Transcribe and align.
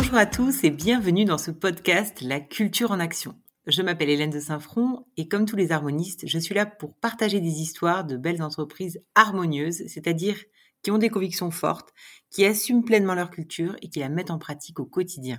Bonjour 0.00 0.16
à 0.16 0.24
tous 0.24 0.64
et 0.64 0.70
bienvenue 0.70 1.26
dans 1.26 1.36
ce 1.36 1.50
podcast 1.50 2.22
La 2.22 2.40
culture 2.40 2.90
en 2.90 3.00
action. 3.00 3.34
Je 3.66 3.82
m'appelle 3.82 4.08
Hélène 4.08 4.30
de 4.30 4.40
Saint-Front 4.40 5.04
et 5.18 5.28
comme 5.28 5.44
tous 5.44 5.56
les 5.56 5.72
harmonistes, 5.72 6.26
je 6.26 6.38
suis 6.38 6.54
là 6.54 6.64
pour 6.64 6.96
partager 6.96 7.38
des 7.38 7.60
histoires 7.60 8.06
de 8.06 8.16
belles 8.16 8.40
entreprises 8.40 9.02
harmonieuses, 9.14 9.82
c'est-à-dire 9.88 10.38
qui 10.82 10.90
ont 10.90 10.96
des 10.96 11.10
convictions 11.10 11.50
fortes, 11.50 11.90
qui 12.30 12.46
assument 12.46 12.82
pleinement 12.82 13.14
leur 13.14 13.28
culture 13.28 13.76
et 13.82 13.90
qui 13.90 13.98
la 13.98 14.08
mettent 14.08 14.30
en 14.30 14.38
pratique 14.38 14.80
au 14.80 14.86
quotidien. 14.86 15.36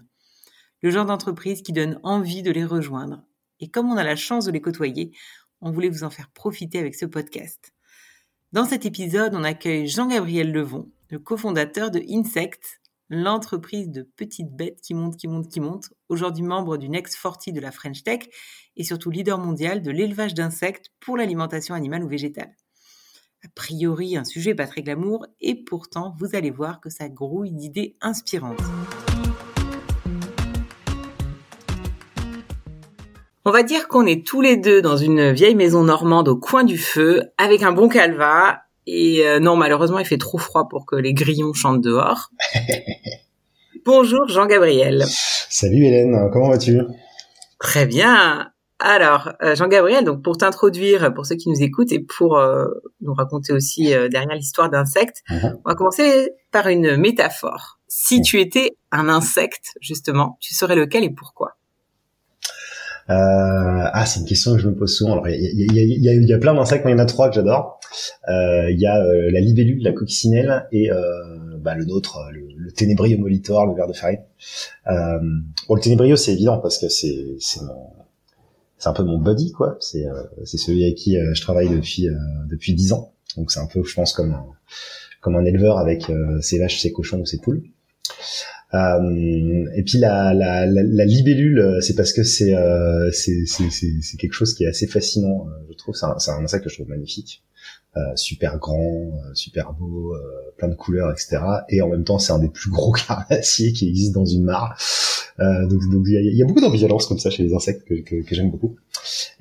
Le 0.84 0.92
genre 0.92 1.08
d'entreprise 1.08 1.64
qui 1.64 1.74
donne 1.74 2.00
envie 2.04 2.44
de 2.44 2.52
les 2.52 2.64
rejoindre. 2.64 3.24
Et 3.62 3.68
comme 3.68 3.92
on 3.92 3.98
a 3.98 4.04
la 4.04 4.16
chance 4.16 4.46
de 4.46 4.52
les 4.52 4.62
côtoyer, 4.62 5.12
on 5.62 5.72
voulait 5.72 5.90
vous 5.90 6.04
en 6.04 6.12
faire 6.12 6.30
profiter 6.30 6.78
avec 6.78 6.94
ce 6.94 7.08
podcast. 7.08 7.74
Dans 8.52 8.66
cet 8.66 8.86
épisode, 8.86 9.34
on 9.34 9.44
accueille 9.44 9.88
Jean-Gabriel 9.88 10.52
Levon, 10.52 10.92
le 11.10 11.18
cofondateur 11.18 11.90
de 11.90 12.04
Insect, 12.08 12.81
l'entreprise 13.12 13.90
de 13.90 14.04
petites 14.16 14.56
bêtes 14.56 14.80
qui 14.82 14.94
monte, 14.94 15.18
qui 15.18 15.28
monte, 15.28 15.50
qui 15.50 15.60
monte, 15.60 15.90
aujourd'hui 16.08 16.44
membre 16.44 16.78
du 16.78 16.88
Next 16.88 17.20
40 17.22 17.54
de 17.54 17.60
la 17.60 17.72
French 17.72 18.04
Tech 18.04 18.22
et 18.78 18.86
surtout 18.86 19.12
leader 19.12 19.38
mondial 19.38 19.82
de 19.82 19.92
l'élevage 19.92 20.34
d'insectes 20.34 20.88
pour 21.02 21.18
l'alimentation 21.18 21.76
animale 21.76 22.06
ou 22.06 22.08
végétale. 22.08 22.56
A 23.44 23.50
priori, 23.54 24.16
un 24.16 24.24
sujet 24.24 24.56
pas 24.56 24.66
très 24.66 24.82
glamour, 24.82 25.26
et 25.42 25.56
pourtant, 25.56 26.16
vous 26.20 26.36
allez 26.36 26.52
voir 26.52 26.80
que 26.80 26.90
ça 26.90 27.10
grouille 27.10 27.52
d'idées 27.52 27.98
inspirantes. 28.00 28.62
On 33.44 33.52
va 33.52 33.64
dire 33.64 33.90
qu'on 33.90 34.06
est 34.06 34.26
tous 34.26 34.40
les 34.40 34.56
deux 34.56 34.82
dans 34.82 34.96
une 34.96 35.32
vieille 35.32 35.56
maison 35.56 35.84
normande 35.84 36.30
au 36.30 36.38
coin 36.38 36.64
du 36.64 36.78
feu, 36.78 37.24
avec 37.38 37.64
un 37.64 37.74
bon 37.74 37.90
calva 37.90 38.62
et 38.88 39.26
euh, 39.26 39.40
non, 39.40 39.56
malheureusement, 39.56 40.00
il 40.00 40.06
fait 40.06 40.18
trop 40.18 40.38
froid 40.38 40.68
pour 40.70 40.86
que 40.86 40.96
les 40.96 41.14
grillons 41.14 41.54
chantent 41.54 41.82
dehors. 41.82 42.30
Bonjour 43.86 44.28
Jean-Gabriel. 44.28 45.04
Salut 45.08 45.86
Hélène, 45.86 46.30
comment 46.32 46.50
vas-tu? 46.50 46.80
Très 47.60 47.86
bien. 47.86 48.52
Alors, 48.80 49.34
euh, 49.44 49.56
Jean-Gabriel, 49.56 50.06
donc 50.06 50.24
pour 50.24 50.38
t'introduire, 50.38 51.14
pour 51.14 51.26
ceux 51.26 51.36
qui 51.36 51.50
nous 51.50 51.62
écoutent 51.62 51.92
et 51.92 52.00
pour 52.00 52.38
euh, 52.38 52.66
nous 53.02 53.14
raconter 53.14 53.54
aussi 53.54 53.86
derrière 53.86 54.36
l'histoire 54.36 54.70
d'insectes, 54.70 55.22
uh-huh. 55.30 55.58
on 55.64 55.70
va 55.70 55.76
commencer 55.76 56.32
par 56.52 56.68
une 56.68 56.98
métaphore. 56.98 57.80
Si 57.88 58.22
tu 58.22 58.40
étais 58.40 58.72
un 58.92 59.10
insecte, 59.10 59.76
justement, 59.82 60.38
tu 60.40 60.56
serais 60.56 60.76
lequel 60.76 61.04
et 61.04 61.12
pourquoi? 61.12 61.58
Ah, 63.08 64.06
c'est 64.06 64.20
une 64.20 64.26
question 64.26 64.54
que 64.54 64.60
je 64.60 64.68
me 64.68 64.76
pose 64.76 64.96
souvent. 64.96 65.14
Alors, 65.14 65.28
il 65.28 66.24
y 66.28 66.34
a, 66.34 66.38
plein 66.38 66.54
d'insectes, 66.54 66.86
mais 66.86 66.92
il 66.92 66.98
y 66.98 67.00
en 67.00 67.04
a 67.04 67.06
trois 67.06 67.30
que 67.30 67.36
j'adore. 67.36 67.80
Euh, 68.30 68.72
il 68.72 68.80
y 68.80 68.86
a 68.86 68.98
euh, 69.04 69.30
la 69.32 69.42
libellule, 69.42 69.84
la 69.84 69.92
coccinelle 69.92 70.68
et 70.72 70.90
bah, 71.60 71.76
le 71.76 71.86
nôtre, 71.86 72.20
le, 72.32 72.48
le 72.56 72.72
ténébrio 72.72 73.18
molitor, 73.18 73.66
le 73.66 73.76
ver 73.76 73.88
de 73.88 73.94
farine. 73.94 74.22
bon, 74.86 75.76
le 75.76 75.82
ténébrio, 75.82 76.16
c'est 76.16 76.34
évident 76.34 76.60
parce 76.60 76.78
que 76.78 76.90
c'est 76.90 77.36
c'est 77.40 77.62
mon 77.62 77.88
c'est 78.78 78.90
un 78.90 78.94
peu 78.94 79.04
mon 79.04 79.20
buddy 79.20 79.52
quoi. 79.52 79.78
C'est 79.80 80.06
c'est 80.46 80.58
celui 80.58 80.84
avec 80.84 80.96
qui 80.96 81.18
je 81.18 81.42
travaille 81.42 81.70
depuis 81.70 82.08
depuis 82.50 82.74
dix 82.74 82.94
ans. 82.94 83.14
Donc 83.38 83.52
c'est 83.52 83.60
un 83.60 83.68
peu, 83.68 83.84
je 83.84 83.94
pense, 83.94 84.14
comme 84.14 84.32
un, 84.32 84.46
comme 85.22 85.36
un 85.36 85.46
éleveur 85.46 85.78
avec 85.78 86.12
ses 86.42 86.60
vaches, 86.60 86.80
ses 86.80 86.92
cochons 86.92 87.20
ou 87.20 87.26
ses 87.26 87.40
poules. 87.40 87.64
Euh, 88.74 89.66
et 89.76 89.84
puis 89.84 89.98
la, 89.98 90.34
la, 90.34 90.66
la, 90.66 91.06
libellule, 91.06 91.60
euh, 91.60 91.82
c'est 91.82 91.96
parce 91.96 92.14
que 92.14 92.24
c'est 92.24 92.56
euh, 92.56 93.12
quelque 94.18 94.32
chose 94.32 94.54
qui 94.54 94.64
est 94.64 94.68
assez 94.68 94.88
fascinant. 94.88 95.48
Euh, 95.48 95.52
je 95.70 95.78
trouve 95.78 95.96
c'est 95.96 96.06
un, 96.06 96.36
un 96.38 96.44
insecte 96.44 96.64
que 96.64 96.70
je 96.70 96.76
trouve 96.76 96.88
magnifique, 96.88 97.44
euh, 97.98 98.16
super 98.16 98.58
grand, 98.60 99.12
super 99.34 99.74
beau, 99.74 100.16
plein 100.58 100.70
de 100.70 100.76
couleurs, 100.76 101.12
etc. 101.12 101.40
Et 101.70 101.82
en 101.82 101.90
même 101.90 102.06
temps, 102.06 102.18
c'est 102.18 102.32
un 102.32 102.40
des 102.40 102.48
plus 102.48 102.72
gros 102.72 102.92
carnassiers 103.08 103.74
qui 103.74 103.90
existe 103.90 104.14
dans 104.14 104.26
une 104.26 104.44
mare. 104.44 104.78
donc 105.38 105.82
il 106.08 106.14
y 106.14 106.18
a, 106.18 106.22
y 106.22 106.42
a, 106.42 106.46
beaucoup 106.46 106.62
d'ambivalence 106.62 107.08
comme 107.08 107.20
ça 107.20 107.30
chez 107.30 107.44
les 107.44 107.54
insectes 107.54 107.86
que, 107.86 107.96
que, 107.96 108.24
que 108.24 108.36
j'aime 108.36 108.52
beaucoup. 108.52 108.78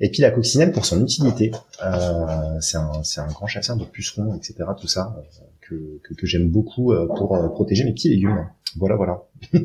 Et 0.01 0.09
puis 0.09 0.21
la 0.23 0.31
coccinelle 0.31 0.73
pour 0.73 0.85
son 0.85 1.01
utilité, 1.01 1.51
c'est 2.59 2.77
un 2.77 3.01
un 3.17 3.27
grand 3.27 3.47
chasseur 3.47 3.77
de 3.77 3.85
pucerons, 3.85 4.35
etc. 4.35 4.55
Tout 4.77 4.87
ça 4.87 5.15
que, 5.61 6.01
que, 6.03 6.13
que 6.15 6.27
j'aime 6.27 6.49
beaucoup 6.49 6.93
pour 7.15 7.53
protéger 7.53 7.85
mes 7.85 7.93
petits 7.93 8.09
légumes. 8.09 8.45
Voilà, 8.77 8.95
voilà. 8.95 9.23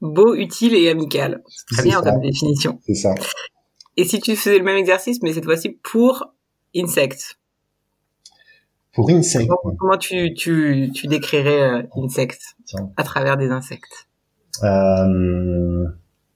Beau, 0.00 0.34
utile 0.34 0.74
et 0.74 0.88
amical. 0.88 1.42
Très 1.72 1.82
bien 1.82 1.98
en 1.98 2.02
termes 2.02 2.20
de 2.20 2.28
définition. 2.28 2.78
C'est 2.86 2.94
ça. 2.94 3.14
Et 3.96 4.04
si 4.04 4.20
tu 4.20 4.36
faisais 4.36 4.58
le 4.58 4.64
même 4.64 4.76
exercice, 4.76 5.20
mais 5.22 5.32
cette 5.32 5.44
fois-ci 5.44 5.70
pour 5.70 6.32
insectes? 6.76 7.38
Pour 8.92 9.10
insectes. 9.10 9.50
Comment, 9.78 9.98
tu, 9.98 10.34
tu, 10.34 10.90
tu 10.94 11.08
décrirais 11.08 11.62
euh, 11.62 11.82
insectes 11.96 12.56
à 12.96 13.02
travers 13.02 13.36
des 13.36 13.48
insectes? 13.48 14.08
Euh... 14.62 15.84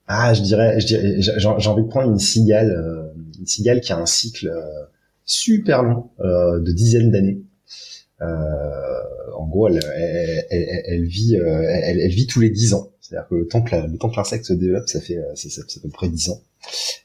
Ah, 0.09 0.35
je 0.35 0.43
dirais, 0.43 0.79
j'ai 0.79 1.47
envie 1.47 1.85
de 1.85 1.89
prendre 1.89 2.11
une 2.11 2.19
cigale, 2.19 2.71
euh, 2.71 3.13
une 3.39 3.47
cigale 3.47 3.81
qui 3.81 3.93
a 3.93 3.99
un 3.99 4.05
cycle 4.05 4.53
super 5.25 5.83
long 5.83 6.11
euh, 6.21 6.61
de 6.61 6.73
dizaines 6.73 7.11
d'années. 7.11 7.41
Euh, 8.21 9.03
en 9.37 9.47
gros, 9.47 9.69
elle, 9.69 9.81
elle, 10.51 11.05
vit, 11.05 11.37
euh, 11.37 11.63
elle, 11.63 12.09
vit 12.11 12.27
tous 12.27 12.41
les 12.41 12.51
10 12.51 12.75
ans. 12.75 12.91
C'est-à-dire 13.01 13.29
que 13.29 13.35
le 13.35 13.49
temps 13.49 13.63
que, 13.63 13.75
le 13.75 13.99
temps 13.99 14.09
que 14.09 14.17
l'insecte 14.17 14.45
se 14.45 14.53
développe, 14.53 14.89
ça 14.89 15.01
fait, 15.01 15.19
c'est, 15.35 15.61
à 15.61 15.81
peu 15.83 15.89
près 15.89 16.09
10 16.09 16.31
ans. 16.31 16.41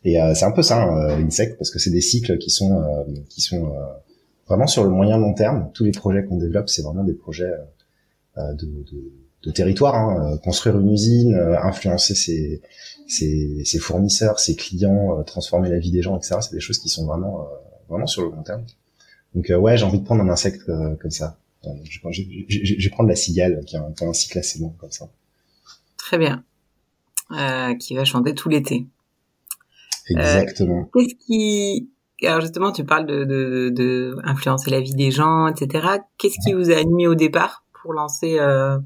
Et 0.03 0.17
c'est 0.35 0.45
un 0.45 0.51
peu 0.51 0.61
ça, 0.61 0.83
hein, 0.83 1.19
insecte, 1.23 1.57
parce 1.57 1.71
que 1.71 1.79
c'est 1.79 1.89
des 1.89 2.01
cycles 2.01 2.37
qui 2.37 2.49
sont, 2.49 3.05
qui 3.29 3.41
sont 3.41 3.71
vraiment 4.47 4.67
sur 4.67 4.83
le 4.83 4.89
moyen 4.89 5.17
long 5.17 5.33
terme. 5.33 5.69
Tous 5.73 5.83
les 5.83 5.91
projets 5.91 6.23
qu'on 6.23 6.37
développe, 6.37 6.69
c'est 6.69 6.81
vraiment 6.81 7.03
des 7.03 7.13
projets 7.13 7.51
de, 8.37 8.65
de, 8.65 9.11
de, 9.43 9.51
territoire. 9.51 9.95
Hein. 9.95 10.37
Construire 10.43 10.79
une 10.79 10.91
usine, 10.91 11.35
influencer 11.61 12.15
ses, 12.15 12.61
ses, 13.07 13.63
ses, 13.65 13.79
fournisseurs, 13.79 14.39
ses 14.39 14.55
clients, 14.55 15.21
transformer 15.23 15.69
la 15.69 15.79
vie 15.79 15.91
des 15.91 16.03
gens, 16.03 16.17
etc. 16.17 16.37
C'est 16.41 16.53
des 16.53 16.61
choses 16.61 16.77
qui 16.77 16.89
sont 16.89 17.05
vraiment, 17.05 17.47
vraiment 17.89 18.07
sur 18.07 18.21
le 18.21 18.29
long 18.29 18.43
terme. 18.43 18.63
Donc 19.37 19.49
euh, 19.49 19.57
ouais, 19.57 19.77
j'ai 19.77 19.85
envie 19.85 19.99
de 19.99 20.05
prendre 20.05 20.23
un 20.23 20.29
insecte 20.29 20.67
euh, 20.69 20.95
comme 20.95 21.11
ça. 21.11 21.37
Je, 21.63 22.83
vais 22.83 22.89
prendre 22.89 23.09
la 23.09 23.15
cigale 23.15 23.63
qui 23.65 23.75
a, 23.75 23.81
un, 23.81 24.07
un 24.07 24.13
cycle 24.13 24.37
assez 24.37 24.59
long 24.59 24.73
comme 24.77 24.91
ça. 24.91 25.09
Très 25.97 26.17
bien. 26.17 26.43
Euh, 27.31 27.75
qui 27.75 27.95
va 27.95 28.05
chanter 28.05 28.33
tout 28.33 28.49
l'été. 28.49 28.85
Exactement. 30.09 30.89
Qu'est-ce 30.93 31.15
qui 31.25 31.89
alors 32.23 32.41
justement, 32.41 32.71
tu 32.71 32.83
parles 32.83 33.05
de, 33.05 33.25
de, 33.25 33.69
de, 33.69 34.15
influencer 34.23 34.71
la 34.71 34.81
vie 34.81 34.95
des 34.95 35.11
gens, 35.11 35.47
etc. 35.47 35.87
Qu'est-ce 36.17 36.37
qui 36.43 36.53
vous 36.53 36.71
a 36.71 36.75
animé 36.75 37.05
au 37.05 37.13
départ 37.13 37.63
pour 37.73 37.93
lancer 37.93 38.37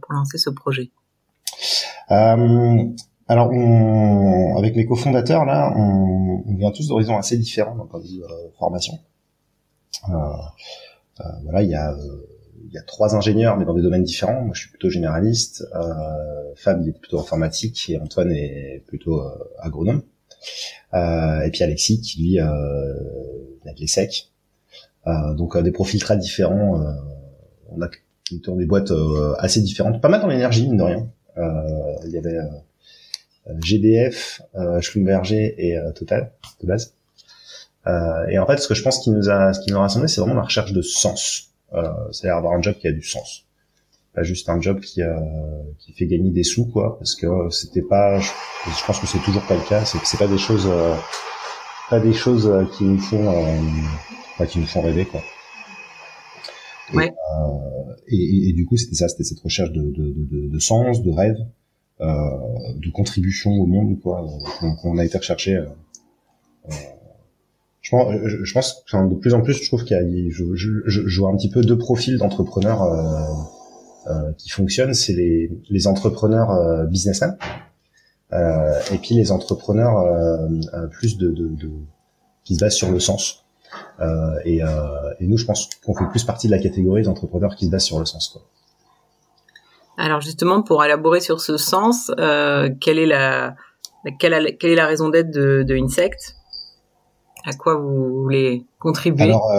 pour 0.02 0.14
lancer 0.14 0.38
ce 0.38 0.50
projet? 0.50 0.92
Euh, 2.12 2.84
Alors, 3.30 3.50
on, 3.52 4.58
avec 4.58 4.76
les 4.76 4.86
cofondateurs 4.86 5.46
là, 5.46 5.72
on, 5.78 6.44
on 6.46 6.56
vient 6.56 6.72
tous 6.72 6.90
d'horizons 6.90 7.18
assez 7.18 7.38
différents 7.38 7.76
d'un 7.76 7.86
point 7.86 8.02
de 8.02 8.08
vue 8.08 8.22
formation. 8.60 9.00
Euh, 10.10 10.14
euh, 11.22 11.24
voilà, 11.44 11.62
il 11.64 11.70
y 11.70 11.76
a 11.76 11.96
il 12.66 12.74
y 12.74 12.78
a 12.78 12.82
trois 12.84 13.16
ingénieurs, 13.16 13.58
mais 13.58 13.66
dans 13.66 13.74
des 13.74 13.82
domaines 13.82 14.04
différents. 14.04 14.42
Moi, 14.42 14.54
je 14.54 14.62
suis 14.62 14.70
plutôt 14.70 14.90
généraliste. 14.90 15.66
Euh, 15.76 16.54
Fab, 16.56 16.82
il 16.82 16.90
est 16.90 17.00
plutôt 17.00 17.20
informatique 17.20 17.90
et 17.90 17.98
Antoine 17.98 18.32
est 18.32 18.84
plutôt 18.88 19.22
euh, 19.22 19.30
agronome. 19.60 20.04
Euh, 20.94 21.42
et 21.42 21.52
puis 21.52 21.64
Alexis, 21.64 22.02
qui 22.02 22.22
lui 22.22 22.40
euh, 22.40 22.46
a 23.66 23.74
de 23.74 23.80
l'ESSEC. 23.80 24.30
Euh, 25.08 25.34
donc 25.34 25.58
des 25.58 25.72
profils 25.72 26.00
très 26.00 26.18
différents. 26.18 26.84
on 27.72 27.82
a 27.82 27.90
des 28.30 28.66
boîtes 28.66 28.92
assez 29.40 29.62
différentes, 29.62 30.02
pas 30.02 30.10
mal 30.10 30.22
dans 30.22 30.28
l'énergie, 30.28 30.68
mine 30.68 30.78
de 30.78 30.84
rien. 30.84 31.10
Il 32.06 32.12
y 32.12 32.18
avait 32.18 32.38
GDF, 33.60 34.42
Schlumberger 34.82 35.56
et 35.58 35.78
Total 35.96 36.32
de 36.62 36.68
base. 36.68 36.94
Euh, 37.88 38.28
et 38.28 38.38
en 38.40 38.46
fait, 38.46 38.58
ce 38.58 38.68
que 38.68 38.74
je 38.74 38.84
pense 38.84 39.00
qui 39.00 39.10
nous 39.12 39.30
a, 39.30 39.54
ce 39.54 39.60
qui 39.62 39.72
nous 39.72 39.78
a 39.78 39.82
rassemblé, 39.82 40.08
c'est 40.08 40.22
vraiment 40.22 40.36
la 40.36 40.44
recherche 40.44 40.74
de 40.74 40.82
sens. 40.82 41.51
Euh, 41.74 42.12
c'est-à-dire 42.12 42.38
avoir 42.38 42.54
un 42.54 42.62
job 42.62 42.76
qui 42.80 42.88
a 42.88 42.92
du 42.92 43.04
sens, 43.04 43.46
pas 44.14 44.24
juste 44.24 44.50
un 44.50 44.60
job 44.60 44.82
qui 44.82 45.02
euh, 45.02 45.16
qui 45.80 45.94
fait 45.94 46.06
gagner 46.06 46.32
des 46.32 46.44
sous, 46.44 46.66
quoi. 46.66 46.98
Parce 46.98 47.16
que 47.16 47.50
c'était 47.50 47.82
pas, 47.82 48.20
je, 48.20 48.86
pense 48.86 49.00
que 49.00 49.08
c'est 49.08 49.20
toujours 49.20 49.44
pas 49.44 49.56
le 49.56 49.68
cas. 49.68 49.86
C'est 49.86 50.00
que 50.00 50.08
c'est 50.08 50.18
pas 50.18 50.28
des 50.28 50.38
choses, 50.38 50.68
euh, 50.68 50.96
pas 51.90 52.00
des 52.00 52.14
choses 52.14 52.48
euh, 52.48 52.66
qui 52.78 52.84
nous 52.84 53.00
font, 53.00 53.32
euh, 53.32 54.46
qui 54.46 54.60
nous 54.60 54.66
font 54.66 54.82
rêver, 54.82 55.06
quoi. 55.06 55.22
Et, 56.94 56.98
ouais. 56.98 57.14
et, 58.08 58.50
et, 58.50 58.54
du 58.54 58.66
coup, 58.66 58.76
c'était 58.76 58.96
ça, 58.96 59.08
c'était 59.08 59.24
cette 59.24 59.40
recherche 59.40 59.72
de, 59.72 59.82
de, 59.82 60.14
de, 60.14 60.48
de, 60.50 60.60
sens, 60.60 61.02
de 61.04 61.12
rêve, 61.12 61.38
de 62.00 62.92
contribution 62.92 63.52
au 63.52 63.66
monde, 63.66 63.98
quoi, 64.02 64.28
qu'on 64.82 64.98
a 64.98 65.06
été 65.06 65.18
rechercher. 65.18 65.64
Je 67.92 67.98
pense, 67.98 68.14
je, 68.44 68.54
pense 68.54 68.84
enfin, 68.88 69.06
de 69.06 69.16
plus 69.16 69.34
en 69.34 69.42
plus, 69.42 69.54
je 69.54 69.68
trouve 69.68 69.84
qu'il 69.84 69.98
y 69.98 70.00
a, 70.00 70.04
je, 70.32 71.20
vois 71.20 71.30
un 71.30 71.36
petit 71.36 71.50
peu 71.50 71.60
deux 71.62 71.78
profils 71.78 72.18
d'entrepreneurs 72.18 72.84
euh, 72.84 73.22
euh, 74.08 74.32
qui 74.38 74.50
fonctionnent. 74.50 74.94
C'est 74.94 75.14
les, 75.14 75.88
entrepreneurs 75.88 76.52
euh, 76.52 76.86
businessmen 76.86 77.38
et 78.32 78.98
puis 79.02 79.16
les 79.16 79.34
entrepreneurs 79.34 80.06
plus 80.92 81.18
de, 81.18 81.36
qui 82.46 82.56
se 82.56 82.60
basent 82.62 82.76
sur 82.76 82.92
le 82.92 83.02
sens. 83.02 83.44
Et, 84.46 84.62
nous, 85.20 85.38
je 85.38 85.46
pense 85.46 85.70
qu'on 85.86 85.94
fait 85.94 86.08
plus 86.10 86.24
partie 86.24 86.48
de 86.48 86.54
la 86.54 86.60
catégorie 86.60 87.04
d'entrepreneurs 87.04 87.58
qui 87.58 87.66
se 87.66 87.72
basent 87.72 87.84
sur 87.84 88.00
le 88.00 88.06
sens. 88.06 88.40
Alors 89.98 90.22
justement, 90.22 90.62
pour 90.64 90.82
élaborer 90.86 91.20
sur 91.20 91.42
ce 91.42 91.58
sens, 91.58 92.10
quelle 92.80 93.00
est 93.00 93.06
la 93.06 93.58
raison 94.88 95.10
d'être 95.10 95.32
de 95.32 95.76
Insect? 95.76 96.38
À 97.46 97.54
quoi 97.54 97.76
vous 97.76 98.22
voulez 98.24 98.66
contribuer? 98.80 99.24
Alors, 99.24 99.52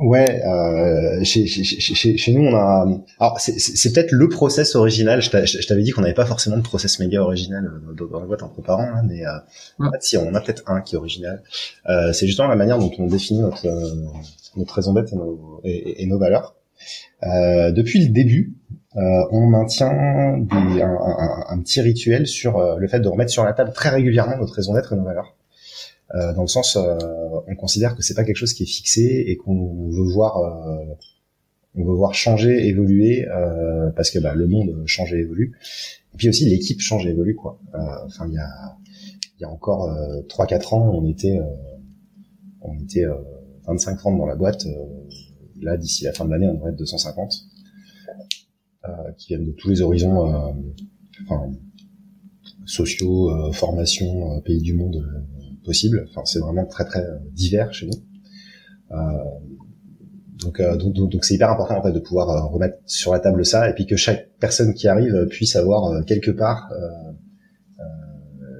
Ouais, 0.00 0.42
euh, 0.44 1.22
chez, 1.22 1.46
chez, 1.46 1.62
chez, 1.62 2.16
chez, 2.16 2.32
nous 2.34 2.42
on 2.48 2.56
a. 2.56 2.84
Alors 3.20 3.38
c'est 3.38 3.92
peut-être 3.92 4.10
le 4.10 4.28
process 4.28 4.74
original. 4.74 5.22
Je 5.22 5.30
t'avais 5.68 5.82
dit 5.82 5.92
qu'on 5.92 6.00
n'avait 6.00 6.14
pas 6.14 6.26
forcément 6.26 6.56
de 6.56 6.62
process 6.62 6.98
méga 6.98 7.22
original 7.22 7.64
euh, 7.64 8.06
dans 8.10 8.18
la 8.18 8.26
boîte 8.26 8.42
entre 8.42 8.60
parents, 8.60 8.82
hein, 8.82 9.02
mais 9.08 9.24
euh, 9.24 9.30
en 9.78 9.92
fait, 9.92 10.02
si 10.02 10.16
on 10.16 10.34
a 10.34 10.40
peut-être 10.40 10.64
un 10.66 10.80
qui 10.80 10.96
est 10.96 10.98
original. 10.98 11.42
Euh, 11.88 12.12
c'est 12.12 12.26
justement 12.26 12.48
la 12.48 12.56
manière 12.56 12.78
dont 12.78 12.90
on 12.98 13.06
définit 13.06 13.40
notre 13.40 13.66
euh, 13.66 13.94
notre 14.56 14.74
raison 14.74 14.94
d'être 14.94 15.12
et 15.12 15.16
nos, 15.16 15.60
et, 15.62 16.02
et 16.02 16.06
nos 16.06 16.18
valeurs. 16.18 16.56
Euh, 17.22 17.70
depuis 17.70 18.04
le 18.04 18.12
début, 18.12 18.54
on 18.96 19.46
maintient 19.46 20.38
des, 20.38 20.82
un, 20.82 20.88
un, 20.88 21.44
un, 21.48 21.58
petit 21.60 21.80
rituel 21.80 22.26
sur 22.26 22.76
le 22.78 22.88
fait 22.88 23.00
de 23.00 23.08
remettre 23.08 23.30
sur 23.30 23.44
la 23.44 23.52
table 23.52 23.72
très 23.72 23.90
régulièrement 23.90 24.36
notre 24.38 24.54
raison 24.54 24.74
d'être 24.74 24.92
et 24.92 24.96
nos 24.96 25.04
valeurs. 25.04 25.34
Euh, 26.12 26.34
dans 26.34 26.42
le 26.42 26.48
sens, 26.48 26.76
euh, 26.76 26.96
on 27.46 27.54
considère 27.56 27.96
que 27.96 28.02
c'est 28.02 28.14
pas 28.14 28.24
quelque 28.24 28.36
chose 28.36 28.52
qui 28.52 28.64
est 28.64 28.66
fixé 28.66 29.24
et 29.26 29.36
qu'on 29.36 29.88
veut 29.88 30.12
voir, 30.12 30.38
euh, 30.38 30.94
on 31.74 31.84
veut 31.84 31.94
voir 31.94 32.14
changer, 32.14 32.68
évoluer, 32.68 33.26
parce 33.96 34.10
que 34.10 34.18
bah, 34.18 34.34
le 34.34 34.46
monde 34.46 34.84
change 34.86 35.12
et 35.14 35.18
évolue. 35.18 35.56
Et 36.12 36.16
puis 36.16 36.28
aussi 36.28 36.48
l'équipe 36.48 36.80
change 36.80 37.06
et 37.06 37.10
évolue 37.10 37.34
quoi. 37.34 37.58
Enfin, 38.04 38.26
il 38.28 38.34
y 38.34 38.38
a, 38.38 38.48
y 39.40 39.44
a 39.44 39.48
encore 39.48 39.90
trois 40.28 40.46
3-4 40.46 40.74
ans, 40.74 40.90
on 40.94 41.08
était, 41.08 41.40
on 42.60 42.78
était 42.78 43.04
25-30 43.66 44.18
dans 44.18 44.26
la 44.26 44.36
boîte. 44.36 44.64
là, 45.60 45.76
d'ici 45.76 46.04
la 46.04 46.12
fin 46.12 46.24
de 46.26 46.30
l'année, 46.30 46.46
on 46.46 46.54
devrait 46.54 46.70
être 46.70 46.78
250 46.78 47.34
qui 49.16 49.28
viennent 49.28 49.46
de 49.46 49.52
tous 49.52 49.70
les 49.70 49.80
horizons, 49.80 50.54
enfin, 51.24 51.50
sociaux, 52.66 53.50
formation, 53.52 54.40
pays 54.42 54.62
du 54.62 54.74
monde 54.74 55.04
possible. 55.64 56.06
Enfin, 56.10 56.24
c'est 56.24 56.38
vraiment 56.38 56.66
très 56.66 56.84
très 56.84 57.04
divers 57.32 57.72
chez 57.72 57.86
nous. 57.86 57.98
Euh, 58.92 58.96
donc, 60.42 60.60
euh, 60.60 60.76
donc, 60.76 60.92
donc, 60.92 61.24
c'est 61.24 61.34
hyper 61.34 61.50
important 61.50 61.78
en 61.78 61.82
fait 61.82 61.92
de 61.92 62.00
pouvoir 62.00 62.30
euh, 62.30 62.46
remettre 62.46 62.78
sur 62.86 63.12
la 63.12 63.20
table 63.20 63.44
ça, 63.46 63.68
et 63.68 63.74
puis 63.74 63.86
que 63.86 63.96
chaque 63.96 64.30
personne 64.38 64.74
qui 64.74 64.88
arrive 64.88 65.26
puisse 65.30 65.56
avoir 65.56 66.04
quelque 66.04 66.30
part 66.30 66.70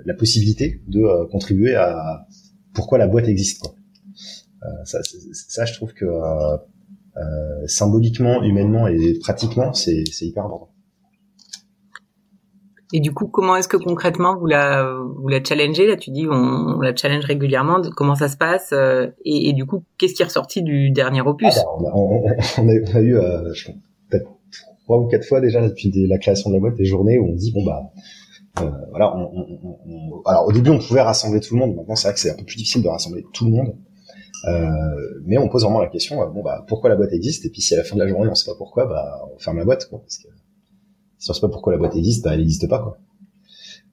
la 0.07 0.13
possibilité 0.13 0.83
de 0.87 1.25
contribuer 1.31 1.75
à 1.77 2.27
pourquoi 2.75 2.99
la 2.99 3.07
boîte 3.07 3.27
existe. 3.27 3.61
Quoi. 3.61 3.75
ça, 4.85 5.01
ça, 5.33 5.65
je 5.65 5.73
trouve 5.73 5.95
que 5.95 6.07
symboliquement, 7.67 8.43
humainement 8.43 8.87
et 8.87 9.19
pratiquement, 9.19 9.73
c'est 9.73 10.05
hyper 10.21 10.45
important. 10.45 10.74
Et 12.97 13.01
du 13.01 13.13
coup, 13.13 13.27
comment 13.27 13.57
est-ce 13.57 13.67
que 13.67 13.77
concrètement 13.77 14.37
vous 14.39 14.47
la 14.47 14.89
vous 15.17 15.27
la 15.27 15.43
challengez 15.43 15.85
Là, 15.85 15.97
tu 15.97 16.13
dis 16.13 16.29
on, 16.31 16.81
la 16.81 16.95
challenge 16.95 17.25
régulièrement. 17.25 17.83
Comment 17.97 18.15
ça 18.15 18.29
se 18.29 18.37
passe 18.37 18.71
euh, 18.73 19.09
et, 19.25 19.53
du 19.53 19.67
coup, 19.67 19.83
qu'est-ce 19.99 20.15
qui 20.15 20.23
est 20.23 20.27
ressorti 20.27 20.63
du 20.63 20.93
dernier 20.93 21.21
opus? 21.21 21.59
Ah 21.59 21.83
bah, 21.83 21.91
on, 21.93 22.69
a, 22.69 23.01
eu 23.01 23.17
euh, 23.17 23.53
peut-être 24.09 24.31
trois 24.85 24.99
ou 24.99 25.09
quatre 25.09 25.25
fois 25.25 25.41
déjà 25.41 25.61
depuis 25.61 25.91
la 26.07 26.19
création 26.19 26.51
de 26.51 26.55
la 26.55 26.61
boîte 26.61 26.77
des 26.77 26.85
journées 26.85 27.19
où 27.19 27.31
on 27.31 27.35
dit 27.35 27.51
bon 27.51 27.65
bah 27.65 27.83
euh, 28.61 28.71
voilà. 28.91 29.13
alors 30.27 30.47
au 30.47 30.53
début, 30.53 30.71
on 30.71 30.79
pouvait 30.79 31.03
rassembler 31.03 31.41
tout 31.41 31.55
le 31.55 31.61
monde. 31.67 31.75
Maintenant, 31.75 31.97
c'est 31.97 32.07
vrai 32.07 32.15
que 32.15 32.21
c'est 32.21 32.31
un 32.31 32.37
peu 32.37 32.45
plus 32.45 32.59
difficile 32.59 32.85
de 32.85 32.89
rassembler 32.89 33.25
tout 33.33 33.47
le 33.47 33.51
monde. 33.51 33.75
mais 35.27 35.37
on 35.37 35.49
pose 35.49 35.65
vraiment 35.65 35.81
la 35.81 35.89
question 35.89 36.25
bon 36.31 36.45
bah 36.45 36.65
pourquoi 36.69 36.91
la 36.91 36.95
boîte 36.95 37.13
existe? 37.13 37.45
Et 37.45 37.51
puis 37.51 37.61
si 37.61 37.75
à 37.75 37.79
la 37.79 37.83
fin 37.83 37.97
de 37.97 38.03
la 38.03 38.07
journée 38.07 38.29
on 38.31 38.37
sait 38.37 38.49
pas 38.49 38.57
pourquoi 38.57 38.87
bah 38.87 39.21
on 39.35 39.39
ferme 39.41 39.59
la 39.59 39.65
boîte 39.65 39.89
quoi 39.91 39.99
parce 39.99 40.19
que 40.19 40.29
si 41.19 41.31
on 41.31 41.35
sait 41.35 41.41
pas 41.41 41.49
pourquoi 41.49 41.73
la 41.73 41.79
boîte 41.79 41.97
existe, 41.97 42.25
bah, 42.25 42.33
elle 42.33 42.41
n'existe 42.41 42.69
pas 42.69 42.79
quoi. 42.79 42.99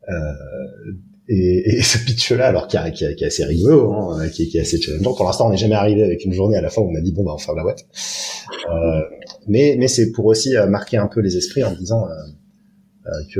Euh, 0.09 0.93
et, 1.27 1.77
et, 1.77 1.81
ce 1.81 1.97
pitch-là, 1.99 2.47
alors 2.47 2.67
qui, 2.67 2.77
est, 2.77 2.91
qui, 2.91 3.05
est, 3.05 3.23
assez 3.23 3.45
rigolo, 3.45 3.93
hein, 3.93 4.29
qui, 4.29 4.49
qui, 4.49 4.57
est 4.57 4.61
assez 4.61 4.81
challengeant. 4.81 5.13
Pour 5.13 5.25
l'instant, 5.25 5.47
on 5.47 5.51
n'est 5.51 5.57
jamais 5.57 5.75
arrivé 5.75 6.03
avec 6.03 6.25
une 6.25 6.33
journée 6.33 6.57
à 6.57 6.61
la 6.61 6.69
fin 6.69 6.81
où 6.81 6.91
on 6.91 6.95
a 6.95 7.01
dit 7.01 7.11
bon 7.11 7.23
bah 7.23 7.31
on 7.33 7.37
ferme 7.37 7.57
la 7.57 7.63
boîte. 7.63 7.85
Euh, 8.69 9.01
mais 9.47 9.75
mais 9.79 9.87
c'est 9.87 10.11
pour 10.11 10.25
aussi 10.25 10.55
euh, 10.55 10.67
marquer 10.67 10.97
un 10.97 11.07
peu 11.07 11.21
les 11.21 11.37
esprits 11.37 11.63
en 11.63 11.73
disant 11.73 12.07
euh, 12.07 12.13
euh 13.07 13.23
que 13.33 13.39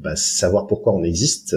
bah, 0.00 0.16
savoir 0.16 0.66
pourquoi 0.66 0.94
on 0.94 1.02
existe. 1.02 1.56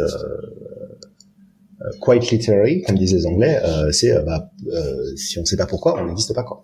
quite 2.00 2.30
literary, 2.30 2.84
comme 2.84 2.98
disaient 2.98 3.18
les 3.18 3.26
Anglais, 3.26 3.60
c'est 3.92 4.14
bah, 4.24 4.52
si 5.16 5.38
on 5.38 5.42
ne 5.42 5.46
sait 5.46 5.58
pas 5.58 5.66
pourquoi, 5.66 6.02
on 6.02 6.08
n'existe 6.08 6.34
pas 6.34 6.44
quoi. 6.44 6.64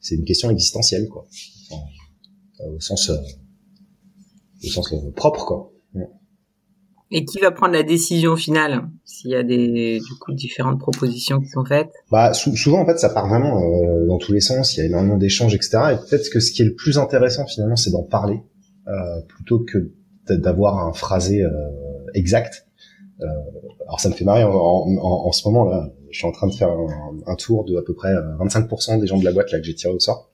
C'est 0.00 0.16
une 0.16 0.24
question 0.24 0.50
existentielle 0.50 1.08
quoi, 1.08 1.26
au 2.66 2.80
sens 2.80 3.10
au 4.64 4.68
sens 4.68 4.94
propre, 5.16 5.44
quoi. 5.44 5.72
Et 7.14 7.26
qui 7.26 7.38
va 7.40 7.50
prendre 7.50 7.74
la 7.74 7.82
décision 7.82 8.36
finale 8.36 8.88
s'il 9.04 9.30
y 9.30 9.34
a 9.34 9.42
des 9.42 9.98
du 10.00 10.18
coup 10.18 10.32
différentes 10.32 10.80
propositions 10.80 11.40
qui 11.40 11.48
sont 11.48 11.64
faites? 11.64 11.90
Bah 12.10 12.32
souvent 12.32 12.80
en 12.80 12.86
fait 12.86 12.98
ça 12.98 13.10
part 13.10 13.28
vraiment 13.28 13.60
euh, 13.60 14.06
dans 14.06 14.16
tous 14.16 14.32
les 14.32 14.40
sens. 14.40 14.74
Il 14.74 14.80
y 14.80 14.82
a 14.82 14.86
énormément 14.86 15.18
d'échanges 15.18 15.54
etc. 15.54 15.78
Et 15.92 15.96
peut-être 16.08 16.30
que 16.30 16.40
ce 16.40 16.50
qui 16.52 16.62
est 16.62 16.64
le 16.64 16.74
plus 16.74 16.98
intéressant 16.98 17.46
finalement 17.46 17.76
c'est 17.76 17.90
d'en 17.90 18.02
parler 18.02 18.40
euh, 18.88 19.20
plutôt 19.28 19.58
que 19.58 19.92
d'avoir 20.30 20.78
un 20.86 20.94
phrasé 20.94 21.42
euh, 21.42 21.50
exact. 22.14 22.66
Euh, 23.20 23.26
alors 23.86 24.00
ça 24.00 24.08
me 24.08 24.14
fait 24.14 24.24
marrer 24.24 24.44
en, 24.44 24.50
en, 24.50 25.26
en, 25.26 25.32
ce 25.32 25.46
moment 25.46 25.66
là. 25.66 25.90
Je 26.10 26.16
suis 26.16 26.26
en 26.26 26.32
train 26.32 26.46
de 26.46 26.54
faire 26.54 26.70
un, 26.70 27.18
un 27.26 27.36
tour 27.36 27.66
de 27.66 27.76
à 27.76 27.82
peu 27.82 27.92
près 27.92 28.14
25% 28.14 28.98
des 29.00 29.06
gens 29.06 29.18
de 29.18 29.24
la 29.24 29.32
boîte 29.32 29.52
là 29.52 29.58
que 29.58 29.64
j'ai 29.64 29.74
tiré 29.74 29.92
au 29.92 30.00
sort 30.00 30.30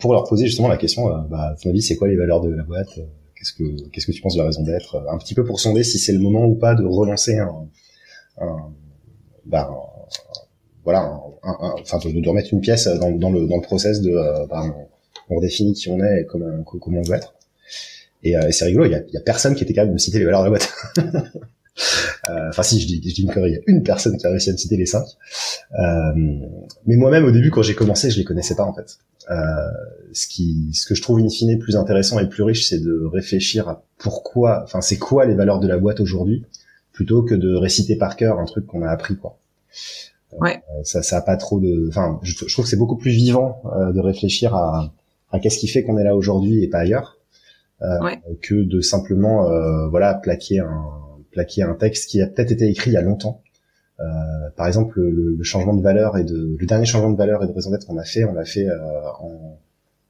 pour 0.00 0.12
leur 0.12 0.24
poser 0.24 0.46
justement 0.46 0.68
la 0.68 0.76
question. 0.76 1.06
bah 1.30 1.52
à 1.52 1.54
ton 1.54 1.70
avis 1.70 1.82
c'est 1.82 1.94
quoi 1.94 2.08
les 2.08 2.16
valeurs 2.16 2.40
de 2.40 2.50
la 2.50 2.64
boîte 2.64 2.98
Qu'est-ce 3.40 3.54
que 3.54 3.88
qu'est-ce 3.88 4.06
que 4.06 4.12
tu 4.12 4.20
penses 4.20 4.34
de 4.34 4.40
la 4.40 4.44
raison 4.44 4.62
d'être 4.62 5.02
Un 5.10 5.16
petit 5.16 5.34
peu 5.34 5.44
pour 5.44 5.60
sonder 5.60 5.82
si 5.82 5.98
c'est 5.98 6.12
le 6.12 6.18
moment 6.18 6.44
ou 6.44 6.56
pas 6.56 6.74
de 6.74 6.84
relancer 6.84 7.38
un, 7.38 7.66
un 8.38 8.70
bah, 9.46 9.70
voilà, 10.84 11.18
enfin 11.42 11.98
de, 11.98 12.28
remettre 12.28 12.52
une 12.52 12.60
pièce 12.60 12.86
dans, 12.86 13.10
dans, 13.12 13.30
le 13.30 13.46
dans 13.46 13.56
le 13.56 13.62
process 13.62 14.02
de 14.02 14.10
euh, 14.10 14.46
bah, 14.46 14.62
on, 15.30 15.36
redéfinit 15.36 15.72
qui 15.72 15.88
on 15.88 15.98
est 16.00 16.20
et 16.20 16.26
comment 16.26 16.62
comment 16.64 17.00
on 17.00 17.02
veut 17.02 17.16
être. 17.16 17.34
Et, 18.22 18.36
euh, 18.36 18.48
et 18.48 18.52
c'est 18.52 18.66
rigolo, 18.66 18.84
il 18.84 18.92
y 18.92 18.94
a, 18.94 19.02
y 19.10 19.16
a, 19.16 19.20
personne 19.20 19.54
qui 19.54 19.64
était 19.64 19.72
capable 19.72 19.92
de 19.92 19.94
me 19.94 19.98
citer 19.98 20.18
les 20.18 20.26
valeurs 20.26 20.40
de 20.40 20.50
la 20.50 20.50
boîte. 20.50 20.74
Euh, 22.28 22.48
enfin 22.50 22.62
si, 22.62 22.78
je 22.78 22.86
dis, 22.86 23.00
je 23.08 23.14
dis 23.14 23.22
une 23.22 23.32
connerie, 23.32 23.52
il 23.52 23.54
y 23.54 23.56
a 23.56 23.62
une 23.66 23.82
personne 23.82 24.16
qui 24.18 24.26
a 24.26 24.30
réussi 24.30 24.50
à 24.50 24.52
me 24.52 24.58
citer 24.58 24.76
les 24.76 24.84
cinq. 24.84 25.04
Euh, 25.78 26.12
mais 26.86 26.96
moi-même 26.96 27.24
au 27.24 27.30
début 27.30 27.50
quand 27.50 27.62
j'ai 27.62 27.74
commencé, 27.74 28.10
je 28.10 28.18
les 28.18 28.24
connaissais 28.24 28.54
pas 28.54 28.64
en 28.64 28.74
fait. 28.74 28.98
Euh, 29.30 29.34
ce 30.12 30.26
qui, 30.26 30.70
ce 30.74 30.86
que 30.86 30.94
je 30.94 31.02
trouve 31.02 31.20
in 31.20 31.28
fine 31.28 31.58
plus 31.58 31.76
intéressant 31.76 32.18
et 32.18 32.28
plus 32.28 32.42
riche, 32.42 32.68
c'est 32.68 32.80
de 32.80 33.04
réfléchir 33.04 33.68
à 33.68 33.84
pourquoi, 33.98 34.62
enfin 34.64 34.80
c'est 34.80 34.98
quoi 34.98 35.24
les 35.24 35.34
valeurs 35.34 35.60
de 35.60 35.68
la 35.68 35.78
boîte 35.78 36.00
aujourd'hui, 36.00 36.44
plutôt 36.92 37.22
que 37.22 37.34
de 37.34 37.54
réciter 37.54 37.96
par 37.96 38.16
cœur 38.16 38.40
un 38.40 38.44
truc 38.44 38.66
qu'on 38.66 38.82
a 38.82 38.90
appris 38.90 39.16
quoi. 39.16 39.36
Ouais. 40.40 40.62
ça, 40.84 41.02
ça 41.02 41.18
a 41.18 41.20
pas 41.22 41.36
trop 41.36 41.60
de, 41.60 41.86
enfin, 41.88 42.18
je, 42.22 42.34
trouve 42.34 42.64
que 42.64 42.70
c'est 42.70 42.76
beaucoup 42.76 42.96
plus 42.96 43.10
vivant 43.10 43.62
de 43.94 44.00
réfléchir 44.00 44.54
à, 44.54 44.92
à 45.30 45.38
qu'est-ce 45.38 45.58
qui 45.58 45.68
fait 45.68 45.82
qu'on 45.82 45.98
est 45.98 46.04
là 46.04 46.16
aujourd'hui 46.16 46.62
et 46.62 46.68
pas 46.68 46.78
ailleurs, 46.78 47.18
que 48.42 48.54
de 48.54 48.80
simplement, 48.80 49.48
voilà, 49.90 50.14
plaquer 50.14 50.60
un 50.60 50.84
plaquer 51.30 51.62
un 51.62 51.74
texte 51.74 52.10
qui 52.10 52.20
a 52.20 52.26
peut-être 52.26 52.52
été 52.52 52.68
écrit 52.68 52.90
il 52.90 52.94
y 52.94 52.96
a 52.96 53.02
longtemps. 53.02 53.42
Euh, 54.00 54.50
par 54.56 54.66
exemple, 54.66 55.00
le, 55.00 55.42
changement 55.42 55.74
de 55.74 55.82
valeur 55.82 56.16
et 56.16 56.24
de 56.24 56.56
le 56.58 56.66
dernier 56.66 56.86
changement 56.86 57.10
de 57.10 57.16
valeur 57.16 57.42
et 57.44 57.46
de 57.46 57.52
raison 57.52 57.70
d'être 57.70 57.86
qu'on 57.86 57.98
a 57.98 58.04
fait, 58.04 58.24
on 58.24 58.32
l'a 58.32 58.44
fait 58.44 58.66
euh, 58.66 58.78
en 59.20 59.58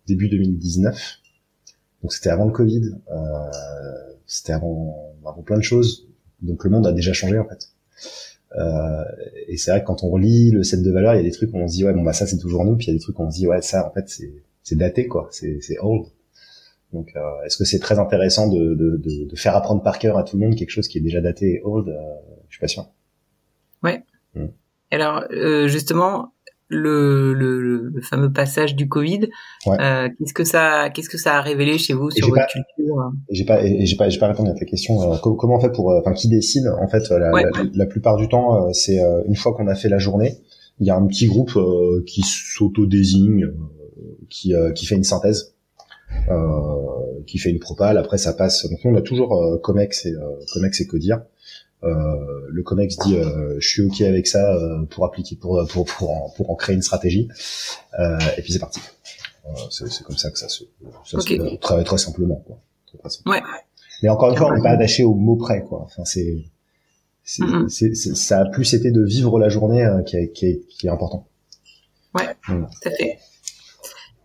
début 0.07 0.29
2019. 0.29 1.21
Donc 2.03 2.13
c'était 2.13 2.31
avant 2.31 2.47
le 2.47 2.53
Covid, 2.53 2.95
euh, 3.11 3.17
c'était 4.27 4.53
avant, 4.53 5.15
avant 5.27 5.43
plein 5.43 5.59
de 5.59 5.63
choses. 5.63 6.07
Donc 6.43 6.65
le 6.65 6.71
monde 6.71 6.87
a 6.87 6.93
déjà 6.93 7.13
changé 7.13 7.39
en 7.39 7.45
fait. 7.45 7.69
Euh, 8.57 9.05
et 9.47 9.57
c'est 9.57 9.71
vrai 9.71 9.83
que 9.83 9.87
quand 9.87 10.03
on 10.03 10.11
relit 10.11 10.51
le 10.51 10.63
set 10.63 10.83
de 10.83 10.91
valeurs, 10.91 11.15
il 11.15 11.19
y 11.19 11.21
a 11.21 11.23
des 11.23 11.31
trucs 11.31 11.53
où 11.55 11.59
on 11.59 11.69
se 11.69 11.75
dit 11.75 11.85
ouais 11.85 11.93
bon 11.93 12.03
bah 12.03 12.13
ça 12.13 12.27
c'est 12.27 12.39
toujours 12.39 12.65
nous, 12.65 12.77
puis 12.77 12.87
il 12.87 12.91
y 12.91 12.93
a 12.93 12.95
des 12.95 13.03
trucs 13.03 13.19
où 13.19 13.23
on 13.23 13.31
se 13.31 13.37
dit 13.37 13.47
ouais 13.47 13.63
ça 13.63 13.87
en 13.87 13.93
fait 13.93 14.09
c'est 14.63 14.77
daté 14.77 15.07
quoi, 15.07 15.29
c'est 15.31 15.79
old. 15.81 16.07
Donc, 16.93 17.13
euh, 17.15 17.21
est-ce 17.45 17.57
que 17.57 17.65
c'est 17.65 17.79
très 17.79 18.01
intéressant 18.01 18.49
de, 18.49 18.75
de, 18.75 18.97
de, 18.97 19.25
de, 19.25 19.37
faire 19.37 19.55
apprendre 19.55 19.81
par 19.81 20.01
cœur 20.01 20.19
à 20.19 20.25
tout 20.25 20.37
le 20.37 20.45
monde 20.45 20.57
quelque 20.57 20.71
chose 20.71 20.89
qui 20.89 20.99
est 20.99 21.01
déjà 21.01 21.21
daté 21.21 21.55
et 21.55 21.61
old? 21.63 21.87
Je 22.49 22.55
suis 22.55 22.61
pas 22.61 22.67
sûr. 22.67 22.89
Ouais. 23.83 24.03
Mm. 24.35 24.47
Alors, 24.91 25.25
euh, 25.33 25.69
justement, 25.69 26.33
le, 26.69 27.33
le, 27.35 27.61
le, 27.61 28.01
fameux 28.03 28.33
passage 28.33 28.77
du 28.77 28.89
Covid, 28.89 29.29
euh, 29.67 30.09
qu'est-ce 30.19 30.35
que 30.35 30.45
ça, 30.45 30.91
qu'est-ce 30.91 31.09
que 31.09 31.19
ça 31.19 31.37
a 31.37 31.41
révélé 31.41 31.79
chez 31.79 31.95
vous 31.95 32.11
sur 32.11 32.29
votre 32.29 32.47
culture? 32.47 33.13
J'ai 33.31 33.45
pas, 33.45 33.61
j'ai 33.65 33.97
pas, 33.97 34.09
j'ai 34.09 34.19
pas 34.19 34.29
répondu 34.29 34.51
à 34.51 34.55
ta 34.55 34.65
question. 34.65 34.97
comment 35.21 35.57
on 35.57 35.61
fait 35.61 35.73
pour, 35.73 35.95
enfin, 35.97 36.13
qui 36.13 36.29
décide 36.29 36.69
En 36.81 36.89
fait, 36.89 37.09
la, 37.11 37.31
la, 37.75 37.87
plupart 37.87 38.17
du 38.17 38.29
temps, 38.29 38.73
c'est 38.73 39.01
une 39.27 39.37
fois 39.37 39.55
qu'on 39.55 39.67
a 39.67 39.75
fait 39.75 39.89
la 39.89 39.99
journée, 39.99 40.39
il 40.79 40.87
y 40.87 40.91
a 40.91 40.97
un 40.97 41.07
petit 41.07 41.27
groupe 41.27 41.59
qui 42.07 42.23
s'auto-désigne, 42.23 43.51
qui, 44.29 44.55
qui 44.75 44.87
fait 44.87 44.97
une 44.97 45.05
synthèse 45.05 45.55
euh, 46.29 47.23
qui 47.27 47.39
fait 47.39 47.51
une 47.51 47.59
propale. 47.59 47.99
Après, 47.99 48.19
ça 48.19 48.33
passe. 48.33 48.69
Donc, 48.69 48.81
on 48.85 48.95
a 48.95 49.03
toujours 49.03 49.35
euh, 49.35 49.59
Comex 49.59 50.07
et 50.07 50.13
euh, 50.13 50.21
Comex 50.53 50.81
et 50.81 50.87
Codir. 50.87 51.23
Le 51.83 52.63
Comex 52.63 52.97
dit 52.99 53.17
je 53.59 53.69
suis 53.69 53.83
ok 53.83 54.01
avec 54.03 54.27
ça 54.27 54.57
pour 54.91 55.05
appliquer 55.05 55.37
pour 55.37 55.67
pour 55.69 55.85
pour 55.87 56.11
en, 56.11 56.31
pour 56.31 56.51
en 56.51 56.55
créer 56.55 56.77
une 56.77 56.83
stratégie. 56.83 57.29
et 57.99 58.43
puis 58.43 58.53
c'est 58.53 58.59
parti. 58.59 58.81
c'est 59.71 60.03
comme 60.03 60.17
ça 60.17 60.31
que 60.31 60.39
ça 60.39 60.49
se, 60.49 60.65
ça 61.05 61.21
se 61.21 61.57
très 61.57 61.85
très 61.85 61.99
simplement 61.99 62.43
quoi. 62.47 62.61
Ouais. 63.27 63.41
Mais 64.03 64.09
encore 64.09 64.31
une 64.31 64.37
fois, 64.37 64.49
on 64.51 64.57
n'est 64.57 64.63
pas 64.63 64.71
attaché 64.71 65.05
au 65.05 65.15
mot 65.15 65.37
près 65.37 65.63
quoi. 65.63 65.83
Enfin 65.83 66.05
c'est 66.05 66.45
c'est, 67.25 67.95
ça 67.95 68.41
a 68.41 68.45
plus 68.47 68.75
été 68.75 68.91
de 68.91 69.05
vivre 69.05 69.39
la 69.39 69.49
journée 69.49 69.87
qui, 70.07 70.17
est, 70.17 70.33
qui, 70.33 70.47
est, 70.47 70.67
qui 70.69 70.87
est 70.87 70.91
important. 70.91 71.29
Ouais, 72.15 72.35
tout 72.45 72.89
à 72.89 72.91
fait. 72.91 73.19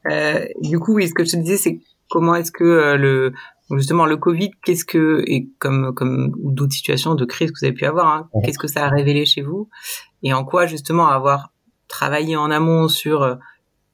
Euh, 0.09 0.47
du 0.61 0.79
coup, 0.79 0.95
oui, 0.95 1.07
ce 1.07 1.13
que 1.13 1.23
je 1.23 1.31
te 1.31 1.37
disais, 1.37 1.57
c'est 1.57 1.79
comment 2.09 2.35
est-ce 2.35 2.51
que 2.51 2.63
euh, 2.63 2.97
le 2.97 3.33
justement 3.71 4.05
le 4.05 4.17
Covid, 4.17 4.51
qu'est-ce 4.63 4.85
que 4.85 5.23
et 5.27 5.49
comme 5.59 5.93
comme 5.93 6.33
ou 6.41 6.51
d'autres 6.51 6.73
situations 6.73 7.15
de 7.15 7.25
crise 7.25 7.51
que 7.51 7.59
vous 7.59 7.65
avez 7.65 7.73
pu 7.73 7.85
avoir, 7.85 8.07
hein, 8.07 8.29
qu'est-ce 8.43 8.59
que 8.59 8.67
ça 8.67 8.85
a 8.85 8.89
révélé 8.89 9.25
chez 9.25 9.41
vous 9.41 9.69
et 10.23 10.33
en 10.33 10.43
quoi 10.43 10.65
justement 10.65 11.07
avoir 11.07 11.53
travaillé 11.87 12.35
en 12.35 12.51
amont 12.51 12.87
sur 12.87 13.23
euh, 13.23 13.35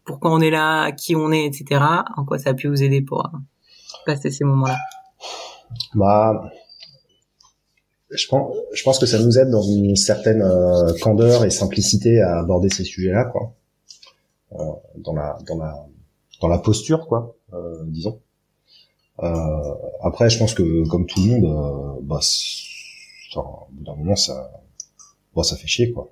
pourquoi 0.06 0.32
on 0.32 0.40
est 0.40 0.50
là, 0.50 0.92
qui 0.92 1.16
on 1.16 1.32
est, 1.32 1.46
etc. 1.46 1.84
En 2.18 2.26
quoi 2.26 2.40
ça 2.40 2.52
a 2.52 2.54
pu 2.54 2.68
vous 2.68 2.84
aider 2.84 3.02
pour 3.02 3.26
euh, 3.26 3.38
passer 4.06 4.32
ces 4.32 4.44
moments-là? 4.44 4.78
Bah, 5.94 6.50
je 8.10 8.28
pense, 8.28 8.56
je 8.74 8.84
pense 8.84 9.00
que 9.00 9.06
ça 9.06 9.20
nous 9.20 9.38
aide 9.38 9.50
dans 9.50 9.62
une 9.62 9.96
certaine 9.96 10.44
candeur 11.02 11.46
et 11.46 11.50
simplicité 11.50 12.22
à 12.22 12.40
aborder 12.40 12.70
ces 12.70 12.84
sujets-là, 12.84 13.26
quoi. 13.26 13.54
dans 14.98 15.14
la 15.14 15.38
dans 15.48 15.58
la 15.58 15.74
dans 16.42 16.48
la 16.48 16.58
posture, 16.58 17.08
quoi, 17.08 17.36
euh, 17.54 17.84
disons. 17.86 18.20
Euh, 19.24 19.74
après, 20.02 20.30
je 20.30 20.38
pense 20.38 20.54
que 20.54 20.88
comme 20.90 21.06
tout 21.06 21.22
le 21.22 21.28
monde, 21.28 21.46
euh, 21.46 22.00
bah, 22.04 22.20
au 23.36 23.68
bout 23.72 23.84
d'un 23.84 23.96
moment, 23.96 24.16
ça, 24.16 24.52
bon, 25.34 25.44
ça 25.44 25.56
fait 25.56 25.68
chier, 25.68 25.92
quoi. 25.92 26.12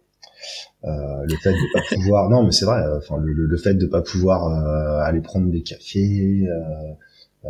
Euh, 0.85 1.25
le 1.25 1.35
fait 1.43 1.51
de 1.51 1.73
pas 1.73 1.81
pouvoir, 1.93 2.29
non, 2.29 2.43
mais 2.43 2.51
c'est 2.51 2.65
vrai. 2.65 2.81
Enfin, 2.97 3.17
le, 3.17 3.33
le, 3.33 3.57
fait 3.57 3.73
de 3.73 3.85
pas 3.85 4.01
pouvoir 4.01 4.47
euh, 4.47 5.03
aller 5.03 5.21
prendre 5.21 5.49
des 5.49 5.61
cafés, 5.61 6.47
euh, 6.47 7.49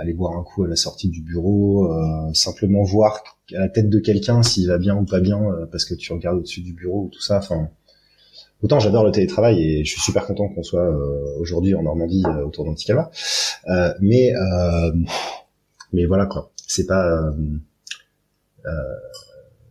aller 0.00 0.12
boire 0.12 0.36
un 0.36 0.42
coup 0.42 0.64
à 0.64 0.68
la 0.68 0.76
sortie 0.76 1.08
du 1.08 1.22
bureau, 1.22 1.88
simplement 2.34 2.82
voir 2.82 3.22
à 3.54 3.60
la 3.60 3.68
tête 3.68 3.88
de 3.88 3.98
quelqu'un 3.98 4.42
s'il 4.42 4.68
va 4.68 4.78
bien 4.78 4.96
ou 4.96 5.04
pas 5.04 5.20
bien, 5.20 5.40
parce 5.70 5.84
que 5.84 5.94
tu 5.94 6.12
regardes 6.12 6.38
au-dessus 6.38 6.62
du 6.62 6.72
bureau 6.72 7.04
ou 7.04 7.08
tout 7.08 7.20
ça. 7.20 7.38
Enfin, 7.38 7.68
autant 8.62 8.78
j'adore 8.78 9.04
le 9.04 9.12
télétravail 9.12 9.62
et 9.62 9.84
je 9.84 9.90
suis 9.90 10.00
super 10.00 10.26
content 10.26 10.48
qu'on 10.48 10.62
soit 10.62 10.80
euh, 10.80 11.38
aujourd'hui 11.40 11.74
en 11.74 11.82
Normandie 11.82 12.22
euh, 12.26 12.44
autour 12.44 12.64
d'Anticaba, 12.64 13.10
euh, 13.68 13.92
mais 14.00 14.32
euh, 14.34 14.92
mais 15.92 16.06
voilà 16.06 16.26
quoi, 16.26 16.50
c'est 16.66 16.86
pas 16.86 17.30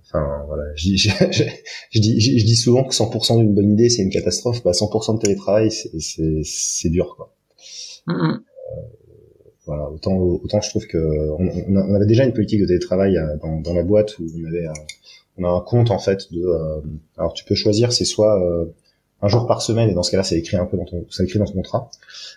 Enfin, 0.08 0.46
voilà, 0.48 0.64
je, 0.76 0.84
dis, 0.84 0.98
je, 1.92 2.00
dis, 2.00 2.22
je, 2.22 2.46
dis 2.46 2.56
souvent 2.56 2.86
que 2.86 2.94
100% 2.94 3.40
d'une 3.40 3.54
bonne 3.54 3.74
idée, 3.74 3.90
c'est 3.90 4.04
une 4.04 4.10
catastrophe. 4.10 4.64
Bah, 4.64 4.72
100% 4.72 5.16
de 5.16 5.20
télétravail, 5.20 5.70
c'est 5.72 6.90
dur, 6.90 7.18
quoi. 7.18 7.36
Voilà, 9.66 9.90
autant, 9.90 10.16
autant 10.16 10.62
je 10.62 10.70
trouve 10.70 10.88
que 10.88 10.98
on, 11.32 11.50
on, 11.68 11.96
avait 11.96 12.06
déjà 12.06 12.24
une 12.24 12.32
politique 12.32 12.62
de 12.62 12.68
télétravail 12.68 13.18
dans, 13.42 13.60
dans 13.60 13.74
la 13.74 13.84
boîte 13.84 14.18
où 14.20 14.24
on 14.24 14.46
avait 14.46 14.68
on 15.38 15.44
a 15.44 15.50
un 15.50 15.62
compte 15.62 15.92
en 15.92 16.00
fait 16.00 16.32
de 16.32 16.42
euh, 16.46 16.82
alors 17.18 17.34
tu 17.34 17.44
peux 17.46 17.56
choisir 17.56 17.92
c'est 17.92 18.06
soit 18.06 18.42
euh, 18.42 18.66
un 19.22 19.28
jour 19.28 19.48
par 19.48 19.62
semaine 19.62 19.90
et 19.90 19.94
dans 19.94 20.04
ce 20.04 20.12
cas-là 20.12 20.24
c'est 20.24 20.38
écrit 20.38 20.58
un 20.58 20.66
peu 20.66 20.78
dans 20.78 20.86
ton 20.86 21.06
c'est 21.10 21.24
écrit 21.24 21.40
dans 21.40 21.46
ton 21.46 21.54
contrat 21.54 21.90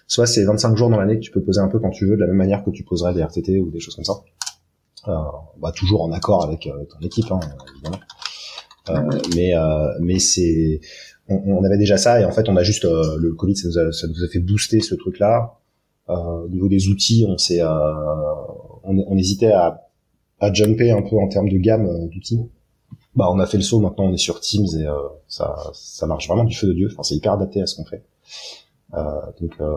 soit 0.07 0.27
c'est 0.27 0.45
25 0.45 0.77
jours 0.77 0.91
dans 0.91 0.99
l'année 0.99 1.17
que 1.17 1.25
tu 1.25 1.31
peux 1.31 1.43
poser 1.43 1.61
un 1.61 1.69
peu 1.69 1.79
quand 1.79 1.91
tu 1.91 2.07
veux 2.07 2.17
de 2.17 2.21
la 2.21 2.27
même 2.27 2.37
manière 2.37 2.65
que 2.65 2.71
tu 2.71 2.83
poserais 2.83 3.15
des 3.15 3.23
RTT 3.23 3.61
ou 3.61 3.71
des 3.71 3.79
choses 3.79 3.95
comme 3.95 4.05
ça. 4.05 4.15
Euh, 5.07 5.15
bah 5.59 5.73
toujours 5.73 6.03
en 6.03 6.13
accord 6.13 6.45
avec 6.45 6.67
euh, 6.67 6.85
ton 6.85 6.99
équipe 7.07 7.31
hein, 7.31 7.41
évidemment. 7.73 8.01
Euh, 8.89 9.21
mais 9.37 9.53
mais 10.01 10.19
c'est 10.19 10.81
on, 11.29 11.63
avait 11.63 11.77
déjà 11.77 11.99
ça 11.99 12.21
et 12.21 12.25
en 12.25 12.33
fait 12.33 12.49
on 12.49 12.57
a 12.57 12.63
juste 12.63 12.85
le 12.85 13.35
Covid 13.35 13.55
ça 13.55 13.69
nous 13.69 13.79
a, 13.79 13.93
ça 13.93 14.07
nous 14.09 14.25
a 14.25 14.29
fait 14.29 14.39
booster 14.39 14.81
ce 14.81 14.95
truc 14.95 15.19
là 15.19 15.59
au 16.09 16.49
niveau 16.49 16.69
des 16.69 16.89
outils 16.89 17.27
on 17.29 17.37
s'est 17.37 17.63
on, 17.63 19.05
on 19.07 19.17
hésitait 19.19 19.53
à 19.53 19.89
à 20.41 20.53
jumper 20.53 20.91
un 20.91 21.03
peu 21.03 21.17
en 21.17 21.29
termes 21.29 21.51
de 21.51 21.59
gamme 21.59 22.09
d'outils 22.09 22.41
bah 23.15 23.29
on 23.33 23.39
a 23.39 23.47
fait 23.47 23.57
le 23.57 23.63
saut 23.63 23.81
maintenant 23.81 24.05
on 24.05 24.13
est 24.13 24.19
sur 24.19 24.41
Teams 24.41 24.67
et 24.79 24.87
euh, 24.87 24.95
ça 25.27 25.57
ça 25.73 26.07
marche 26.07 26.29
vraiment 26.29 26.45
du 26.45 26.55
feu 26.55 26.69
de 26.69 26.73
dieu. 26.73 26.89
Enfin 26.93 27.03
c'est 27.03 27.15
hyper 27.15 27.33
adapté 27.33 27.61
à 27.61 27.67
ce 27.67 27.77
qu'on 27.77 27.85
fait. 27.85 28.03
Euh, 28.95 29.21
donc, 29.41 29.53
euh, 29.61 29.77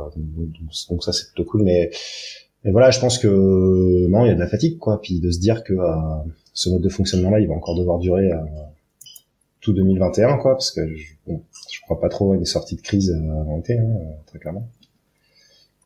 donc, 0.90 1.04
ça 1.04 1.12
c'est 1.12 1.28
plutôt 1.28 1.50
cool. 1.50 1.64
Mais 1.64 1.90
mais 2.64 2.72
voilà 2.72 2.92
je 2.92 3.00
pense 3.00 3.18
que 3.18 4.08
non 4.08 4.26
il 4.26 4.28
y 4.28 4.32
a 4.32 4.36
de 4.36 4.40
la 4.40 4.48
fatigue 4.48 4.78
quoi. 4.78 5.02
Puis 5.02 5.20
de 5.20 5.32
se 5.32 5.40
dire 5.40 5.64
que 5.64 5.74
ce 6.54 6.70
mode 6.70 6.82
de 6.82 6.90
fonctionnement 6.90 7.30
là 7.30 7.40
il 7.40 7.48
va 7.48 7.56
encore 7.56 7.76
devoir 7.76 8.00
durer 8.00 8.30
tout 9.60 9.74
2021 9.74 10.38
quoi 10.38 10.54
parce 10.54 10.72
que 10.72 10.96
je, 10.96 11.14
bon, 11.28 11.44
je 11.72 11.80
crois 11.82 12.00
pas 12.00 12.10
trop 12.10 12.34
à 12.34 12.36
une 12.36 12.46
sortie 12.46 12.76
de 12.76 12.82
crise 12.82 13.12
avant 13.12 13.58
l'été 13.58 13.78
hein, 13.78 13.88
très 14.28 14.40
clairement. 14.40 14.68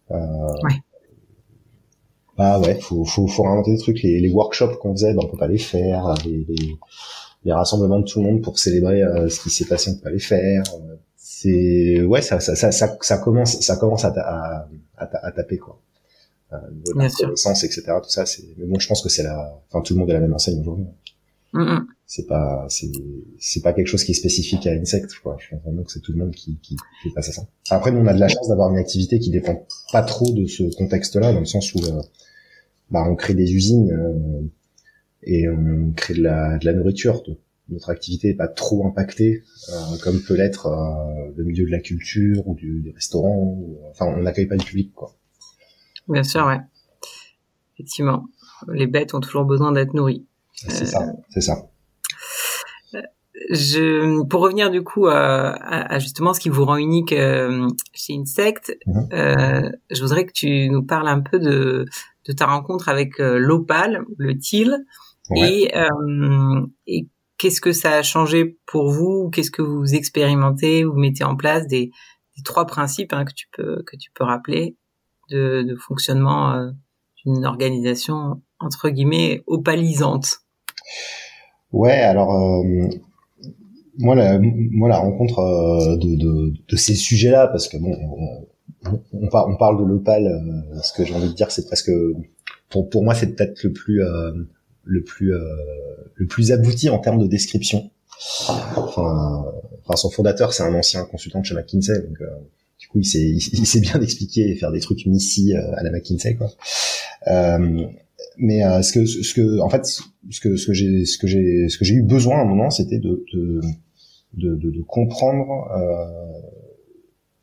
Ouais. 0.09 0.75
Bah 2.37 2.59
ouais, 2.59 2.75
faut, 2.81 3.05
faut, 3.05 3.27
faut 3.27 3.47
inventer 3.47 3.71
des 3.71 3.77
trucs. 3.77 4.01
Les, 4.03 4.19
les 4.19 4.29
workshops 4.29 4.77
qu'on 4.81 4.91
faisait, 4.91 5.13
bah, 5.13 5.21
on 5.23 5.27
peut 5.27 5.37
pas 5.37 5.47
les 5.47 5.57
faire. 5.57 6.13
Les, 6.25 6.45
les, 6.47 6.77
les 7.45 7.53
rassemblements 7.53 7.99
de 7.99 8.05
tout 8.05 8.19
le 8.19 8.25
monde 8.25 8.41
pour 8.41 8.59
célébrer 8.59 9.03
euh, 9.03 9.29
ce 9.29 9.39
qui 9.39 9.49
s'est 9.49 9.65
passé, 9.65 9.91
on 9.91 9.95
peut 9.95 10.01
pas 10.01 10.09
les 10.11 10.19
faire. 10.19 10.63
C'est 11.15 12.01
ouais, 12.01 12.21
ça, 12.21 12.39
ça, 12.39 12.55
ça, 12.55 12.71
ça, 12.71 12.97
ça 13.01 13.17
commence, 13.19 13.59
ça 13.61 13.77
commence 13.77 14.03
à, 14.03 14.09
à, 14.17 14.67
à, 14.97 15.31
taper 15.31 15.57
quoi. 15.57 15.79
Euh, 16.53 16.57
Bien 16.95 17.09
sûr. 17.09 17.29
etc. 17.31 17.81
Tout 18.03 18.09
ça, 18.09 18.25
c'est. 18.25 18.43
Mais 18.57 18.65
bon, 18.65 18.79
je 18.79 18.87
pense 18.87 19.01
que 19.01 19.09
c'est 19.09 19.23
la. 19.23 19.61
Enfin, 19.69 19.81
tout 19.81 19.93
le 19.93 19.99
monde 19.99 20.09
est 20.09 20.13
la 20.13 20.19
même 20.19 20.33
enseigne 20.33 20.59
aujourd'hui. 20.59 20.85
Mm 21.53 21.61
-hmm. 21.63 21.81
C'est 22.07 22.27
pas, 22.27 22.65
c'est, 22.69 22.91
c'est 23.39 23.61
pas 23.61 23.73
quelque 23.73 23.87
chose 23.87 24.03
qui 24.03 24.11
est 24.11 24.19
spécifique 24.23 24.67
à 24.67 24.71
Insect, 24.71 25.09
quoi. 25.23 25.37
Je 25.39 25.49
pense 25.49 25.61
vraiment 25.65 25.83
que 25.83 25.91
c'est 25.91 26.01
tout 26.05 26.11
le 26.15 26.19
monde 26.19 26.33
qui, 26.39 26.51
qui, 26.65 26.75
qui 27.01 27.09
passe 27.15 27.29
à 27.29 27.31
ça. 27.31 27.43
Après, 27.77 27.91
nous, 27.91 27.99
on 28.03 28.07
a 28.07 28.13
de 28.13 28.19
la 28.19 28.27
chance 28.27 28.47
d'avoir 28.49 28.69
une 28.73 28.77
activité 28.77 29.17
qui 29.19 29.31
dépend 29.31 29.57
pas 29.91 30.03
trop 30.03 30.29
de 30.39 30.45
ce 30.45 30.63
contexte-là, 30.79 31.27
dans 31.33 31.39
le 31.47 31.51
sens 31.55 31.65
où, 31.73 31.79
euh, 31.79 32.01
bah, 32.91 33.03
on 33.11 33.15
crée 33.15 33.33
des 33.33 33.49
usines, 33.59 33.89
euh, 33.91 34.41
et 35.25 35.49
on 35.49 35.91
crée 35.95 36.13
de 36.13 36.23
la, 36.23 36.57
de 36.57 36.65
la 36.65 36.73
nourriture. 36.73 37.23
Donc, 37.23 37.37
notre 37.69 37.89
activité 37.89 38.27
n'est 38.29 38.35
pas 38.35 38.47
trop 38.47 38.85
impactée, 38.87 39.43
euh, 39.69 39.97
comme 40.03 40.21
peut 40.21 40.35
l'être 40.35 40.67
euh, 40.67 41.31
le 41.35 41.43
milieu 41.43 41.65
de 41.65 41.71
la 41.71 41.79
culture 41.79 42.47
ou 42.47 42.53
du, 42.55 42.81
du 42.81 42.91
restaurant. 42.91 43.57
Ou, 43.57 43.79
enfin, 43.89 44.05
on 44.05 44.21
n'accueille 44.21 44.45
pas 44.45 44.55
le 44.55 44.63
public, 44.63 44.93
quoi. 44.93 45.15
Bien 46.07 46.23
sûr, 46.23 46.45
ouais. 46.45 46.59
Effectivement, 47.73 48.25
les 48.71 48.87
bêtes 48.87 49.13
ont 49.15 49.19
toujours 49.19 49.45
besoin 49.45 49.71
d'être 49.71 49.93
nourries. 49.93 50.25
C'est 50.53 50.85
ça, 50.85 51.05
c'est 51.29 51.41
ça. 51.41 51.67
Je, 53.49 54.23
pour 54.23 54.41
revenir 54.41 54.71
du 54.71 54.81
coup 54.81 55.07
à, 55.07 55.49
à, 55.51 55.99
justement 55.99 56.33
ce 56.33 56.39
qui 56.39 56.47
vous 56.47 56.63
rend 56.63 56.77
unique 56.77 57.11
euh, 57.11 57.67
chez 57.93 58.15
Insect, 58.15 58.77
euh, 59.11 59.69
je 59.91 60.01
voudrais 60.01 60.25
que 60.25 60.31
tu 60.31 60.69
nous 60.69 60.83
parles 60.83 61.09
un 61.09 61.19
peu 61.19 61.37
de, 61.37 61.85
de 62.27 62.33
ta 62.33 62.45
rencontre 62.45 62.87
avec 62.87 63.19
euh, 63.19 63.37
l'Opal, 63.37 64.05
le 64.17 64.37
TIL, 64.37 64.85
et, 65.35 65.71
euh, 65.75 66.65
et 66.87 67.07
qu'est-ce 67.37 67.61
que 67.61 67.71
ça 67.71 67.97
a 67.97 68.03
changé 68.03 68.57
pour 68.65 68.91
vous 68.91 69.29
Qu'est-ce 69.31 69.51
que 69.51 69.61
vous 69.61 69.95
expérimentez 69.95 70.83
Vous 70.83 70.97
mettez 70.97 71.23
en 71.23 71.35
place 71.35 71.67
des, 71.67 71.91
des 72.37 72.43
trois 72.43 72.65
principes 72.65 73.13
hein, 73.13 73.25
que 73.25 73.33
tu 73.33 73.47
peux 73.55 73.83
que 73.83 73.95
tu 73.97 74.11
peux 74.13 74.23
rappeler 74.23 74.77
de, 75.29 75.63
de 75.63 75.75
fonctionnement 75.75 76.53
euh, 76.53 76.71
d'une 77.23 77.45
organisation 77.45 78.41
entre 78.59 78.89
guillemets 78.89 79.43
opalisante? 79.47 80.41
Ouais, 81.71 81.99
alors 81.99 82.35
euh, 82.35 82.87
moi 83.97 84.15
la 84.15 84.39
moi 84.39 84.89
la 84.89 84.97
rencontre 84.97 85.39
euh, 85.39 85.97
de, 85.97 86.15
de, 86.15 86.53
de 86.67 86.75
ces 86.75 86.95
sujets-là 86.95 87.47
parce 87.47 87.67
que 87.67 87.77
bon 87.77 87.95
on, 88.83 88.91
on, 89.13 89.29
on 89.31 89.55
parle 89.57 89.79
de 89.79 89.85
l'opal 89.85 90.27
euh, 90.27 90.81
ce 90.81 90.93
que 90.93 91.03
j'ai 91.03 91.13
envie 91.15 91.29
de 91.29 91.33
dire 91.33 91.51
c'est 91.51 91.65
presque 91.65 91.91
pour 92.69 92.89
pour 92.89 93.03
moi 93.03 93.15
c'est 93.15 93.35
peut-être 93.35 93.63
le 93.63 93.73
plus 93.73 94.01
le 94.85 95.03
plus 95.03 95.33
euh, 95.33 95.39
le 96.15 96.27
plus 96.27 96.51
abouti 96.51 96.89
en 96.89 96.99
termes 96.99 97.21
de 97.21 97.27
description. 97.27 97.89
Enfin, 98.77 99.45
enfin 99.83 99.95
son 99.97 100.09
fondateur 100.09 100.53
c'est 100.53 100.63
un 100.63 100.73
ancien 100.73 101.03
consultant 101.05 101.41
de 101.41 101.45
chez 101.45 101.55
McKinsey, 101.55 101.99
donc 101.99 102.21
euh, 102.21 102.27
du 102.79 102.87
coup 102.87 102.99
il 102.99 103.05
sait 103.05 103.27
il, 103.27 103.65
sait 103.65 103.81
bien 103.81 103.99
expliquer 104.01 104.49
et 104.49 104.55
faire 104.55 104.71
des 104.71 104.79
trucs 104.79 105.05
ici 105.05 105.53
euh, 105.53 105.75
à 105.75 105.83
la 105.83 105.91
McKinsey 105.91 106.35
quoi. 106.35 106.49
mais 108.37 108.61
ce 108.83 108.93
que 108.93 109.05
ce 109.05 109.33
que 109.33 109.59
en 109.59 109.69
fait 109.69 109.85
ce 109.85 110.39
que 110.39 110.55
ce 110.55 110.67
que 110.67 110.73
j'ai 110.73 111.05
ce 111.05 111.17
que 111.17 111.27
j'ai 111.27 111.67
ce 111.67 111.77
que 111.77 111.83
j'ai 111.83 111.95
eu 111.95 112.03
besoin 112.03 112.37
à 112.37 112.41
un 112.41 112.45
moment 112.45 112.69
c'était 112.69 112.99
de 112.99 113.25
de, 113.33 113.61
de 114.35 114.55
de, 114.55 114.71
de 114.71 114.81
comprendre 114.81 115.67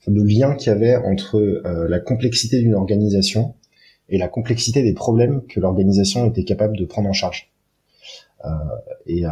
le 0.06 0.24
lien 0.24 0.54
qu'il 0.54 0.68
y 0.68 0.74
avait 0.74 0.96
entre 0.96 1.62
la 1.88 2.00
complexité 2.00 2.60
d'une 2.60 2.74
organisation 2.74 3.54
et 4.08 4.18
la 4.18 4.28
complexité 4.28 4.82
des 4.82 4.92
problèmes 4.92 5.42
que 5.46 5.60
l'organisation 5.60 6.26
était 6.26 6.44
capable 6.44 6.76
de 6.76 6.84
prendre 6.84 7.08
en 7.08 7.12
charge. 7.12 7.52
Euh, 8.44 8.48
et 9.06 9.26
euh, 9.26 9.30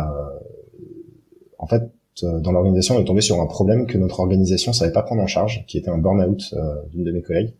en 1.58 1.66
fait, 1.66 1.90
euh, 2.22 2.40
dans 2.40 2.52
l'organisation, 2.52 2.96
on 2.96 3.00
est 3.00 3.04
tombé 3.04 3.20
sur 3.20 3.40
un 3.40 3.46
problème 3.46 3.86
que 3.86 3.98
notre 3.98 4.20
organisation 4.20 4.72
savait 4.72 4.92
pas 4.92 5.02
prendre 5.02 5.22
en 5.22 5.26
charge, 5.26 5.64
qui 5.66 5.78
était 5.78 5.90
un 5.90 5.98
burn-out 5.98 6.54
d'une 6.90 7.04
de 7.04 7.12
mes 7.12 7.22
collègues. 7.22 7.54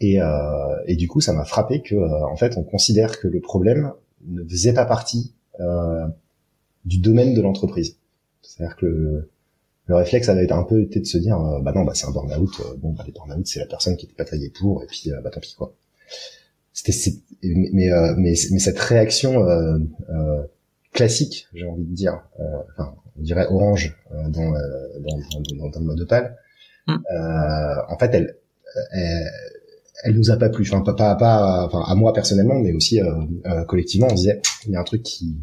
Et, 0.00 0.18
et 0.86 0.96
du 0.96 1.08
coup, 1.08 1.22
ça 1.22 1.32
m'a 1.32 1.46
frappé 1.46 1.80
que, 1.80 1.94
en 1.94 2.36
fait, 2.36 2.58
on 2.58 2.62
considère 2.62 3.18
que 3.18 3.28
le 3.28 3.40
problème 3.40 3.92
ne 4.26 4.44
faisait 4.44 4.74
pas 4.74 4.84
partie 4.84 5.32
du 6.84 6.98
domaine 6.98 7.32
de 7.32 7.40
l'entreprise. 7.40 7.96
C'est-à-dire 8.42 8.76
que 8.76 9.30
le 9.86 9.94
réflexe 9.94 10.28
avait 10.28 10.52
un 10.52 10.64
peu 10.64 10.82
été 10.82 11.00
de 11.00 11.06
se 11.06 11.16
dire, 11.16 11.38
bah 11.62 11.72
non, 11.74 11.84
bah 11.84 11.92
c'est 11.94 12.06
un 12.06 12.10
burn-out. 12.10 12.76
bon, 12.76 12.92
bah 12.92 13.04
les 13.06 13.12
burn-out, 13.12 13.46
c'est 13.46 13.58
la 13.58 13.64
personne 13.64 13.96
qui 13.96 14.04
était 14.04 14.14
pas 14.14 14.26
taillée 14.26 14.50
pour, 14.50 14.82
et 14.82 14.86
puis 14.86 15.10
bah 15.24 15.30
tant 15.30 15.40
pis 15.40 15.54
quoi. 15.56 15.72
C'était, 16.72 17.16
mais 17.42 17.70
mais, 17.72 17.90
mais, 18.16 18.34
cette 18.34 18.78
réaction 18.78 19.44
classique, 20.92 21.48
j'ai 21.54 21.66
envie 21.66 21.84
de 21.84 21.94
dire, 21.94 22.22
enfin, 22.72 22.94
on 23.18 23.22
dirait 23.22 23.46
orange 23.46 23.96
dans, 24.10 24.28
dans, 24.28 24.50
dans, 24.50 25.68
dans, 25.70 25.80
le 25.80 25.86
mode 25.86 26.00
Opal. 26.00 26.36
Mm. 26.86 26.96
en 27.88 27.98
fait, 27.98 28.14
elle, 28.14 28.36
elle 28.92 29.26
elle 30.02 30.14
nous 30.14 30.30
a 30.30 30.36
pas 30.36 30.48
plu. 30.48 30.64
Enfin, 30.70 30.82
pas, 30.82 30.94
pas, 30.94 31.14
pas 31.16 31.66
enfin, 31.66 31.82
à 31.86 31.94
moi 31.94 32.12
personnellement, 32.12 32.54
mais 32.54 32.72
aussi 32.72 33.00
euh, 33.00 33.12
euh, 33.46 33.64
collectivement, 33.64 34.08
on 34.10 34.14
disait 34.14 34.40
il 34.66 34.72
y 34.72 34.76
a 34.76 34.80
un 34.80 34.84
truc 34.84 35.02
qui, 35.02 35.36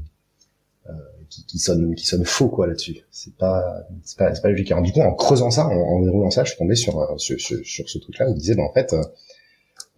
euh, 0.89 0.93
qui, 1.29 1.46
qui 1.46 1.60
sonne, 1.60 1.96
qui 1.96 2.05
sonne 2.05 2.25
faux 2.25 2.50
quoi 2.50 2.67
là-dessus. 2.67 2.98
C'est 3.12 3.36
pas, 3.36 3.63
c'est 4.03 4.17
pas, 4.17 4.34
c'est 4.34 4.41
pas 4.41 4.50
logique. 4.50 4.72
Alors 4.72 4.84
du 4.84 4.91
coup, 4.91 5.01
en 5.01 5.13
creusant 5.13 5.51
ça, 5.51 5.67
en, 5.67 5.74
en 5.74 6.01
déroulant 6.01 6.32
ça, 6.32 6.43
je 6.43 6.50
suis 6.50 6.58
tombé 6.58 6.75
sur 6.75 7.20
sur, 7.20 7.39
sur, 7.39 7.89
ce 7.89 7.98
truc-là. 7.98 8.27
On 8.29 8.34
disait, 8.34 8.55
ben, 8.55 8.63
en 8.63 8.74
fait, 8.74 8.96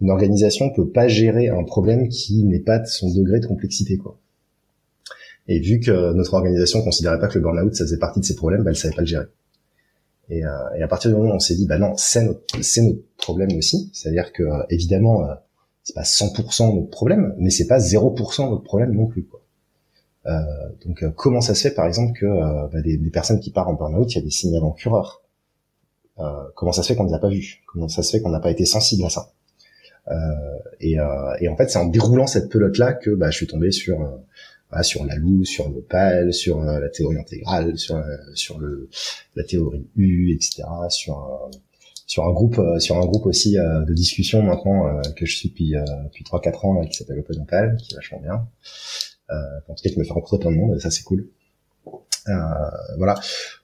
une 0.02 0.12
organisation 0.12 0.72
peut 0.74 0.90
pas 0.90 1.08
gérer 1.08 1.50
un 1.50 1.64
problème 1.64 2.10
qui 2.10 2.44
n'est 2.44 2.60
pas 2.60 2.80
de 2.80 2.86
son 2.86 3.14
degré 3.14 3.40
de 3.40 3.46
complexité 3.46 3.98
quoi. 3.98 4.20
Et 5.48 5.60
vu 5.60 5.80
que 5.80 6.14
notre 6.14 6.34
organisation 6.34 6.82
considérait 6.82 7.20
pas 7.20 7.28
que 7.28 7.36
le 7.38 7.44
burn-out 7.44 7.76
ça 7.76 7.86
faisait 7.86 8.00
partie 8.00 8.20
de 8.20 8.26
ses 8.26 8.36
problèmes, 8.36 8.64
ben, 8.64 8.72
elle 8.72 8.76
savait 8.76 8.96
pas 8.96 9.02
le 9.02 9.08
gérer. 9.08 9.28
Et, 10.30 10.44
euh, 10.44 10.50
et, 10.78 10.82
à 10.82 10.88
partir 10.88 11.12
du 11.12 11.18
moment 11.18 11.32
où 11.32 11.36
on 11.36 11.40
s'est 11.40 11.56
dit, 11.56 11.68
bah 11.68 11.78
non, 11.78 11.94
c'est 11.98 12.24
notre, 12.24 12.42
c'est 12.64 12.82
notre 12.82 13.04
problème 13.18 13.56
aussi. 13.58 13.92
C'est-à-dire 13.94 14.34
que 14.34 14.44
euh, 14.44 14.64
évidemment, 14.70 15.24
euh, 15.24 15.36
c'est 15.84 15.94
pas 15.94 16.02
100% 16.02 16.76
notre 16.76 16.90
problème, 16.90 17.36
mais 17.38 17.52
c'est 17.52 17.68
pas 17.68 17.78
0% 17.78 18.50
notre 18.50 18.64
problème 18.64 18.94
non 18.94 19.06
plus. 19.06 19.24
Quoi. 19.26 19.42
Euh, 20.26 20.42
donc 20.86 21.04
euh, 21.04 21.12
comment 21.12 21.42
ça 21.42 21.54
se 21.54 21.62
fait, 21.62 21.76
par 21.76 21.86
exemple, 21.86 22.20
que 22.20 22.26
bah, 22.26 22.82
des, 22.82 22.98
des, 22.98 23.10
personnes 23.12 23.40
qui 23.40 23.52
partent 23.52 23.70
en 23.70 23.74
burn-out, 23.74 24.12
il 24.12 24.16
y 24.16 24.20
a 24.20 24.24
des 24.24 24.32
signes 24.32 24.56
avant-coureurs 24.58 25.22
Comment 26.56 26.72
ça 26.72 26.82
se 26.82 26.88
fait 26.88 26.96
qu'on 26.96 27.04
ne 27.04 27.10
les 27.10 27.16
a 27.16 27.20
pas 27.20 27.30
vus 27.30 27.62
Comment 27.68 27.90
ça 27.90 28.02
se 28.02 28.10
fait 28.10 28.22
qu'on 28.22 28.30
n'a 28.30 28.40
pas 28.40 28.50
été 28.50 28.66
sensible 28.66 29.04
à 29.04 29.10
ça? 29.10 29.34
Et, 30.80 30.98
et, 31.40 31.48
en 31.48 31.56
fait, 31.58 31.70
c'est 31.70 31.80
en 31.80 31.86
déroulant 31.86 32.28
cette 32.28 32.50
pelote-là 32.50 32.94
que 32.94 33.10
bah, 33.12 33.32
je 33.32 33.38
suis 33.38 33.48
tombé 33.48 33.72
sur 33.72 34.00
sur 34.84 35.06
la 35.06 35.16
loue, 35.16 35.46
sur 35.46 35.70
l'opale, 35.70 36.34
sur 36.34 36.62
euh, 36.62 36.80
la 36.80 36.90
théorie 36.90 37.18
intégrale, 37.18 37.78
sur 37.78 37.96
euh, 37.96 38.18
sur 38.34 38.60
le 38.60 38.90
la 39.36 39.44
théorie 39.44 39.88
U, 39.96 40.34
etc. 40.34 40.64
Sur 40.90 41.20
euh, 41.20 41.58
sur 42.08 42.26
un 42.26 42.32
groupe 42.32 42.62
sur 42.80 42.98
un 42.98 43.06
groupe 43.06 43.26
aussi 43.26 43.54
de 43.54 43.94
discussion 43.94 44.44
maintenant 44.44 45.02
que 45.16 45.26
je 45.26 45.36
suis 45.36 45.50
depuis 45.50 45.74
depuis 46.04 46.24
trois 46.24 46.40
quatre 46.40 46.64
ans 46.64 46.86
qui 46.86 46.94
s'appelle 46.96 47.18
Open 47.18 47.44
qui 47.78 47.94
est 47.94 47.96
vachement 47.96 48.20
bien. 48.20 48.48
en 49.32 49.74
tout 49.74 49.84
cas, 49.84 49.90
qui 49.90 49.98
me 49.98 50.04
fait 50.04 50.14
rencontrer 50.14 50.38
plein 50.38 50.52
de 50.52 50.58
monde, 50.58 50.76
et 50.78 50.80
ça 50.80 50.92
c'est 50.92 51.02
cool. 51.02 51.28
Voilà. 52.98 53.16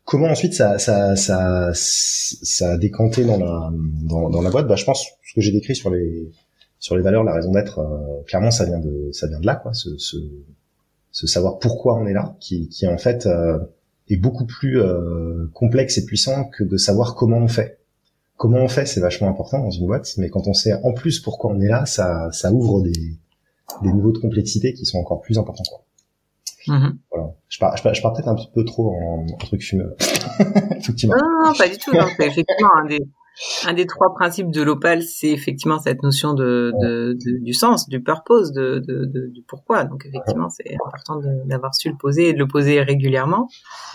Comment 0.06 0.27
ensuite 0.27 0.53
ça, 0.53 0.77
ça, 0.77 1.15
ça, 1.15 1.72
ça 1.74 2.72
a 2.72 2.77
décanté 2.77 3.24
dans 3.24 3.38
la, 3.38 3.70
dans, 3.72 4.41
la 4.41 4.50
boîte? 4.50 4.68
Bah, 4.68 4.75
Je 4.75 4.86
pense 4.86 5.06
ce 5.24 5.34
que 5.34 5.41
j'ai 5.41 5.51
décrit 5.51 5.75
sur 5.75 5.89
les, 5.89 6.32
sur 6.80 6.96
les 6.96 7.01
valeurs, 7.01 7.24
la 7.24 7.34
raison 7.34 7.51
d'être, 7.51 7.80
clairement 8.27 8.51
ça 8.51 8.65
vient 8.65 8.80
de, 8.80 9.10
ça 9.13 9.27
vient 9.27 9.39
de 9.39 9.46
là, 9.46 9.56
quoi. 9.56 9.74
Ce, 9.74 9.98
ce, 9.98 10.18
ce 11.12 11.27
savoir 11.27 11.60
pourquoi 11.60 11.96
on 11.96 12.08
est 12.08 12.13
là, 12.13 12.36
qui, 12.39 12.70
qui 12.70 12.88
en 12.88 12.98
fait 12.98 13.25
euh, 13.25 13.60
est 14.10 14.18
beaucoup 14.18 14.46
plus 14.46 14.82
euh, 14.82 15.50
complexe 15.53 15.98
et 15.98 16.06
puissant 16.06 16.46
que 16.46 16.63
de 16.63 16.77
savoir 16.77 17.15
comment 17.15 17.38
on 17.38 17.48
fait. 17.48 17.80
Comment 18.38 18.60
on 18.60 18.68
fait, 18.68 18.86
c'est 18.86 19.01
vachement 19.01 19.30
important 19.30 19.60
dans 19.60 19.70
une 19.70 19.86
boîte, 19.86 20.13
mais 20.18 20.30
quand 20.30 20.48
on 20.48 20.53
sait 20.53 20.74
en 20.84 20.94
plus 20.94 21.20
pourquoi 21.20 21.51
on 21.51 21.62
est 21.62 21.68
là, 21.68 21.86
ça, 21.86 22.32
ça 22.32 22.51
ouvre 22.51 22.82
des, 22.82 23.18
des 23.84 23.94
niveaux 23.94 24.12
de 24.12 24.18
complexité 24.18 24.74
qui 24.74 24.86
sont 24.86 24.98
encore 24.98 25.22
plus 25.22 25.38
importants. 25.38 25.63
Quoi. 25.70 25.84
Voilà. 26.68 27.34
Je 27.50 27.60
pars, 27.60 27.75
je 27.75 28.01
pars, 28.01 28.13
peut-être 28.13 28.27
un 28.27 28.36
petit 28.36 28.50
peu 28.53 28.63
trop 28.63 28.94
en, 28.94 29.25
en 29.34 29.38
truc 29.38 29.62
fumeux. 29.62 29.96
Effectivement. 30.77 31.15
Non, 31.15 31.48
non, 31.48 31.53
pas 31.53 31.68
du 31.68 31.77
tout. 31.77 31.91
C'est 31.91 32.27
effectivement 32.27 32.75
un 32.82 32.86
des, 32.86 33.01
un 33.65 33.74
des 33.74 33.88
trois 33.88 34.13
principes 34.13 34.51
de 34.51 34.62
l'opal, 34.62 35.03
c'est 35.03 35.30
effectivement 35.30 35.80
cette 35.80 36.03
notion 36.03 36.34
de, 36.34 36.74
de, 36.82 37.18
du 37.41 37.53
sens, 37.53 37.88
du 37.88 38.01
purpose, 38.01 38.51
de, 38.51 38.79
du 38.79 39.42
pourquoi. 39.48 39.86
Donc 39.86 40.05
effectivement, 40.05 40.50
c'est 40.50 40.75
important 40.86 41.20
d'avoir 41.46 41.74
su 41.74 41.90
le 41.90 41.98
poser 41.98 42.29
et 42.29 42.33
de 42.33 42.40
le 42.40 42.48
poser 42.48 42.81
régulièrement. 42.81 43.48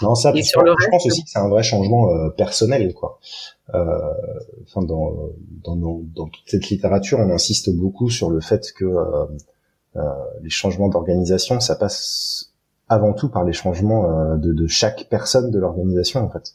Non, 0.02 0.14
ça, 0.14 0.32
et 0.34 0.42
sur 0.42 0.62
le 0.62 0.74
je 0.78 0.88
pense 0.88 1.06
aussi 1.06 1.24
que 1.24 1.30
c'est 1.30 1.38
un 1.38 1.48
vrai 1.48 1.62
changement 1.62 2.10
euh, 2.10 2.30
personnel, 2.30 2.92
quoi. 2.94 3.18
Euh, 3.74 3.80
enfin, 4.62 4.82
dans, 4.82 5.30
dans, 5.64 5.76
dans, 5.76 6.28
toute 6.28 6.44
cette 6.46 6.68
littérature, 6.68 7.18
on 7.18 7.30
insiste 7.30 7.74
beaucoup 7.74 8.10
sur 8.10 8.30
le 8.30 8.40
fait 8.40 8.72
que 8.76 8.84
euh 8.84 9.26
les 10.42 10.50
changements 10.50 10.90
d'organisation, 10.90 11.58
ça 11.58 11.74
passe 11.74 12.52
avant 12.88 13.12
tout 13.12 13.28
par 13.28 13.44
les 13.44 13.52
changements 13.52 14.36
de, 14.36 14.52
de 14.52 14.66
chaque 14.66 15.08
personne 15.10 15.50
de 15.50 15.58
l'organisation, 15.58 16.24
en 16.24 16.30
fait. 16.30 16.54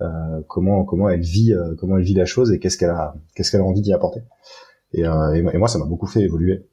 Euh, 0.00 0.40
comment 0.48 0.84
comment 0.84 1.08
elle 1.08 1.20
vit 1.20 1.52
euh, 1.52 1.76
comment 1.78 1.96
elle 1.96 2.02
vit 2.02 2.14
la 2.14 2.24
chose 2.24 2.50
et 2.50 2.58
qu'est-ce 2.58 2.76
qu'elle 2.76 2.90
a 2.90 3.14
qu'est-ce 3.34 3.52
qu'elle 3.52 3.60
a 3.60 3.64
envie 3.64 3.80
d'y 3.80 3.92
apporter. 3.92 4.22
Et, 4.92 5.06
euh, 5.06 5.34
et, 5.34 5.58
moi, 5.58 5.68
ça 5.68 5.78
m'a 5.78 5.86
beaucoup 5.86 6.06
fait 6.06 6.20
évoluer 6.20 6.66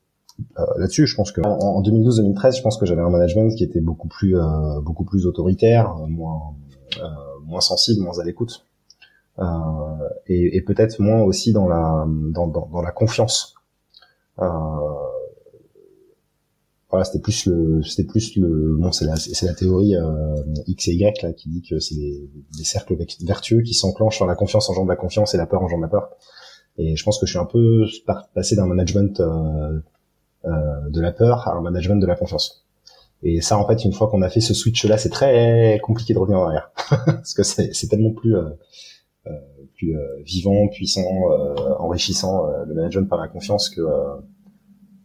là-dessus. 0.78 1.06
Je 1.06 1.16
pense 1.16 1.32
que 1.32 1.42
en, 1.42 1.82
2012-2013, 1.82 2.58
je 2.58 2.62
pense 2.64 2.78
que 2.78 2.86
j'avais 2.86 3.02
un 3.02 3.10
management 3.10 3.56
qui 3.56 3.64
était 3.64 3.80
beaucoup 3.80 4.08
plus 4.08 4.36
beaucoup 4.82 5.04
plus 5.04 5.28
autoritaire, 5.28 5.96
moins 6.08 6.56
moins 7.46 7.62
sensible, 7.62 8.02
moins 8.04 8.18
à 8.20 8.24
l'écoute. 8.24 8.66
et, 10.28 10.58
et 10.58 10.62
peut-être 10.62 11.00
moins 11.00 11.22
aussi 11.22 11.54
dans 11.54 11.68
la 11.68 12.06
dans, 12.08 12.48
dans, 12.48 12.68
dans 12.72 12.82
la 12.82 12.92
confiance. 12.92 13.56
Euh, 14.40 14.46
voilà, 16.92 17.06
c'était 17.06 17.20
plus 17.20 17.46
le, 17.46 17.82
c'était 17.84 18.04
plus 18.04 18.36
le, 18.36 18.76
bon, 18.78 18.92
c'est 18.92 19.06
la, 19.06 19.16
c'est 19.16 19.46
la 19.46 19.54
théorie 19.54 19.96
euh, 19.96 20.36
X 20.68 20.90
et 20.90 20.94
Y 20.94 21.22
là 21.24 21.34
qui 21.34 21.50
dit 21.50 21.62
que 21.62 21.80
c'est 21.80 21.96
des, 21.96 22.30
des, 22.58 22.64
cercles 22.64 22.98
vertueux 23.24 23.62
qui 23.62 23.74
s'enclenchent 23.74 24.18
sur 24.18 24.26
la 24.26 24.36
confiance 24.36 24.70
engendre 24.70 24.90
la 24.90 24.98
confiance 24.98 25.34
et 25.34 25.38
la 25.38 25.46
peur 25.46 25.62
engendre 25.62 25.84
la 25.84 25.88
peur. 25.88 26.10
Et 26.78 26.96
je 26.96 27.04
pense 27.04 27.20
que 27.20 27.26
je 27.26 27.32
suis 27.32 27.40
un 27.40 27.46
peu 27.46 27.86
passé 28.34 28.56
d'un 28.56 28.66
management 28.66 29.20
euh, 29.20 29.80
euh, 30.46 30.90
de 30.90 31.02
la 31.02 31.12
peur 31.12 31.48
à 31.48 31.56
un 31.56 31.62
management 31.62 31.98
de 31.98 32.08
la 32.08 32.16
confiance. 32.16 32.66
Et 33.24 33.42
ça, 33.42 33.58
en 33.58 33.68
fait, 33.68 33.86
une 33.86 33.94
fois 33.94 34.10
qu'on 34.10 34.24
a 34.24 34.30
fait 34.30 34.42
ce 34.42 34.54
switch-là, 34.54 34.98
c'est 34.98 35.10
très 35.10 35.80
compliqué 35.84 36.14
de 36.14 36.20
revenir 36.20 36.40
en 36.40 36.46
arrière 36.46 36.72
parce 37.06 37.34
que 37.34 37.44
c'est, 37.44 37.88
tellement 37.88 38.12
plus 38.12 38.36
euh, 38.36 38.50
euh 39.28 39.32
plus 39.76 39.96
euh, 39.96 40.22
vivant, 40.24 40.68
puissant, 40.68 41.08
enrichissant 41.80 42.48
le 42.66 42.74
management 42.74 43.08
par 43.08 43.20
la 43.20 43.28
confiance 43.28 43.70
que 43.70 43.82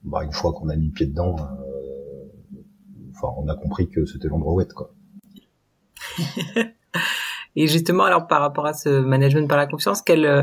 bah, 0.04 0.22
une 0.22 0.32
fois 0.32 0.52
qu'on 0.52 0.68
a 0.68 0.76
mis 0.76 0.86
le 0.86 0.92
pied 0.92 1.06
dedans, 1.06 1.36
enfin, 3.16 3.34
on 3.38 3.48
a 3.48 3.56
compris 3.56 3.88
que 3.88 4.04
c'était 4.06 4.28
l'endroit 4.28 4.54
où 4.54 4.60
être, 4.60 4.74
quoi. 4.74 4.92
Et 7.56 7.66
justement, 7.66 8.04
alors 8.04 8.26
par 8.26 8.40
rapport 8.42 8.66
à 8.66 8.74
ce 8.74 9.00
management 9.00 9.48
par 9.48 9.56
la 9.56 9.66
confiance, 9.66 10.02
quel 10.02 10.26
euh, 10.26 10.42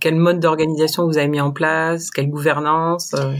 quel 0.00 0.14
mode 0.14 0.40
d'organisation 0.40 1.06
vous 1.06 1.18
avez 1.18 1.28
mis 1.28 1.40
en 1.40 1.50
place? 1.50 2.10
Quelle 2.10 2.30
gouvernance? 2.30 3.14
Euh, 3.14 3.34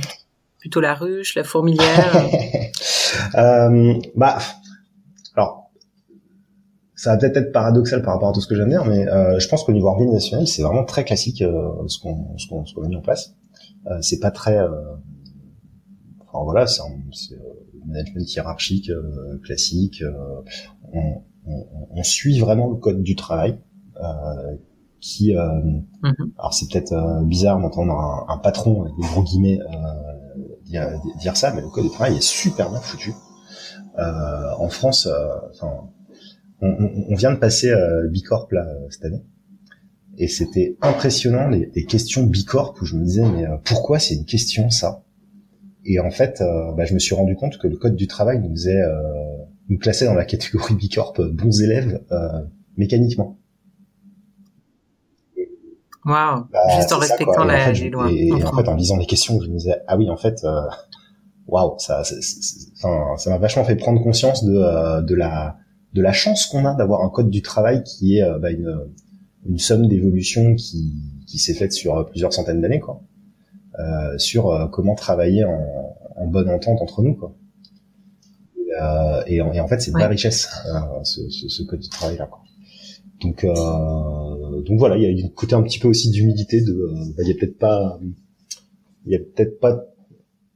Plutôt 0.58 0.80
la 0.80 0.94
ruche, 0.94 1.34
la 1.34 1.44
fourmilière? 1.44 2.14
Euh, 3.36 3.94
Bah, 4.16 4.38
alors, 5.34 5.70
ça 6.94 7.12
va 7.12 7.16
peut-être 7.16 7.38
être 7.38 7.52
paradoxal 7.52 8.02
par 8.02 8.14
rapport 8.14 8.28
à 8.28 8.32
tout 8.32 8.42
ce 8.42 8.46
que 8.46 8.54
j'aime 8.54 8.68
dire, 8.68 8.84
mais 8.84 9.08
euh, 9.08 9.38
je 9.38 9.48
pense 9.48 9.64
qu'au 9.64 9.72
niveau 9.72 9.88
organisationnel, 9.88 10.46
c'est 10.46 10.62
vraiment 10.62 10.84
très 10.84 11.04
classique 11.04 11.38
ce 11.38 11.98
qu'on 11.98 12.36
ce 12.36 12.46
qu'on 12.48 12.84
a 12.84 12.88
mis 12.88 12.96
en 12.96 13.00
place. 13.00 13.34
c'est 14.02 14.20
pas 14.20 14.30
très, 14.30 14.58
enfin 16.20 16.44
voilà, 16.44 16.66
c'est 16.66 16.82
management 17.88 18.34
hiérarchique 18.34 18.90
euh, 18.90 19.38
classique. 19.42 20.02
Euh, 20.02 20.12
on, 20.92 21.22
on, 21.46 21.88
on, 21.90 22.02
suit 22.02 22.38
vraiment 22.38 22.68
le 22.68 22.76
code 22.76 23.02
du 23.02 23.16
travail 23.16 23.58
euh, 23.96 24.56
qui 25.00 25.32
mhm. 25.34 25.84
alors 26.38 26.52
c'est 26.52 26.70
peut-être 26.70 27.22
bizarre 27.24 27.60
d'entendre 27.60 27.92
un, 27.92 28.26
un, 28.28 28.38
patron 28.38 28.82
avec 28.82 28.94
des 28.96 29.06
gros 29.06 29.22
guillemets 29.22 29.58
dire, 30.64 31.00
dire, 31.20 31.36
ça 31.36 31.52
mais 31.54 31.62
le 31.62 31.68
code 31.68 31.84
du 31.84 31.90
travail 31.90 32.16
est 32.16 32.22
super 32.22 32.70
bien 32.70 32.80
foutu 32.80 33.12
en 33.96 34.68
France 34.68 35.08
enfin 35.50 35.88
on, 36.60 36.90
on, 37.08 37.14
vient 37.14 37.32
de 37.32 37.38
passer 37.38 37.72
Bicorp 38.10 38.48
là 38.50 38.66
cette 38.90 39.04
année 39.04 39.22
et 40.16 40.26
c'était 40.26 40.76
impressionnant 40.82 41.48
les, 41.48 41.70
les, 41.74 41.84
questions 41.84 42.24
Bicorp 42.24 42.74
où 42.82 42.84
je 42.84 42.96
me 42.96 43.04
disais 43.04 43.24
mais 43.24 43.46
pourquoi 43.64 44.00
c'est 44.00 44.14
une 44.14 44.26
question 44.26 44.68
ça? 44.68 45.04
Et 45.88 45.98
en 46.00 46.10
fait, 46.10 46.42
euh, 46.42 46.72
bah, 46.72 46.84
je 46.84 46.92
me 46.92 46.98
suis 46.98 47.14
rendu 47.14 47.34
compte 47.34 47.56
que 47.56 47.66
le 47.66 47.76
code 47.76 47.96
du 47.96 48.06
travail 48.06 48.40
nous 48.40 48.50
faisait 48.50 48.82
euh, 48.82 48.92
nous 49.70 49.78
plaçait 49.78 50.04
dans 50.04 50.14
la 50.14 50.26
catégorie 50.26 50.74
Bicorp 50.78 51.14
euh, 51.18 51.30
bons 51.32 51.62
élèves 51.62 52.04
mécaniquement. 52.76 53.38
Waouh, 56.04 56.44
bah, 56.52 56.60
juste 56.76 56.92
en 56.92 56.98
respectant 56.98 57.44
la, 57.44 57.72
les 57.72 57.90
lois. 57.90 58.10
Et, 58.12 58.32
en 58.32 58.52
fait, 58.54 58.68
en 58.68 58.76
lisant 58.76 58.98
les 58.98 59.06
questions, 59.06 59.40
je 59.40 59.48
me 59.48 59.56
disais 59.56 59.76
ah 59.86 59.96
oui, 59.96 60.08
en 60.10 60.16
fait, 60.16 60.46
waouh, 61.46 61.74
ça, 61.78 62.02
ça 62.04 63.30
m'a 63.30 63.38
vachement 63.38 63.64
fait 63.64 63.76
prendre 63.76 64.02
conscience 64.02 64.44
de, 64.44 65.02
de 65.02 65.14
la 65.14 65.56
de 65.94 66.02
la 66.02 66.12
chance 66.12 66.44
qu'on 66.46 66.66
a 66.66 66.74
d'avoir 66.74 67.02
un 67.02 67.08
code 67.08 67.30
du 67.30 67.40
travail 67.40 67.82
qui 67.82 68.18
est 68.18 68.38
bah, 68.40 68.50
une, 68.50 68.90
une 69.46 69.58
somme 69.58 69.86
d'évolution 69.86 70.54
qui, 70.54 70.92
qui 71.26 71.38
s'est 71.38 71.54
faite 71.54 71.72
sur 71.72 72.06
plusieurs 72.06 72.32
centaines 72.32 72.60
d'années, 72.60 72.80
quoi. 72.80 73.02
Euh, 73.78 74.18
sur 74.18 74.50
euh, 74.50 74.66
comment 74.66 74.96
travailler 74.96 75.44
en, 75.44 75.96
en, 76.16 76.26
bonne 76.26 76.50
entente 76.50 76.80
entre 76.80 77.00
nous, 77.02 77.14
quoi. 77.14 77.32
Et, 78.56 78.72
euh, 78.80 79.22
et, 79.26 79.40
en, 79.40 79.52
et 79.52 79.60
en, 79.60 79.68
fait, 79.68 79.80
c'est 79.80 79.92
de 79.92 79.98
la 79.98 80.08
richesse, 80.08 80.48
ce, 81.04 81.28
ce, 81.30 81.48
ce, 81.48 81.62
code 81.62 81.78
du 81.78 81.88
travail 81.88 82.16
là. 82.16 82.26
Quoi. 82.26 82.42
Donc, 83.22 83.44
euh, 83.44 84.62
donc 84.62 84.78
voilà, 84.78 84.96
il 84.96 85.18
y 85.18 85.22
a 85.22 85.26
un 85.26 85.28
côté 85.28 85.54
un 85.54 85.62
petit 85.62 85.78
peu 85.78 85.86
aussi 85.86 86.10
d'humilité. 86.10 86.60
De, 86.60 86.74
bah, 87.16 87.22
il 87.22 87.28
y 87.28 87.30
a 87.30 87.34
peut-être 87.34 87.58
pas, 87.58 88.00
il 89.06 89.12
y 89.12 89.14
a 89.14 89.20
peut-être 89.20 89.60
pas 89.60 89.84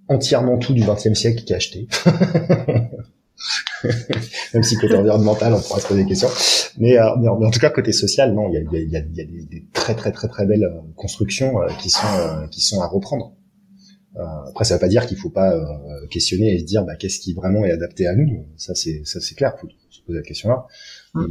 entièrement 0.09 0.59
tout 0.59 0.73
du 0.73 0.83
XXe 0.83 1.15
siècle 1.15 1.45
qui 1.45 1.53
est 1.53 1.57
acheté. 1.57 1.87
Même 4.55 4.63
si 4.63 4.77
côté 4.77 4.95
environnemental, 4.95 5.53
on 5.55 5.61
pourra 5.61 5.81
se 5.81 5.87
poser 5.87 6.03
des 6.03 6.09
questions. 6.09 6.29
Mais, 6.79 6.99
euh, 6.99 7.17
mais, 7.21 7.29
en, 7.29 7.51
tout 7.51 7.59
cas, 7.59 7.71
côté 7.71 7.93
social, 7.93 8.33
non, 8.35 8.49
il 8.49 8.55
y 8.55 8.57
a, 8.59 8.61
y 8.61 8.77
a, 8.77 8.81
il 8.81 8.91
y 8.91 8.97
a 8.97 9.25
des, 9.25 9.47
des, 9.51 9.67
très 9.73 9.95
très 9.95 10.13
très 10.13 10.29
très 10.29 10.47
belles 10.47 10.71
constructions 10.97 11.55
qui 11.81 11.91
sont 11.91 12.07
qui 12.51 12.61
sont 12.61 12.81
à 12.81 12.87
reprendre. 12.87 13.35
après, 14.49 14.65
ça 14.65 14.75
veut 14.75 14.81
pas 14.81 14.89
dire 14.89 15.07
qu'il 15.07 15.17
faut 15.17 15.31
pas 15.31 15.53
questionner 16.11 16.55
et 16.55 16.61
se 16.61 16.65
dire 16.65 16.85
bah, 16.85 16.97
qu'est-ce 16.97 17.19
qui 17.19 17.35
vraiment 17.35 17.65
est 17.65 17.73
adapté 17.73 18.07
à 18.07 18.15
nous. 18.15 18.47
Ça, 18.57 18.75
c'est 18.75 19.03
ça, 19.05 19.21
c'est 19.21 19.35
clair. 19.35 19.55
Faut 19.61 19.69
se 19.91 20.01
poser 20.03 20.19
la 20.19 20.25
question-là. 20.25 20.67
Hum 21.15 21.27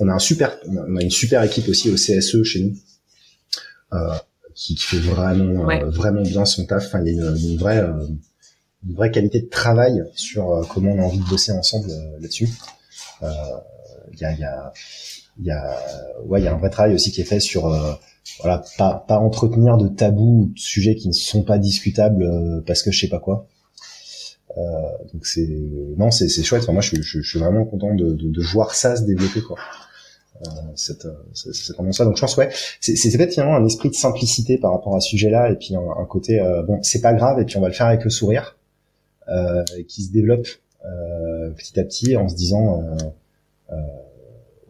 on 0.00 0.08
a 0.08 0.14
un 0.14 0.18
super, 0.18 0.58
on 0.66 0.96
a 0.96 1.02
une 1.02 1.10
super 1.10 1.42
équipe 1.42 1.68
aussi 1.68 1.90
au 1.90 1.94
CSE 1.94 2.42
chez 2.42 2.60
nous, 2.62 2.76
euh, 3.92 4.14
qui, 4.54 4.76
fait 4.76 4.98
vraiment, 4.98 5.68
euh, 5.70 5.90
vraiment 5.90 6.22
bien 6.22 6.44
son 6.44 6.66
taf. 6.66 6.86
Enfin, 6.86 7.02
il 7.04 7.14
y 7.14 7.20
a 7.20 7.30
une, 7.30 7.56
vraie, 7.56 7.78
euh, 7.78 8.06
une 8.86 8.94
vraie 8.94 9.10
qualité 9.10 9.40
de 9.40 9.48
travail 9.48 10.04
sur 10.14 10.66
comment 10.72 10.92
on 10.92 10.98
a 11.00 11.02
envie 11.02 11.18
de 11.18 11.28
bosser 11.28 11.52
ensemble 11.52 11.88
là-dessus. 12.20 12.48
Il 13.22 14.20
y 14.20 14.24
a, 14.24 14.32
y 14.32 14.44
a, 14.44 14.72
y 15.40 15.50
a, 15.50 15.80
ouais, 16.24 16.42
y 16.42 16.46
a 16.46 16.54
un 16.54 16.58
vrai 16.58 16.70
travail 16.70 16.94
aussi 16.94 17.10
qui 17.10 17.20
est 17.20 17.24
fait 17.24 17.40
sur 17.40 17.68
voilà, 18.40 18.62
pas, 18.76 19.04
pas 19.08 19.18
entretenir 19.18 19.78
de 19.78 19.88
tabous, 19.88 20.50
de 20.54 20.58
sujets 20.58 20.94
qui 20.94 21.08
ne 21.08 21.12
sont 21.12 21.42
pas 21.42 21.58
discutables 21.58 22.62
parce 22.66 22.82
que 22.82 22.90
je 22.90 23.00
sais 23.00 23.08
pas 23.08 23.20
quoi. 23.20 23.48
Euh, 24.56 24.62
donc 25.12 25.26
c'est 25.26 25.48
non, 25.96 26.10
c'est 26.10 26.28
chouette. 26.42 26.62
Enfin, 26.62 26.72
moi, 26.72 26.82
je, 26.82 26.96
je, 26.96 27.20
je, 27.20 27.28
suis 27.28 27.38
vraiment 27.38 27.64
content 27.64 27.94
de, 27.94 28.12
de, 28.12 28.30
de 28.30 28.42
voir 28.42 28.74
ça 28.74 28.96
se 28.96 29.02
développer 29.02 29.42
quoi. 29.42 29.58
Euh, 30.46 30.50
c'est 30.74 31.74
vraiment 31.74 31.92
ça. 31.92 32.04
Donc 32.04 32.16
je 32.16 32.20
pense 32.20 32.36
ouais, 32.36 32.50
c'est 32.80 33.16
peut-être 33.16 33.32
finalement 33.32 33.56
un 33.56 33.66
esprit 33.66 33.90
de 33.90 33.94
simplicité 33.94 34.56
par 34.58 34.72
rapport 34.72 34.94
à 34.94 35.00
ce 35.00 35.08
sujet-là 35.10 35.50
et 35.50 35.56
puis 35.56 35.74
un, 35.74 36.04
côté 36.04 36.40
euh, 36.40 36.62
bon 36.62 36.78
c'est 36.82 37.00
pas 37.00 37.12
grave 37.12 37.40
et 37.40 37.44
puis 37.44 37.56
on 37.56 37.60
va 37.60 37.68
le 37.68 37.74
faire 37.74 37.86
avec 37.86 38.04
le 38.04 38.10
sourire 38.10 38.56
euh, 38.56 38.57
qui 39.86 40.02
se 40.02 40.12
développe 40.12 40.46
euh, 40.84 41.50
petit 41.50 41.78
à 41.78 41.84
petit 41.84 42.16
en 42.16 42.28
se 42.28 42.34
disant 42.34 42.82
euh, 43.70 43.76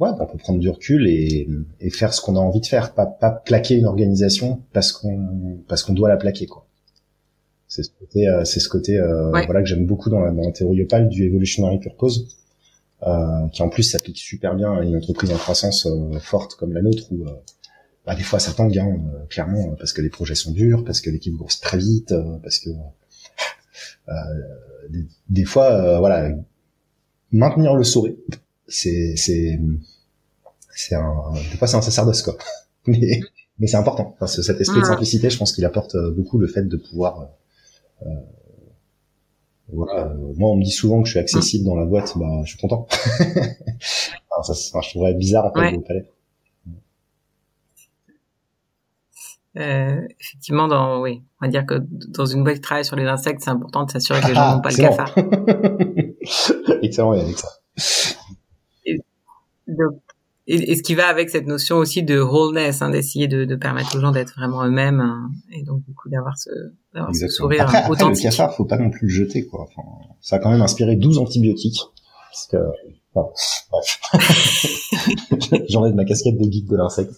ouais 0.01 0.09
on 0.19 0.27
peut 0.27 0.39
prendre 0.39 0.59
du 0.59 0.69
recul 0.69 1.07
et, 1.07 1.49
et 1.81 1.91
faire 1.91 2.13
ce 2.13 2.21
qu'on 2.21 2.37
a 2.37 2.41
envie 2.41 2.61
de 2.61 2.67
faire, 2.67 2.95
pas 2.95 3.07
pas 3.07 3.31
plaquer 3.31 3.75
une 3.75 3.87
organisation 3.87 4.63
parce 4.73 4.93
qu'on 4.93 5.59
parce 5.69 5.83
qu'on 5.83 5.95
doit 5.95 6.09
la 6.09 6.17
plaquer 6.17 6.47
quoi. 6.47 6.67
C'est 7.69 7.83
ce 7.83 7.91
côté 7.99 8.27
c'est 8.45 8.61
ce 8.61 8.69
côté 8.69 8.99
voilà 8.99 9.61
que 9.61 9.67
j'aime 9.67 9.87
beaucoup 9.87 10.11
dans 10.11 10.21
la, 10.21 10.33
dans 10.33 10.43
la 10.43 10.53
théorie 10.53 10.83
Opal 10.83 11.09
du 11.09 11.27
evolutionary 11.27 11.79
purpose 11.79 12.39
euh, 13.07 13.47
qui 13.53 13.63
en 13.63 13.69
plus 13.69 13.85
s'applique 13.85 14.19
super 14.19 14.57
bien 14.57 14.75
à 14.75 14.83
une 14.83 14.97
entreprise 14.97 15.31
en 15.31 15.37
croissance 15.37 15.87
euh, 15.87 16.19
forte 16.19 16.57
comme 16.57 16.73
la 16.73 16.83
nôtre 16.83 17.05
où 17.13 17.25
euh, 17.29 17.31
bah, 18.05 18.17
des 18.17 18.25
fois 18.25 18.41
ça 18.41 18.53
tangue 18.53 18.77
hein, 18.77 18.99
clairement 19.31 19.77
parce 19.79 19.93
que 19.93 20.01
les 20.01 20.09
projets 20.09 20.35
sont 20.35 20.51
durs, 20.51 20.83
parce 20.83 21.01
que 21.01 21.09
l'équipe 21.09 21.37
grossit 21.37 21.63
très 21.63 21.79
vite, 21.79 22.13
parce 22.43 22.59
que 22.59 22.71
des, 24.91 25.07
des, 25.29 25.45
fois 25.45 25.99
voilà 25.99 26.31
maintenir 27.33 27.75
le 27.75 27.85
sourire 27.85 28.15
c'est 28.67 29.15
c'est 29.17 29.61
c'est 30.75 30.95
un 30.95 31.33
des 31.51 31.57
fois 31.57 31.69
c'est 31.69 31.77
un 31.77 31.83
sacerdoce 31.83 32.23
quoi 32.23 32.37
mais 32.87 33.21
mais 33.59 33.67
c'est 33.67 33.77
important 33.77 34.15
enfin, 34.15 34.27
cet 34.27 34.61
esprit 34.61 34.81
de 34.81 34.87
simplicité 34.87 35.31
je 35.31 35.39
pense 35.39 35.53
qu'il 35.53 35.65
apporte 35.65 35.97
beaucoup 36.17 36.39
le 36.39 36.47
fait 36.47 36.63
de 36.63 36.77
pouvoir 36.77 37.29
euh, 38.03 38.07
voilà. 39.73 40.07
Euh, 40.07 40.33
moi, 40.37 40.51
on 40.51 40.57
me 40.57 40.65
dit 40.65 40.71
souvent 40.71 41.03
que 41.03 41.07
je 41.07 41.13
suis 41.13 41.21
accessible 41.21 41.65
dans 41.65 41.75
la 41.75 41.85
boîte, 41.85 42.17
bah, 42.17 42.27
je 42.45 42.51
suis 42.51 42.59
content. 42.59 42.87
ça, 43.81 44.55
ça, 44.55 44.81
je 44.83 44.91
trouverais 44.91 45.15
bizarre 45.15 45.47
en 45.47 45.53
fait 45.53 45.77
de 45.77 45.83
pas 45.83 45.95
Euh, 49.57 50.01
effectivement, 50.21 50.69
dans, 50.69 51.01
oui, 51.01 51.23
on 51.41 51.47
va 51.47 51.51
dire 51.51 51.65
que 51.67 51.75
dans 52.09 52.27
une 52.27 52.45
boîte 52.45 52.57
qui 52.57 52.61
travaille 52.61 52.85
sur 52.85 52.97
les 52.97 53.07
insectes, 53.07 53.41
c'est 53.43 53.51
important 53.51 53.85
de 53.85 53.91
s'assurer 53.91 54.21
que 54.21 54.29
les 54.29 54.35
gens 54.35 54.57
n'ont 54.57 54.61
pas 54.61 54.71
le 54.71 54.77
cafard. 54.77 55.15
Excellent, 56.83 57.15
ça. 57.35 57.49
Et, 58.85 58.99
donc, 59.67 60.01
et, 60.47 60.77
ce 60.77 60.83
qui 60.83 60.95
va 60.95 61.09
avec 61.09 61.31
cette 61.31 61.47
notion 61.47 61.77
aussi 61.77 62.03
de 62.03 62.21
wholeness, 62.21 62.83
hein, 62.83 62.91
d'essayer 62.91 63.27
de, 63.27 63.45
de, 63.45 63.57
permettre 63.57 63.97
aux 63.97 64.01
gens 64.01 64.13
d'être 64.13 64.35
vraiment 64.37 64.65
eux-mêmes, 64.65 65.01
hein, 65.01 65.31
et 65.53 65.63
donc 65.63 65.83
du 65.83 65.95
coup 65.95 66.09
d'avoir 66.09 66.39
ce, 66.39 66.51
ce, 67.13 67.29
sourire 67.29 67.63
après, 67.63 67.79
après, 67.79 67.91
authentique. 67.91 68.25
le 68.25 68.31
cafard, 68.31 68.55
faut 68.55 68.65
pas 68.65 68.79
non 68.79 68.91
plus 68.91 69.09
le 69.09 69.13
jeter, 69.13 69.47
quoi. 69.47 69.63
Enfin, 69.63 69.89
ça 70.21 70.37
a 70.37 70.39
quand 70.39 70.51
même 70.51 70.63
inspiré 70.63 70.97
12 70.97 71.19
antibiotiques, 71.19 71.81
parce 72.31 72.47
que, 72.47 72.57
enfin, 73.15 73.29
bref. 73.71 74.01
J'enlève 75.69 75.95
ma 75.95 76.05
casquette 76.05 76.39
de 76.39 76.51
geek 76.51 76.67
de 76.67 76.77
l'insecte. 76.77 77.15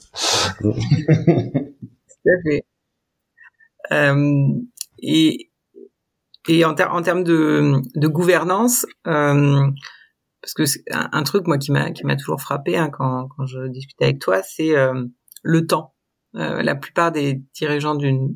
Tout 2.24 2.30
à 2.30 2.42
fait. 2.42 2.64
Euh, 3.92 4.48
et, 4.98 5.50
et 6.48 6.64
en, 6.64 6.74
ter 6.74 6.92
en 6.92 7.02
termes 7.02 7.24
de, 7.24 7.80
de 7.94 8.08
gouvernance, 8.08 8.86
euh, 9.06 9.70
parce 10.42 10.54
que 10.54 10.64
c'est 10.64 10.82
un, 10.90 11.22
truc 11.22 11.46
moi 11.46 11.58
qui 11.58 11.70
m'a 11.72 11.90
qui 11.90 12.06
m'a 12.06 12.16
toujours 12.16 12.40
frappé 12.40 12.76
hein, 12.76 12.90
quand 12.90 13.28
quand 13.36 13.46
je 13.46 13.66
discutais 13.68 14.04
avec 14.04 14.20
toi, 14.20 14.42
c'est 14.42 14.76
euh, 14.76 15.04
le 15.42 15.66
temps. 15.66 15.94
Euh, 16.36 16.62
la 16.62 16.76
plupart 16.76 17.12
des 17.12 17.42
dirigeants 17.54 17.94
d'une 17.94 18.34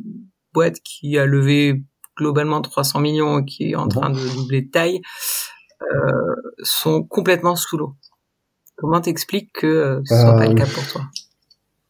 boîte 0.53 0.81
qui 0.81 1.17
a 1.17 1.27
levé 1.27 1.83
globalement 2.17 2.61
300 2.61 3.01
millions 3.01 3.39
et 3.41 3.45
qui 3.45 3.71
est 3.71 3.75
en 3.77 3.89
train 3.89 4.11
de 4.11 4.35
doubler 4.35 4.63
de 4.63 4.71
taille 4.71 5.01
euh, 5.83 6.35
sont 6.63 7.05
complètement 7.05 7.57
sous 7.57 7.77
l'eau. 7.77 7.95
Comment 8.77 9.01
t'expliques 9.01 9.53
que 9.53 10.03
ce 10.05 10.15
soit 10.15 10.37
pas 10.37 10.49
le 10.49 10.55
cas 10.55 10.67
pour 10.67 10.87
toi? 10.89 11.03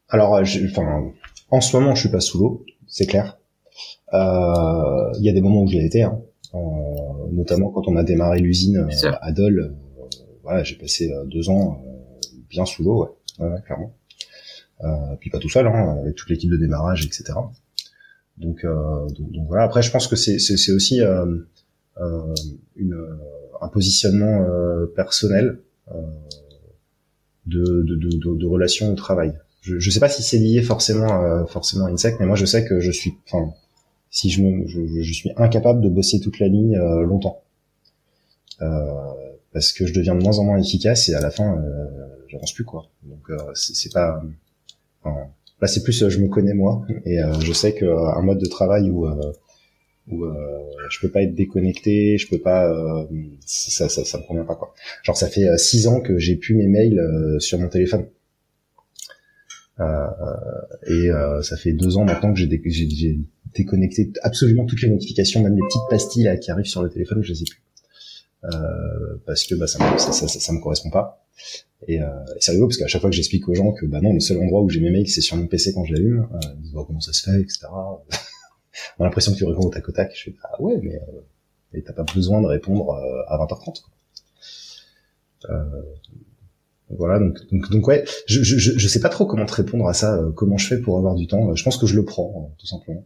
Alors, 0.09 0.33
enfin, 0.33 1.13
en 1.55 1.61
ce 1.61 1.77
moment, 1.77 1.95
je 1.95 2.01
suis 2.01 2.11
pas 2.11 2.21
sous 2.21 2.39
l'eau, 2.39 2.67
c'est 2.87 3.07
clair. 3.07 3.39
Il 4.13 5.21
y 5.21 5.29
a 5.29 5.33
des 5.33 5.41
moments 5.41 5.63
où 5.63 5.69
je 5.69 5.77
l'ai 5.77 5.87
été, 5.87 6.03
hein. 6.03 6.21
notamment 7.33 7.71
quand 7.71 7.89
on 7.89 7.97
a 7.97 8.05
démarré 8.05 8.39
l'usine 8.39 8.89
à 9.21 9.33
Dole 9.33 9.75
voilà, 10.45 10.63
j'ai 10.63 10.77
passé 10.77 11.11
euh, 11.11 11.25
deux 11.25 11.49
ans 11.49 11.83
euh, 11.85 12.27
bien 12.51 12.67
sous 12.67 12.85
l'eau, 12.85 13.17
ouais, 13.39 13.49
ouais, 13.49 13.61
clairement. 13.65 13.97
Euh, 14.83 15.17
puis 15.19 15.31
pas 15.31 15.39
tout 15.39 15.49
seul, 15.49 15.67
hein, 15.67 15.97
avec 16.01 16.15
toute 16.15 16.29
l'équipe 16.29 16.51
de 16.51 16.59
démarrage, 16.59 17.07
etc. 17.07 17.33
Donc, 18.37 18.67
donc, 19.17 19.31
donc, 19.33 19.47
voilà. 19.47 19.63
Après, 19.63 19.81
je 19.81 19.91
pense 19.91 20.09
que 20.09 20.17
c'est 20.17 20.73
aussi 20.73 21.01
une, 21.01 21.47
un 23.61 23.69
positionnement 23.69 24.45
personnel 24.97 25.61
de, 27.47 27.63
de, 27.63 27.95
de, 27.95 28.37
de, 28.37 28.47
relation 28.47 28.93
au 28.93 28.97
travail. 28.97 29.39
Je, 29.65 29.79
je 29.79 29.91
sais 29.91 30.01
pas 30.01 30.09
si 30.09 30.23
c'est 30.23 30.39
lié 30.39 30.63
forcément 30.63 31.47
forcément 31.47 31.87
à 31.87 31.91
Insect, 31.91 32.17
mais 32.21 32.27
moi 32.27 32.37
je 32.37 32.45
sais 32.45 32.65
que 32.65 32.81
je 32.81 32.91
suis, 32.93 33.15
enfin, 33.27 33.53
si 34.11 34.31
je 34.31 34.43
me, 34.43 34.67
je, 34.69 34.87
je, 34.87 35.13
suis 35.13 35.31
incapable 35.37 35.81
de 35.81 35.89
bosser 35.89 36.21
toute 36.21 36.39
la 36.39 36.49
nuit 36.49 36.75
longtemps. 36.77 37.43
Euh, 38.63 38.67
parce 39.55 39.73
que 39.73 39.87
je 39.87 39.95
deviens 39.95 40.15
de 40.15 40.23
moins 40.23 40.39
en 40.39 40.45
moins 40.45 40.59
efficace 40.59 41.09
et 41.09 41.15
à 41.15 41.21
la 41.21 41.31
fin 41.31 41.57
euh, 41.57 41.87
j'avance 42.29 42.53
plus 42.53 42.65
quoi. 42.65 42.87
Donc 43.05 43.31
euh, 43.31 43.37
c'est 43.55 43.93
pas 43.93 44.23
là 45.05 45.67
c'est 45.67 45.83
plus 45.83 46.03
euh, 46.03 46.11
je 46.11 46.19
me 46.19 46.29
connais 46.29 46.55
moi 46.55 46.85
et 47.07 47.21
euh, 47.21 47.33
je 47.41 47.53
sais 47.53 47.75
que 47.75 47.87
un 47.87 48.23
mode 48.23 48.39
de 48.39 48.47
travail 48.47 48.91
où 48.91 49.07
où 50.09 50.27
je 50.91 51.01
peux 51.01 51.09
pas 51.09 51.23
être 51.23 51.35
déconnecté, 51.35 52.19
je 52.19 52.29
peux 52.29 52.41
pas 52.41 52.69
ça, 53.47 53.89
ça 53.89 54.05
ça 54.05 54.19
me 54.19 54.27
convient 54.27 54.45
pas 54.45 54.57
quoi. 54.57 54.75
Genre 55.03 55.17
ça 55.17 55.29
fait 55.29 55.57
six 55.57 55.87
ans 55.87 56.01
que 56.01 56.19
j'ai 56.19 56.37
plus 56.37 56.55
mes 56.55 56.67
mails 56.67 57.01
sur 57.39 57.59
mon 57.59 57.69
téléphone. 57.69 58.07
Et 59.79 61.11
ça 61.43 61.57
fait 61.57 61.73
deux 61.73 61.97
ans 61.97 62.05
maintenant 62.05 62.33
que 62.33 62.39
j'ai 62.39 63.19
déconnecté 63.55 64.13
absolument 64.23 64.67
toutes 64.67 64.83
les 64.83 64.91
notifications, 64.91 65.43
même 65.43 65.55
les 65.55 65.63
petites 65.63 65.89
pastilles 65.91 66.25
là, 66.25 66.37
qui 66.37 66.51
arrivent 66.51 66.67
sur 66.67 66.83
le 66.83 66.91
téléphone, 66.91 67.23
je 67.23 67.33
les 67.33 67.43
ai 67.43 67.45
plus. 67.45 67.65
Euh, 68.45 69.17
parce 69.27 69.45
que 69.45 69.55
bah, 69.55 69.67
ça, 69.67 69.79
me, 69.79 69.99
ça, 69.99 70.13
ça, 70.13 70.29
ça, 70.29 70.53
me 70.53 70.61
correspond 70.61 70.91
pas. 70.91 71.27
Et 71.89 72.01
euh, 72.01 72.07
c'est 72.41 72.53
rigolo 72.53 72.69
parce 72.69 72.79
qu'à 72.79 72.87
chaque 72.87 73.01
fois 73.01 73.11
que 73.11 73.17
j'explique 73.17 73.49
aux 73.49 73.55
gens 73.55 73.73
que 73.73 73.87
bah 73.87 74.01
non, 74.03 74.13
le 74.13 74.21
seul 74.21 74.39
endroit 74.39 74.63
où 74.63 74.69
j'ai 74.69 74.81
mes 74.81 74.91
mails 74.91 75.09
c'est 75.09 75.21
sur 75.21 75.37
mon 75.37 75.47
PC 75.47 75.73
quand 75.73 75.85
je 75.85 75.95
l'allume, 75.95 76.29
euh, 76.33 76.49
ils 76.63 76.73
oh, 76.75 76.85
comment 76.85 77.01
ça 77.01 77.13
se 77.13 77.23
fait, 77.23 77.41
etc. 77.41 77.67
On 78.99 79.05
a 79.05 79.07
l'impression 79.07 79.33
que 79.33 79.39
tu 79.39 79.45
réponds 79.45 79.67
au 79.67 79.71
tac 79.71 79.89
au 79.89 79.93
tac. 79.93 80.13
Je 80.15 80.25
fais 80.25 80.37
ah 80.43 80.61
ouais, 80.61 80.79
mais 80.83 80.95
euh, 81.75 81.81
t'as 81.85 81.93
pas 81.93 82.05
besoin 82.15 82.41
de 82.43 82.47
répondre 82.47 82.91
euh, 82.91 83.23
à 83.29 83.39
20h30. 83.39 83.83
Euh, 85.51 85.65
voilà, 86.91 87.19
donc, 87.19 87.39
donc, 87.51 87.71
donc 87.71 87.89
ouais, 87.89 88.05
je, 88.27 88.43
je, 88.43 88.79
je 88.79 88.89
sais 88.89 89.01
pas 89.01 89.09
trop 89.09 89.27
comment 89.27 89.47
te 89.47 89.55
répondre 89.55 89.87
à 89.89 89.95
ça, 89.95 90.21
comment 90.37 90.59
je 90.59 90.67
fais 90.67 90.79
pour 90.79 90.99
avoir 90.99 91.15
du 91.15 91.27
temps. 91.27 91.55
Je 91.55 91.65
pense 91.65 91.77
que 91.77 91.87
je 91.87 91.97
le 91.97 92.05
prends, 92.05 92.55
tout 92.59 92.67
simplement. 92.67 93.05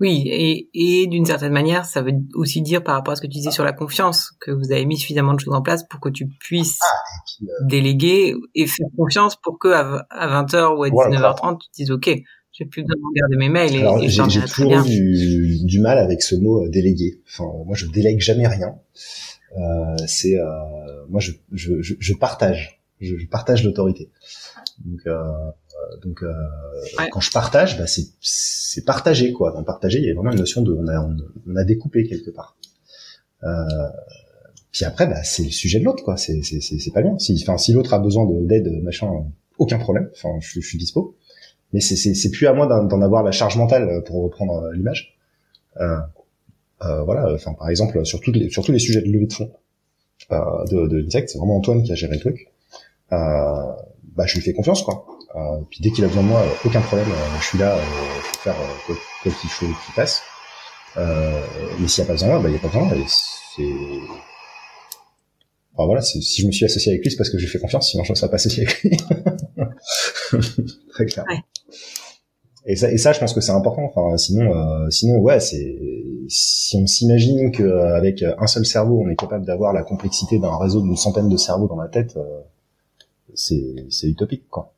Oui, 0.00 0.24
et, 0.26 0.68
et 0.74 1.06
d'une 1.06 1.24
certaine 1.24 1.52
manière, 1.52 1.84
ça 1.84 2.02
veut 2.02 2.14
aussi 2.34 2.62
dire 2.62 2.82
par 2.82 2.96
rapport 2.96 3.12
à 3.12 3.16
ce 3.16 3.20
que 3.20 3.26
tu 3.26 3.34
disais 3.34 3.52
sur 3.52 3.62
la 3.62 3.72
confiance, 3.72 4.32
que 4.40 4.50
vous 4.50 4.72
avez 4.72 4.84
mis 4.86 4.98
suffisamment 4.98 5.34
de 5.34 5.40
choses 5.40 5.54
en 5.54 5.62
place 5.62 5.84
pour 5.88 6.00
que 6.00 6.08
tu 6.08 6.26
puisses 6.26 6.80
ah, 6.82 7.42
euh, 7.42 7.46
déléguer 7.66 8.34
et 8.56 8.66
faire 8.66 8.88
confiance 8.96 9.36
pour 9.36 9.58
que 9.58 9.68
à, 9.68 10.04
20h 10.10 10.76
ou 10.76 10.82
à 10.82 10.88
19h30, 10.88 11.58
tu 11.60 11.68
te 11.68 11.76
dises, 11.76 11.90
OK, 11.92 12.10
j'ai 12.52 12.64
plus 12.64 12.82
besoin 12.82 12.96
de 12.96 13.06
regarder 13.14 13.36
mes 13.36 13.48
mails. 13.48 14.02
Et, 14.02 14.08
j'ai 14.08 14.44
toujours 14.46 14.84
eu 14.84 14.90
du, 14.90 15.64
du, 15.64 15.80
mal 15.80 15.98
avec 15.98 16.22
ce 16.22 16.34
mot 16.34 16.64
euh, 16.64 16.68
déléguer. 16.70 17.22
Enfin, 17.28 17.44
moi, 17.64 17.76
je 17.76 17.86
délègue 17.86 18.20
jamais 18.20 18.48
rien. 18.48 18.74
C'est 20.06 20.36
moi 21.08 21.20
je, 21.20 21.32
je, 21.52 21.74
je, 21.80 22.14
partage, 22.14 22.80
je, 23.00 23.26
partage 23.26 23.64
l'autorité. 23.64 24.10
Donc, 24.84 25.02
donc 26.02 26.24
quand 27.10 27.20
je 27.20 27.30
partage, 27.30 27.78
bah, 27.78 27.86
c'est 27.86 28.06
c'est 28.20 28.84
partagé 28.84 29.32
quoi. 29.32 29.52
Dans 29.52 29.62
partager, 29.62 29.98
il 29.98 30.06
y 30.06 30.10
a 30.10 30.14
vraiment 30.14 30.32
une 30.32 30.38
notion 30.38 30.62
de 30.62 30.72
on 30.72 30.88
a 30.88 31.00
on, 31.46 31.56
a 31.56 31.64
découpé 31.64 32.06
quelque 32.06 32.30
part. 32.30 32.56
puis 34.72 34.84
après, 34.84 35.06
bah, 35.06 35.22
c'est 35.22 35.44
le 35.44 35.50
sujet 35.50 35.78
de 35.78 35.84
l'autre 35.84 36.02
quoi. 36.02 36.16
C'est 36.16 36.42
c'est 36.42 36.60
c'est 36.60 36.92
pas 36.92 37.02
bien. 37.02 37.18
Si 37.18 37.38
enfin 37.42 37.58
si 37.58 37.72
l'autre 37.72 37.94
a 37.94 37.98
besoin 37.98 38.26
d'aide 38.42 38.82
machin, 38.82 39.08
aucun 39.58 39.78
problème. 39.78 40.10
Enfin 40.14 40.30
je, 40.40 40.60
je 40.60 40.66
suis 40.66 40.78
dispo 40.78 41.16
mais 41.74 41.80
c'est 41.80 42.30
plus 42.30 42.46
à 42.46 42.52
moi 42.52 42.66
d'en 42.66 43.02
avoir 43.02 43.24
la 43.24 43.32
charge 43.32 43.58
mentale 43.58 43.88
euh, 43.88 44.00
pour 44.00 44.22
reprendre 44.22 44.62
euh, 44.62 44.72
l'image. 44.72 45.18
Euh, 45.80 45.98
euh, 46.82 47.02
voilà, 47.02 47.32
enfin 47.34 47.54
par 47.54 47.68
exemple 47.68 48.04
sur, 48.04 48.20
les, 48.26 48.50
sur 48.50 48.64
tous 48.64 48.72
les 48.72 48.78
sujets 48.78 49.00
de 49.00 49.10
levée 49.10 49.26
de 49.26 49.32
fonds 49.32 49.50
euh, 50.32 50.64
de, 50.70 50.86
de 51.02 51.06
c'est 51.10 51.36
vraiment 51.36 51.56
Antoine 51.56 51.82
qui 51.82 51.92
a 51.92 51.94
géré 51.94 52.14
le 52.14 52.20
truc. 52.20 52.48
Euh, 53.12 53.72
bah 54.16 54.26
je 54.26 54.36
lui 54.36 54.42
fais 54.42 54.52
confiance 54.52 54.82
quoi. 54.82 55.06
Euh, 55.36 55.60
puis 55.70 55.80
dès 55.80 55.90
qu'il 55.90 56.04
a 56.04 56.08
besoin 56.08 56.22
de 56.22 56.28
moi, 56.28 56.44
aucun 56.64 56.80
problème, 56.80 57.08
je 57.40 57.44
suis 57.44 57.58
là 57.58 57.76
pour 57.76 58.40
faire 58.40 58.56
quoi, 58.86 58.96
qu'il 59.22 59.50
faut 59.50 59.66
qu'il 59.66 59.94
passe. 59.94 60.22
mais 60.96 61.88
s'il 61.88 62.02
n'y 62.02 62.06
a 62.06 62.08
pas 62.08 62.12
besoin, 62.12 62.40
bah 62.40 62.48
il 62.48 62.52
n'y 62.52 62.58
a 62.58 62.60
pas 62.60 62.68
besoin. 62.68 62.90
Et 62.92 63.04
c'est 63.56 63.62
voilà, 65.76 66.02
si 66.02 66.22
je 66.40 66.46
me 66.46 66.52
suis 66.52 66.64
associé 66.64 66.92
avec 66.92 67.02
lui, 67.02 67.10
c'est 67.10 67.16
parce 67.16 67.30
que 67.30 67.38
j'ai 67.38 67.48
fait 67.48 67.58
confiance, 67.58 67.90
sinon 67.90 68.04
je 68.04 68.12
ne 68.12 68.16
serais 68.16 68.30
pas 68.30 68.36
associé 68.36 68.64
avec 68.64 68.82
lui. 68.82 68.96
Très 70.90 71.06
clair. 71.06 71.24
Et 72.66 72.76
ça, 72.76 72.90
et 72.90 72.96
ça, 72.96 73.12
je 73.12 73.20
pense 73.20 73.34
que 73.34 73.40
c'est 73.40 73.52
important. 73.52 73.82
Enfin, 73.84 74.16
sinon, 74.16 74.54
euh, 74.54 74.88
sinon, 74.90 75.18
ouais, 75.18 75.38
c'est 75.40 75.78
si 76.28 76.76
on 76.76 76.86
s'imagine 76.86 77.50
qu'avec 77.50 78.22
un 78.22 78.46
seul 78.46 78.64
cerveau, 78.64 79.02
on 79.04 79.08
est 79.10 79.16
capable 79.16 79.44
d'avoir 79.44 79.74
la 79.74 79.82
complexité 79.82 80.38
d'un 80.38 80.56
réseau 80.56 80.80
d'une 80.80 80.96
centaine 80.96 81.28
de 81.28 81.36
cerveaux 81.36 81.68
dans 81.68 81.76
la 81.76 81.88
tête, 81.88 82.16
euh, 82.16 82.40
c'est 83.34 84.06
utopique, 84.08 84.48
quoi. 84.48 84.72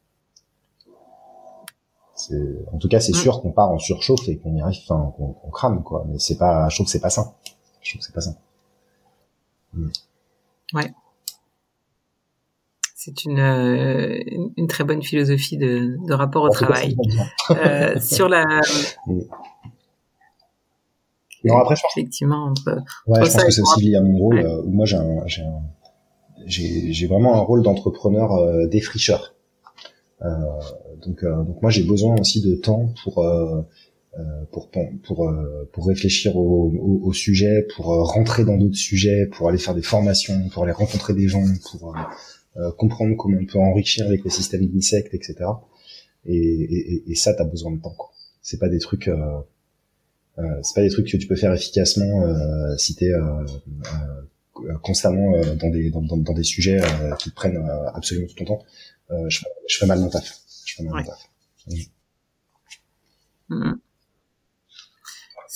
En 2.73 2.79
tout 2.79 2.89
cas, 2.89 2.99
c'est 2.99 3.15
sûr 3.15 3.41
qu'on 3.41 3.53
part 3.53 3.71
en 3.71 3.79
surchauffe 3.79 4.29
et 4.29 4.39
qu'on 4.39 4.57
y 4.57 4.61
arrive, 4.61 4.81
enfin, 4.89 5.13
qu'on 5.17 5.51
crame, 5.51 5.85
quoi. 5.85 6.05
Mais 6.09 6.19
c'est 6.19 6.39
pas, 6.39 6.69
je 6.69 6.77
trouve 6.77 6.87
que 6.87 6.93
c'est 6.93 7.01
pas 7.01 7.11
sain. 7.11 7.35
Je 7.83 7.93
trouve 7.93 8.01
que 8.01 8.07
c'est 8.07 8.15
pas 8.15 8.21
sain. 8.21 8.35
Mm. 9.75 9.89
Ouais 10.75 10.93
c'est 13.07 13.25
une, 13.25 13.39
euh, 13.39 14.19
une, 14.57 14.67
très 14.67 14.83
bonne 14.83 15.01
philosophie 15.01 15.57
de, 15.57 15.97
de 16.09 16.13
rapport 16.13 16.43
au 16.43 16.49
travail. 16.49 16.97
Euh, 17.51 18.01
sur 18.01 18.29
la. 18.29 18.45
Non, 21.45 21.59
après, 21.59 21.77
je 21.77 21.83
pense... 21.83 21.97
Effectivement, 21.97 22.47
entre, 22.47 22.83
ouais, 23.07 23.25
je 23.25 23.31
pense 23.31 23.45
que 23.45 23.51
c'est 23.53 23.61
aussi 23.61 23.85
lié 23.85 23.95
à 23.95 24.01
mon 24.01 24.19
rôle, 24.19 24.39
euh, 24.41 24.63
où 24.65 24.71
moi, 24.71 24.87
j'ai 24.87 24.99
j'ai 26.47 26.93
j'ai 26.93 27.07
vraiment 27.07 27.37
un 27.37 27.41
rôle 27.41 27.63
d'entrepreneur 27.63 28.33
euh, 28.33 28.67
défricheur. 28.67 29.35
Euh, 30.23 30.27
donc, 31.07 31.25
donc 31.25 31.63
moi, 31.63 31.71
j'ai 31.71 31.85
besoin 31.85 32.17
aussi 32.19 32.43
de 32.43 32.57
temps 32.57 32.89
pour 33.05 33.25
pour 34.51 34.71
pour 35.05 35.33
pour 35.73 35.87
réfléchir 35.87 36.37
au, 36.37 36.73
au, 36.73 37.01
au, 37.05 37.13
sujet, 37.13 37.69
pour 37.77 37.87
rentrer 37.87 38.45
dans 38.45 38.57
d'autres 38.57 38.75
sujets, 38.75 39.27
pour 39.27 39.49
aller 39.49 39.59
faire 39.59 39.75
des 39.77 39.83
formations, 39.83 40.49
pour 40.53 40.65
aller 40.65 40.73
rencontrer 40.73 41.15
des 41.15 41.29
gens, 41.29 41.45
pour 41.71 41.95
euh, 41.95 42.01
comprendre 42.79 43.17
comment 43.17 43.39
on 43.41 43.47
peut 43.47 43.59
enrichir 43.59 44.09
l'écosystème 44.09 44.67
d'insectes, 44.67 45.15
etc. 45.15 45.45
Et, 46.25 46.37
et, 46.37 47.11
et 47.11 47.15
ça, 47.15 47.35
t'as 47.35 47.45
besoin 47.45 47.73
de 47.73 47.81
temps. 47.81 47.95
Quoi. 47.97 48.11
C'est 48.43 48.59
pas 48.59 48.69
des 48.69 48.79
trucs, 48.79 49.09
euh, 49.09 49.41
euh, 50.39 50.63
c'est 50.63 50.75
pas 50.75 50.83
des 50.83 50.91
trucs 50.91 51.11
que 51.11 51.17
tu 51.17 51.27
peux 51.27 51.37
faire 51.37 51.53
efficacement 51.53 52.23
euh, 52.23 52.77
si 52.77 52.95
t'es 52.95 53.13
euh, 53.13 53.45
euh, 54.65 54.79
constamment 54.83 55.33
dans 55.57 55.71
des 55.71 55.91
dans, 55.91 56.03
dans, 56.03 56.33
des 56.33 56.45
sujets 56.45 56.81
qui 57.19 57.31
te 57.31 57.35
prennent 57.35 57.59
absolument 57.95 58.27
tout 58.29 58.45
ton 58.45 58.45
temps. 58.45 58.65
je, 59.29 59.45
je 59.69 59.77
fais 59.79 59.87
mal 59.87 60.01
mon 60.01 60.09
taf. 60.09 60.41
Je 60.65 60.75
fais 60.75 60.83
mal 60.83 60.95
mon 60.95 61.05
taf. 61.05 61.29
Mmh 63.49 63.75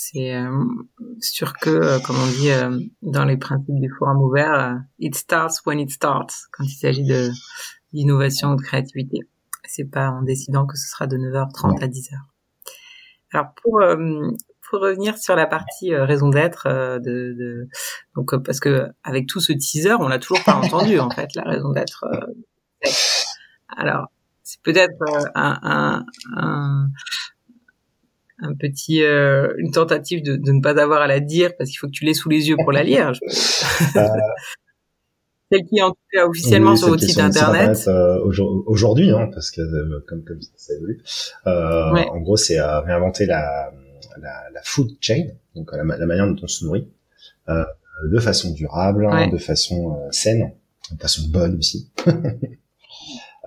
c'est 0.02 0.34
euh, 0.34 0.64
sûr 1.20 1.52
que, 1.58 1.68
euh, 1.68 1.98
comme 2.00 2.16
on 2.16 2.26
dit 2.26 2.50
euh, 2.50 2.80
dans 3.02 3.26
les 3.26 3.36
principes 3.36 3.78
du 3.78 3.92
forum 3.98 4.22
ouvert, 4.22 4.80
it 4.98 5.14
starts 5.14 5.60
when 5.66 5.78
it 5.78 5.90
starts, 5.90 6.48
quand 6.52 6.64
il 6.64 6.74
s'agit 6.74 7.04
de 7.04 7.28
d'innovation 7.92 8.52
ou 8.52 8.56
de 8.56 8.62
créativité. 8.62 9.18
C'est 9.68 9.84
pas 9.84 10.08
en 10.08 10.22
décidant 10.22 10.66
que 10.66 10.78
ce 10.78 10.88
sera 10.88 11.06
de 11.06 11.18
9h30 11.18 11.82
à 11.82 11.86
10h. 11.86 12.14
Alors 13.32 13.48
pour 13.62 13.82
pour 14.70 14.80
revenir 14.80 15.18
sur 15.18 15.36
la 15.36 15.46
partie 15.46 15.94
raison 15.94 16.30
d'être 16.30 16.66
de, 16.66 17.34
de, 17.38 17.68
donc 18.16 18.42
parce 18.42 18.58
que 18.58 18.88
avec 19.04 19.26
tout 19.26 19.40
ce 19.40 19.52
teaser, 19.52 19.96
on 20.00 20.08
l'a 20.08 20.18
toujours 20.18 20.42
pas 20.44 20.54
entendu 20.54 20.98
en 20.98 21.10
fait 21.10 21.34
la 21.34 21.42
raison 21.42 21.72
d'être. 21.72 22.06
alors 23.76 24.06
c'est 24.44 24.62
peut-être 24.62 24.94
un, 25.34 25.58
un, 25.62 26.06
un 26.36 26.88
un 28.42 28.54
petit 28.54 29.02
euh, 29.02 29.52
une 29.58 29.70
tentative 29.70 30.22
de, 30.22 30.36
de, 30.36 30.52
ne 30.52 30.60
pas 30.60 30.80
avoir 30.80 31.02
à 31.02 31.06
la 31.06 31.20
dire 31.20 31.56
parce 31.56 31.70
qu'il 31.70 31.78
faut 31.78 31.86
que 31.86 31.92
tu 31.92 32.04
l'aies 32.04 32.14
sous 32.14 32.28
les 32.28 32.48
yeux 32.48 32.56
pour 32.56 32.72
la 32.72 32.82
lire. 32.82 33.12
Euh, 33.96 34.06
celle 35.50 35.64
qui 35.66 35.78
est 35.78 35.82
en 35.82 35.90
tout 35.90 35.96
cas 36.12 36.26
officiellement 36.26 36.76
sur 36.76 36.88
votre 36.88 37.02
site 37.02 37.18
internet. 37.18 37.84
Euh, 37.88 38.20
aujourd'hui, 38.66 39.10
hein, 39.10 39.28
parce 39.34 39.50
que 39.50 39.60
euh, 39.60 40.04
comme 40.06 40.22
comme 40.22 40.40
ça 40.56 40.74
évolue. 40.74 41.02
Euh, 41.46 41.90
En 41.92 42.20
gros, 42.20 42.36
c'est 42.36 42.60
réinventer 42.60 43.26
la, 43.26 43.72
la, 44.20 44.50
la 44.52 44.60
food 44.62 44.90
chain, 45.00 45.26
donc 45.56 45.72
la, 45.72 45.82
la, 45.82 46.06
manière 46.06 46.26
dont 46.26 46.36
on 46.42 46.46
se 46.46 46.64
nourrit, 46.64 46.86
de 47.48 48.18
façon 48.20 48.52
durable, 48.52 49.08
de 49.32 49.38
façon 49.38 49.98
saine, 50.12 50.52
de 50.92 51.00
façon 51.00 51.22
bonne 51.28 51.58
aussi. 51.58 51.90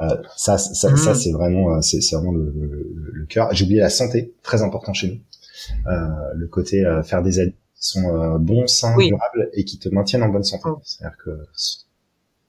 Euh, 0.01 0.17
ça, 0.35 0.57
ça, 0.57 0.95
ça 0.95 1.11
mm. 1.11 1.15
c'est 1.15 1.31
vraiment, 1.31 1.75
euh, 1.75 1.81
c'est 1.81 1.99
vraiment 2.15 2.31
le, 2.31 2.51
le, 2.55 3.11
le 3.13 3.25
cœur. 3.25 3.53
J'ai 3.53 3.65
oublié 3.65 3.79
la 3.79 3.89
santé, 3.89 4.33
très 4.41 4.61
important 4.63 4.93
chez 4.93 5.07
nous. 5.07 5.19
Euh, 5.91 6.33
le 6.35 6.47
côté 6.47 6.83
faire 7.03 7.21
des 7.21 7.39
aliments 7.39 7.55
qui 7.75 7.87
sont 7.87 8.39
bons, 8.39 8.67
sains, 8.67 8.95
durables 8.97 9.49
et 9.53 9.65
qui 9.65 9.77
te 9.77 9.89
maintiennent 9.89 10.23
en 10.23 10.29
bonne 10.29 10.43
santé. 10.43 10.63
Oh. 10.65 10.79
C'est-à-dire 10.83 11.17
que 11.23 11.31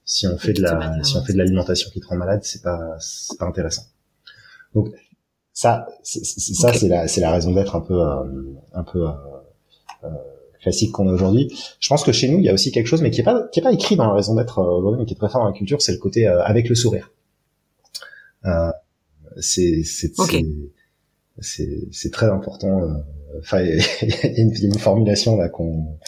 si, 0.04 0.26
on 0.26 0.38
fait 0.38 0.52
de 0.52 0.62
la, 0.62 1.02
si 1.02 1.16
on 1.16 1.24
fait 1.24 1.32
de 1.32 1.38
l'alimentation 1.38 1.90
qui 1.90 2.00
te 2.00 2.06
rend 2.06 2.16
malade, 2.16 2.40
c'est 2.42 2.62
pas, 2.62 2.96
c'est 2.98 3.38
pas 3.38 3.46
intéressant. 3.46 3.82
Donc 4.74 4.88
ça, 5.52 5.86
c'est, 6.02 6.24
ça, 6.24 6.72
c'est 6.72 6.88
la, 6.88 7.06
c'est 7.08 7.20
la 7.20 7.30
raison 7.30 7.52
d'être 7.52 7.76
un 7.76 7.80
peu, 7.80 8.00
un 8.72 8.84
peu 8.84 9.06
classique 10.62 10.92
qu'on 10.92 11.08
a 11.08 11.12
aujourd'hui. 11.12 11.54
Je 11.78 11.88
pense 11.88 12.02
que 12.02 12.10
chez 12.10 12.28
nous, 12.28 12.38
il 12.38 12.44
y 12.44 12.48
a 12.48 12.54
aussi 12.54 12.72
quelque 12.72 12.86
chose, 12.86 13.02
mais 13.02 13.10
qui 13.10 13.20
est 13.20 13.24
pas, 13.24 13.46
qui 13.52 13.60
est 13.60 13.62
pas 13.62 13.72
écrit 13.72 13.96
dans 13.96 14.06
la 14.06 14.14
raison 14.14 14.34
d'être 14.34 14.60
aujourd'hui, 14.60 15.00
mais 15.00 15.06
qui 15.06 15.14
est 15.14 15.18
très 15.18 15.28
fort 15.28 15.42
dans 15.42 15.48
la 15.48 15.52
culture, 15.56 15.82
c'est 15.82 15.92
le 15.92 15.98
côté 15.98 16.26
avec 16.26 16.68
le 16.68 16.74
sourire. 16.74 17.10
Euh, 18.46 18.70
c'est 19.40 19.82
c'est 19.84 20.12
c'est 21.40 21.88
c'est 21.90 22.10
très 22.10 22.26
important. 22.26 22.82
Euh, 22.82 23.38
enfin, 23.40 23.62
il 23.62 23.76
y, 23.76 24.40
a 24.40 24.66
une 24.66 24.78
formulation 24.78 25.36
là 25.36 25.48
qu'on 25.48 25.98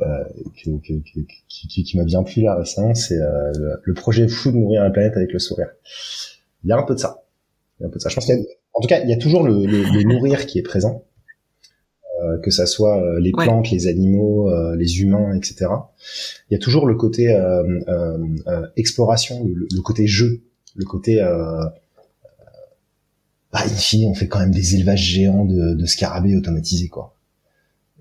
euh, 0.00 0.24
qui, 0.56 1.02
qui, 1.48 1.84
qui, 1.84 1.96
m'a 1.98 2.04
bien 2.04 2.22
plu 2.22 2.40
là 2.40 2.56
récemment, 2.56 2.94
c'est 2.94 3.20
euh, 3.20 3.52
le, 3.82 3.92
projet 3.92 4.26
fou 4.26 4.50
de 4.50 4.56
nourrir 4.56 4.82
la 4.82 4.90
planète 4.90 5.18
avec 5.18 5.32
le 5.34 5.38
sourire. 5.38 5.68
Il 6.64 6.70
y 6.70 6.72
a 6.72 6.78
un 6.78 6.82
peu 6.82 6.94
de 6.94 6.98
ça. 6.98 7.24
Il 7.78 7.82
y 7.82 7.84
a 7.84 7.88
un 7.88 7.90
peu 7.90 7.98
de 7.98 8.02
ça. 8.02 8.08
Je 8.08 8.14
pense 8.14 8.24
qu'il 8.24 8.42
en 8.72 8.80
tout 8.80 8.88
cas, 8.88 9.02
il 9.02 9.10
y 9.10 9.12
a 9.12 9.18
toujours 9.18 9.42
le, 9.42 9.66
le, 9.66 10.02
nourrir 10.04 10.46
qui 10.46 10.58
est 10.58 10.62
présent, 10.62 11.04
euh, 12.22 12.38
que 12.38 12.50
ça 12.50 12.64
soit 12.64 13.02
euh, 13.02 13.20
les 13.20 13.32
plantes, 13.32 13.70
les 13.70 13.86
animaux, 13.86 14.50
les 14.76 15.02
humains, 15.02 15.36
etc. 15.36 15.66
Il 16.48 16.54
y 16.54 16.56
a 16.56 16.58
toujours 16.58 16.86
le 16.86 16.94
côté 16.94 17.38
exploration, 18.76 19.44
le, 19.44 19.68
le, 19.70 19.82
côté 19.82 20.06
jeu 20.06 20.40
le 20.74 20.84
côté 20.84 21.20
euh, 21.20 21.64
bah, 23.52 23.60
in 23.66 24.06
on 24.06 24.14
fait 24.14 24.28
quand 24.28 24.40
même 24.40 24.50
des 24.50 24.76
élevages 24.76 25.02
géants 25.02 25.44
de, 25.44 25.74
de 25.74 25.86
scarabées 25.86 26.36
automatisés, 26.36 26.88
quoi. 26.88 27.14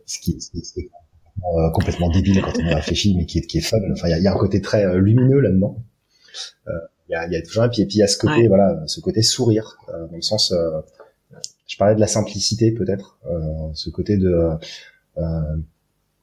Ce 0.05 0.19
qui, 0.19 0.31
est 0.31 0.89
euh, 1.55 1.69
complètement 1.71 2.09
débile 2.09 2.41
quand 2.41 2.53
on 2.57 2.67
y 2.67 2.73
réfléchit, 2.73 3.15
mais 3.15 3.25
qui 3.25 3.39
est, 3.39 3.47
qui 3.47 3.57
est 3.57 3.61
fun. 3.61 3.77
Enfin, 3.91 4.07
il 4.09 4.23
y 4.23 4.27
a, 4.27 4.33
un 4.33 4.37
côté 4.37 4.61
très 4.61 4.85
euh, 4.85 4.97
lumineux 4.97 5.39
là-dedans. 5.39 5.77
Euh, 6.67 6.71
il 7.09 7.13
y, 7.13 7.15
a, 7.15 7.27
y 7.27 7.35
a 7.35 7.41
toujours 7.41 7.63
un 7.63 7.69
puis, 7.69 7.81
et 7.81 7.85
puis 7.85 7.95
il 7.95 7.99
y 7.99 8.03
a 8.03 8.07
ce 8.07 8.17
côté, 8.17 8.47
voilà, 8.47 8.81
ce 8.87 9.01
côté 9.01 9.21
sourire, 9.21 9.77
dans 9.87 10.15
le 10.15 10.21
sens, 10.21 10.53
je 11.67 11.77
parlais 11.77 11.95
de 11.95 11.99
la 11.99 12.07
simplicité 12.07 12.71
peut-être, 12.71 13.19
ce 13.73 13.89
côté 13.89 14.15
de, 14.15 14.51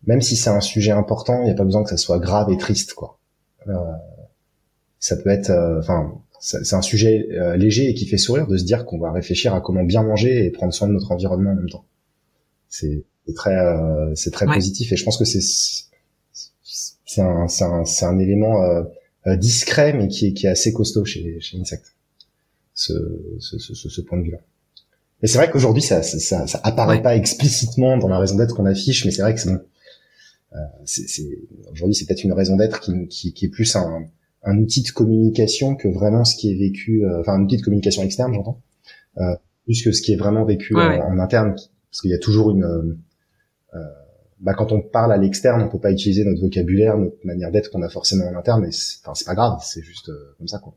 même 0.07 0.23
si 0.23 0.35
c'est 0.35 0.49
un 0.49 0.63
sujet 0.63 0.93
important, 0.93 1.43
il 1.43 1.45
n'y 1.45 1.51
a 1.51 1.55
pas 1.55 1.65
besoin 1.65 1.85
que 1.85 1.91
ça 1.91 1.99
soit 1.99 2.19
grave 2.19 2.51
et 2.51 2.57
triste, 2.57 2.95
quoi. 2.95 3.19
ça 4.99 5.17
peut 5.17 5.29
être, 5.29 5.51
enfin 5.79 6.19
c'est 6.41 6.75
un 6.75 6.83
sujet 6.83 7.29
euh, 7.33 7.57
léger 7.57 7.89
et 7.89 7.95
qui 7.95 8.07
fait 8.07 8.19
sourire 8.19 8.47
de 8.47 8.57
se 8.57 8.65
dire 8.65 8.85
qu'on 8.85 8.99
va 8.99 9.11
réfléchir 9.13 9.55
à 9.55 9.61
comment 9.61 9.83
bien 9.83 10.03
manger 10.03 10.45
et 10.47 10.51
prendre 10.51 10.73
soin 10.73 10.89
de 10.89 10.93
notre 10.93 11.11
environnement 11.13 11.51
en 11.51 11.57
même 11.57 11.69
temps. 11.69 11.85
C'est 12.69 13.05
très 13.35 13.57
euh, 13.57 14.15
c'est 14.15 14.31
très 14.31 14.47
positif 14.47 14.93
et 14.93 14.97
je 14.97 15.05
pense 15.05 15.17
que 15.17 15.25
c'est 15.25 15.41
c'est 17.05 17.21
un 17.21 17.49
c'est 17.49 17.65
un, 17.65 17.85
un 18.03 18.19
élément 18.19 18.63
euh, 18.63 19.37
discret 19.37 19.93
mais 19.93 20.09
qui 20.09 20.27
est 20.27 20.33
qui 20.33 20.47
est 20.47 20.51
assez 20.51 20.73
costaud 20.73 21.05
chez 21.05 21.41
chez 21.41 21.59
Insect. 21.59 21.95
Ce 22.75 22.93
ce, 23.41 23.59
ce, 23.59 23.75
ce 23.75 24.01
point 24.01 24.19
de 24.19 24.25
vue 24.25 24.31
là. 24.31 24.39
Et 25.23 25.27
c'est 25.27 25.39
vrai 25.39 25.51
qu'aujourd'hui 25.51 25.83
ça, 25.83 26.03
ça 26.03 26.47
ça 26.47 26.61
apparaît 26.63 27.03
pas 27.03 27.17
explicitement 27.17 27.99
dans 27.99 28.09
la 28.09 28.19
raison 28.19 28.37
d'être 28.37 28.55
qu'on 28.55 28.67
affiche 28.67 29.05
mais 29.05 29.11
c'est 29.11 29.23
vrai 29.23 29.35
que 29.35 29.41
c'est 30.85 31.39
aujourd'hui 31.73 31.97
c'est 31.97 32.07
peut-être 32.07 32.23
une 32.25 32.33
raison 32.33 32.57
d'être 32.57 32.81
qui, 32.81 33.09
qui, 33.09 33.33
qui, 33.33 33.47
est 33.47 33.49
plus 33.49 33.75
un, 33.75 34.07
un, 34.49 34.59
outil 34.59 34.83
de 34.83 34.91
communication 34.91 35.77
que 35.77 35.89
vraiment 35.89 36.25
ce 36.25 36.37
qui 36.37 36.51
est 36.51 36.57
vécu, 36.57 37.05
enfin 37.21 37.35
un 37.35 37.43
outil 37.43 37.57
de 37.57 37.63
communication 37.63 38.03
externe, 38.03 38.35
j'entends, 38.35 38.61
plus 39.65 39.83
que 39.83 39.93
ce 39.93 40.03
qui 40.03 40.13
est 40.13 40.17
vraiment 40.17 40.45
vécu 40.45 40.75
en, 40.77 41.19
interne, 41.19 41.55
parce 41.55 42.01
qu'il 42.01 42.11
y 42.11 42.15
a 42.15 42.19
toujours 42.19 42.51
une 42.51 42.99
bah, 44.41 44.55
quand 44.55 44.71
on 44.71 44.81
parle 44.81 45.13
à 45.13 45.17
l'externe, 45.17 45.63
on 45.63 45.69
peut 45.69 45.81
pas 45.81 45.91
utiliser 45.91 46.25
notre 46.25 46.41
vocabulaire, 46.41 46.97
notre 46.97 47.17
manière 47.25 47.51
d'être 47.51 47.71
qu'on 47.71 47.83
a 47.83 47.89
forcément 47.89 48.25
en 48.29 48.37
interne, 48.37 48.61
mais 48.61 48.71
c'est, 48.71 48.99
enfin, 49.03 49.13
c'est 49.15 49.25
pas 49.25 49.35
grave, 49.35 49.59
c'est 49.63 49.83
juste 49.83 50.13
comme 50.39 50.47
ça, 50.47 50.59
quoi. 50.59 50.75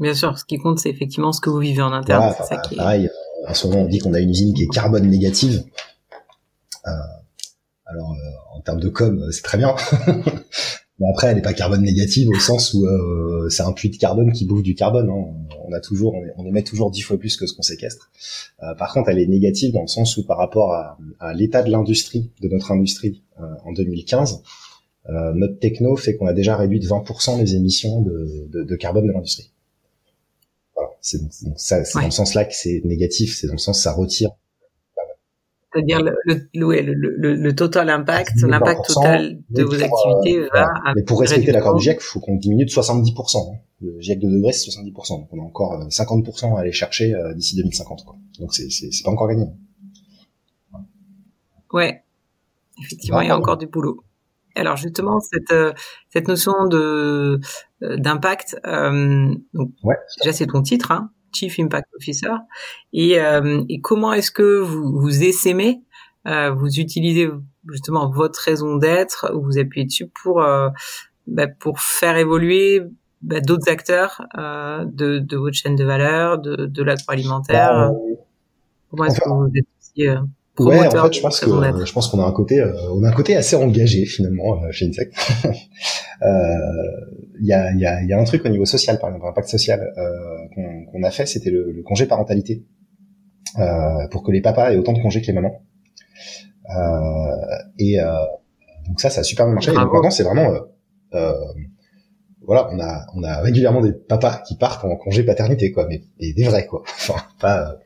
Bien 0.00 0.14
sûr, 0.14 0.38
ce 0.38 0.46
qui 0.46 0.56
compte, 0.56 0.78
c'est 0.78 0.88
effectivement 0.88 1.30
ce 1.30 1.42
que 1.42 1.50
vous 1.50 1.58
vivez 1.58 1.82
en 1.82 1.92
interne. 1.92 2.32
ça 2.48 2.56
qui 2.56 2.76
pareil, 2.76 3.06
euh, 3.06 3.50
en 3.50 3.54
ce 3.54 3.66
moment, 3.66 3.82
on 3.82 3.86
dit 3.86 3.98
qu'on 3.98 4.14
a 4.14 4.20
une 4.20 4.30
usine 4.30 4.54
qui 4.54 4.62
est 4.62 4.68
carbone 4.68 5.06
négative. 5.06 5.62
Euh, 6.86 6.90
alors, 7.90 8.12
euh, 8.12 8.56
en 8.56 8.60
termes 8.60 8.80
de 8.80 8.88
com, 8.88 9.28
c'est 9.30 9.42
très 9.42 9.58
bien. 9.58 9.74
Mais 10.98 11.06
après, 11.08 11.28
elle 11.28 11.36
n'est 11.36 11.42
pas 11.42 11.54
carbone 11.54 11.82
négative 11.82 12.28
au 12.28 12.38
sens 12.38 12.74
où 12.74 12.86
c'est 13.48 13.62
un 13.62 13.72
puits 13.72 13.88
de 13.88 13.96
carbone 13.96 14.32
qui 14.32 14.44
bouffe 14.44 14.62
du 14.62 14.74
carbone. 14.74 15.08
Hein. 15.08 15.32
On 15.66 15.72
a 15.72 15.80
toujours, 15.80 16.14
on, 16.36 16.44
émet 16.44 16.62
toujours 16.62 16.90
dix 16.90 17.00
fois 17.00 17.18
plus 17.18 17.38
que 17.38 17.46
ce 17.46 17.54
qu'on 17.54 17.62
séquestre. 17.62 18.10
par 18.76 18.92
contre, 18.92 19.08
elle 19.08 19.18
est 19.18 19.26
négative 19.26 19.72
dans 19.72 19.80
le 19.80 19.86
sens 19.86 20.18
où 20.18 20.26
par 20.26 20.36
rapport 20.36 20.74
à, 20.74 20.98
à 21.18 21.32
l'état 21.32 21.62
de 21.62 21.70
l'industrie, 21.70 22.30
de 22.42 22.48
notre 22.48 22.70
industrie 22.70 23.22
en 23.64 23.72
2015, 23.72 24.42
notre 25.08 25.58
techno 25.58 25.96
fait 25.96 26.16
qu'on 26.16 26.26
a 26.26 26.34
déjà 26.34 26.54
réduit 26.54 26.80
de 26.80 26.86
20% 26.86 27.38
les 27.38 27.56
émissions 27.56 28.02
de, 28.02 28.46
de, 28.50 28.62
de 28.62 28.76
carbone 28.76 29.06
de 29.06 29.12
l'industrie. 29.12 29.50
C'est 31.00 31.20
ça, 31.56 31.84
c'est 31.84 31.98
dans 31.98 32.10
ce 32.10 32.16
sens-là 32.16 32.44
que 32.44 32.54
c'est 32.54 32.82
négatif. 32.84 33.36
C'est 33.36 33.46
dans 33.46 33.54
le 33.54 33.58
sens 33.58 33.78
que 33.78 33.82
ça 33.82 33.92
retire. 33.92 34.30
C'est-à-dire 35.72 36.02
le, 36.02 36.16
le, 36.24 36.82
le, 36.82 37.34
le, 37.34 37.54
total 37.54 37.90
impact, 37.90 38.42
l'impact 38.42 38.86
total 38.86 39.40
de 39.50 39.62
vos 39.62 39.74
activités 39.74 40.48
va. 40.52 40.66
Mais 40.96 41.02
pour 41.04 41.20
respecter 41.20 41.52
l'accord 41.52 41.76
du 41.76 41.82
GIEC, 41.82 41.98
il 42.00 42.04
faut 42.04 42.18
qu'on 42.18 42.36
diminue 42.36 42.64
de 42.64 42.70
70%. 42.70 43.54
Hein. 43.54 43.58
Le 43.80 44.00
GIEC 44.00 44.18
de 44.18 44.28
degrés, 44.28 44.52
c'est 44.52 44.70
70%. 44.70 45.20
Donc 45.20 45.28
on 45.32 45.40
a 45.40 45.44
encore 45.44 45.78
50% 45.88 46.52
euh, 46.52 46.56
à 46.56 46.60
aller 46.60 46.72
chercher 46.72 47.14
euh, 47.14 47.34
d'ici 47.34 47.56
2050. 47.56 48.04
Quoi. 48.04 48.16
Donc 48.40 48.52
c'est 48.52 48.68
pas 49.04 49.10
encore 49.12 49.28
gagné. 49.28 49.46
Ouais, 51.72 52.02
effectivement, 52.82 53.20
il 53.20 53.28
y 53.28 53.30
a 53.30 53.38
encore 53.38 53.56
du 53.56 53.68
boulot. 53.68 54.02
Alors 54.56 54.76
justement, 54.76 55.20
cette, 55.20 55.52
euh, 55.52 55.72
cette 56.08 56.26
notion 56.26 56.66
de 56.66 57.40
d'impact, 57.80 58.58
euh, 58.66 59.32
donc 59.54 59.70
déjà 60.18 60.32
c'est 60.32 60.46
ton 60.46 60.62
titre, 60.62 60.90
hein, 60.90 61.10
Chief 61.32 61.58
Impact 61.58 61.88
Officer, 61.96 62.32
et, 62.92 63.16
et 63.68 63.80
comment 63.80 64.12
est-ce 64.12 64.30
que 64.30 64.60
vous 64.60 65.00
vous 65.00 65.22
essaimez, 65.22 65.82
vous 66.24 66.78
utilisez 66.78 67.28
justement 67.68 68.10
votre 68.10 68.40
raison 68.40 68.76
d'être, 68.76 69.32
vous 69.34 69.58
appuyez 69.58 69.86
dessus 69.86 70.08
pour 70.22 70.42
bah, 71.26 71.46
pour 71.46 71.80
faire 71.80 72.16
évoluer 72.16 72.82
bah, 73.22 73.40
d'autres 73.40 73.70
acteurs 73.70 74.22
de, 74.36 75.18
de 75.18 75.36
votre 75.36 75.54
chaîne 75.54 75.76
de 75.76 75.84
valeur, 75.84 76.38
de, 76.38 76.66
de 76.66 76.82
l'agroalimentaire? 76.82 77.72
Bah, 77.72 77.92
comment 78.90 79.04
est-ce 79.04 79.20
que 79.20 79.28
vous 79.28 79.50
êtes 79.54 79.66
aussi 79.78 80.08
Ouais, 80.60 80.86
en 80.86 80.90
fait, 80.90 81.14
je 81.14 81.20
pense 81.20 81.40
que 81.40 81.50
je 81.84 81.92
pense 81.92 82.08
qu'on 82.08 82.20
a 82.20 82.26
un 82.26 82.32
côté, 82.32 82.60
euh, 82.60 82.72
on 82.92 83.02
a 83.02 83.08
un 83.08 83.12
côté 83.12 83.36
assez 83.36 83.56
engagé 83.56 84.04
finalement 84.04 84.62
euh, 84.62 84.70
chez 84.70 84.86
Insect. 84.88 85.12
Il 86.22 86.26
euh, 86.26 86.56
y, 87.40 87.52
a, 87.54 87.72
y, 87.72 87.86
a, 87.86 88.02
y 88.02 88.12
a 88.12 88.20
un 88.20 88.24
truc 88.24 88.44
au 88.44 88.50
niveau 88.50 88.66
social, 88.66 88.98
par 88.98 89.08
exemple, 89.08 89.26
impact 89.26 89.48
social 89.48 89.80
qu'on 90.54 91.02
a 91.02 91.10
fait, 91.10 91.24
c'était 91.24 91.48
le, 91.50 91.72
le, 91.72 91.82
congé 91.82 92.04
parentalité 92.04 92.62
pour 94.10 94.22
que 94.22 94.30
les 94.30 94.42
papas 94.42 94.72
aient 94.72 94.76
autant 94.76 94.92
de 94.92 95.00
congés 95.00 95.22
que 95.22 95.28
les 95.28 95.32
mamans. 95.32 95.62
et 97.78 97.96
donc 98.86 99.00
ça, 99.00 99.08
ça 99.08 99.20
a 99.20 99.24
super 99.24 99.46
bien 99.46 99.54
marché. 99.54 99.70
Et 99.70 99.74
donc 99.74 99.92
maintenant, 99.92 100.10
c'est 100.10 100.24
vraiment 100.24 100.50
voilà, 102.42 102.68
on 102.72 102.80
a 102.80 103.06
on 103.14 103.22
a 103.22 103.40
régulièrement 103.40 103.80
des 103.80 103.92
papas 103.92 104.42
qui 104.46 104.56
partent 104.56 104.84
en 104.84 104.96
congé 104.96 105.22
paternité 105.22 105.72
quoi, 105.72 105.86
mais 105.88 106.02
des, 106.18 106.34
des 106.34 106.44
vrais 106.44 106.66
quoi. 106.66 106.82
Enfin, 106.86 107.22
pas 107.40 107.78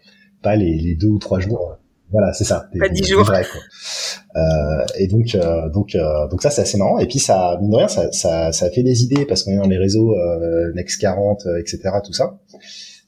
pas 0.43 0.57
les, 0.57 0.75
les 0.77 0.97
deux 0.97 1.09
ou 1.09 1.19
trois 1.19 1.39
jours 1.39 1.77
voilà, 2.15 2.33
c'est 2.33 2.45
ça. 2.45 2.69
Des, 2.73 2.79
pas 2.79 2.89
dix 2.89 3.05
jours. 3.09 3.27
Quoi. 3.27 3.41
Euh, 3.41 4.85
et 4.97 5.09
donc, 5.09 5.35
euh, 5.35 5.69
donc, 5.69 5.97
euh, 5.97 6.29
donc 6.29 6.43
ça, 6.43 6.51
c'est 6.51 6.63
assez 6.63 6.79
marrant. 6.79 7.01
Et 7.01 7.09
puis, 7.09 7.19
ça, 7.19 7.59
mine 7.61 7.71
de 7.71 7.77
rien, 7.77 7.89
ça, 7.89 8.13
ça, 8.13 8.53
ça 8.53 8.71
fait 8.71 8.85
des 8.85 9.03
idées 9.03 9.27
parce 9.27 9.43
qu'on 9.43 9.51
est 9.51 9.57
dans 9.57 9.67
les 9.67 9.79
réseaux 9.79 10.15
euh, 10.15 10.73
Next 10.77 11.01
40, 11.01 11.43
etc., 11.59 11.81
tout 12.05 12.13
ça. 12.13 12.39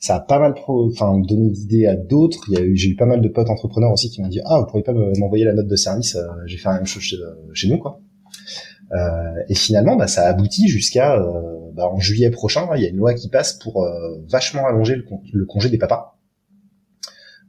Ça 0.01 0.17
a 0.17 0.21
pas 0.21 0.41
mal, 0.41 0.55
enfin, 0.67 1.21
donné 1.21 1.51
d'idées 1.51 1.87
à 1.87 1.95
d'autres. 1.95 2.41
Il 2.49 2.59
y 2.59 2.61
a 2.61 2.65
eu, 2.65 2.77
j'ai 2.77 2.89
eu 2.89 2.97
pas 2.97 3.07
mal 3.07 3.21
de 3.21 3.29
potes 3.29 3.49
entrepreneurs 3.49 3.93
aussi 3.93 4.11
qui 4.11 4.21
m'ont 4.23 4.29
dit, 4.29 4.41
ah, 4.45 4.59
vous 4.59 4.67
pourriez 4.67 4.83
pas 4.83 4.93
m'envoyer 4.93 5.45
la 5.45 5.55
note 5.55 5.69
de 5.69 5.77
service 5.77 6.19
J'ai 6.47 6.59
fait 6.59 6.69
la 6.69 6.75
même 6.75 6.87
chose 6.87 7.03
chez, 7.05 7.17
chez 7.55 7.69
nous, 7.69 7.79
quoi. 7.79 8.01
et 9.49 9.55
finalement, 9.55 9.95
bah, 9.95 10.09
ça 10.09 10.27
aboutit 10.27 10.67
jusqu'à, 10.67 11.17
bah, 11.75 11.89
en 11.89 12.01
juillet 12.01 12.31
prochain, 12.31 12.67
il 12.75 12.83
y 12.83 12.87
a 12.87 12.89
une 12.89 12.97
loi 12.97 13.15
qui 13.15 13.29
passe 13.29 13.53
pour 13.53 13.89
vachement 14.29 14.67
allonger 14.67 14.97
le, 14.97 15.05
le 15.33 15.47
congé 15.47 15.71
des 15.71 15.79
papas. 15.79 16.16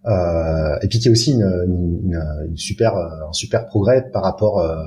Euh, 0.06 0.78
et 0.82 0.88
puis 0.88 1.00
qui 1.00 1.08
est 1.08 1.12
aussi 1.12 1.34
une, 1.34 1.42
une, 1.42 2.46
une, 2.48 2.58
super, 2.58 2.96
un 2.96 3.34
super 3.34 3.66
progrès 3.66 4.10
par 4.12 4.24
rapport, 4.24 4.60
euh, 4.60 4.86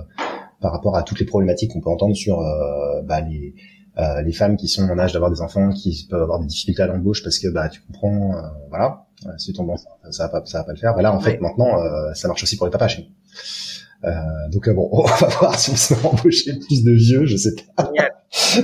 par 0.60 0.72
rapport 0.72 0.96
à 0.96 1.02
toutes 1.02 1.20
les 1.20 1.26
problématiques 1.26 1.72
qu'on 1.72 1.80
peut 1.80 1.90
entendre 1.90 2.16
sur 2.16 2.40
euh, 2.40 3.02
bah, 3.02 3.20
les, 3.20 3.54
les 4.24 4.32
femmes 4.32 4.56
qui 4.56 4.68
sont 4.68 4.82
en 4.88 4.98
âge 4.98 5.12
d'avoir 5.12 5.30
des 5.30 5.42
enfants, 5.42 5.70
qui 5.70 6.06
peuvent 6.08 6.22
avoir 6.22 6.40
des 6.40 6.46
difficultés 6.46 6.82
à 6.82 6.86
l'embauche 6.86 7.22
parce 7.22 7.38
que 7.38 7.48
bah 7.48 7.68
tu 7.68 7.82
comprends, 7.82 8.32
voilà, 8.70 9.04
c'est 9.36 9.52
ton 9.52 9.68
ça 10.10 10.24
va 10.24 10.40
pas, 10.40 10.46
ça 10.46 10.58
va 10.58 10.64
pas 10.64 10.72
le 10.72 10.78
faire. 10.78 10.94
Voilà, 10.94 11.14
en 11.14 11.20
fait, 11.20 11.38
maintenant, 11.42 11.76
ça 12.14 12.26
marche 12.26 12.42
aussi 12.42 12.56
pour 12.56 12.66
les 12.66 12.72
papas 12.72 12.88
chez 12.88 13.02
nous. 13.02 13.08
Euh, 14.04 14.12
donc 14.50 14.68
bon, 14.70 14.88
on 14.92 15.04
va 15.04 15.26
voir 15.28 15.58
si 15.58 15.70
on 15.70 15.76
se 15.76 15.94
embaucher 16.06 16.58
plus 16.58 16.84
de 16.84 16.92
vieux, 16.92 17.26
je 17.26 17.36
sais 17.36 17.54
pas. 17.76 17.92
enfin, 18.32 18.62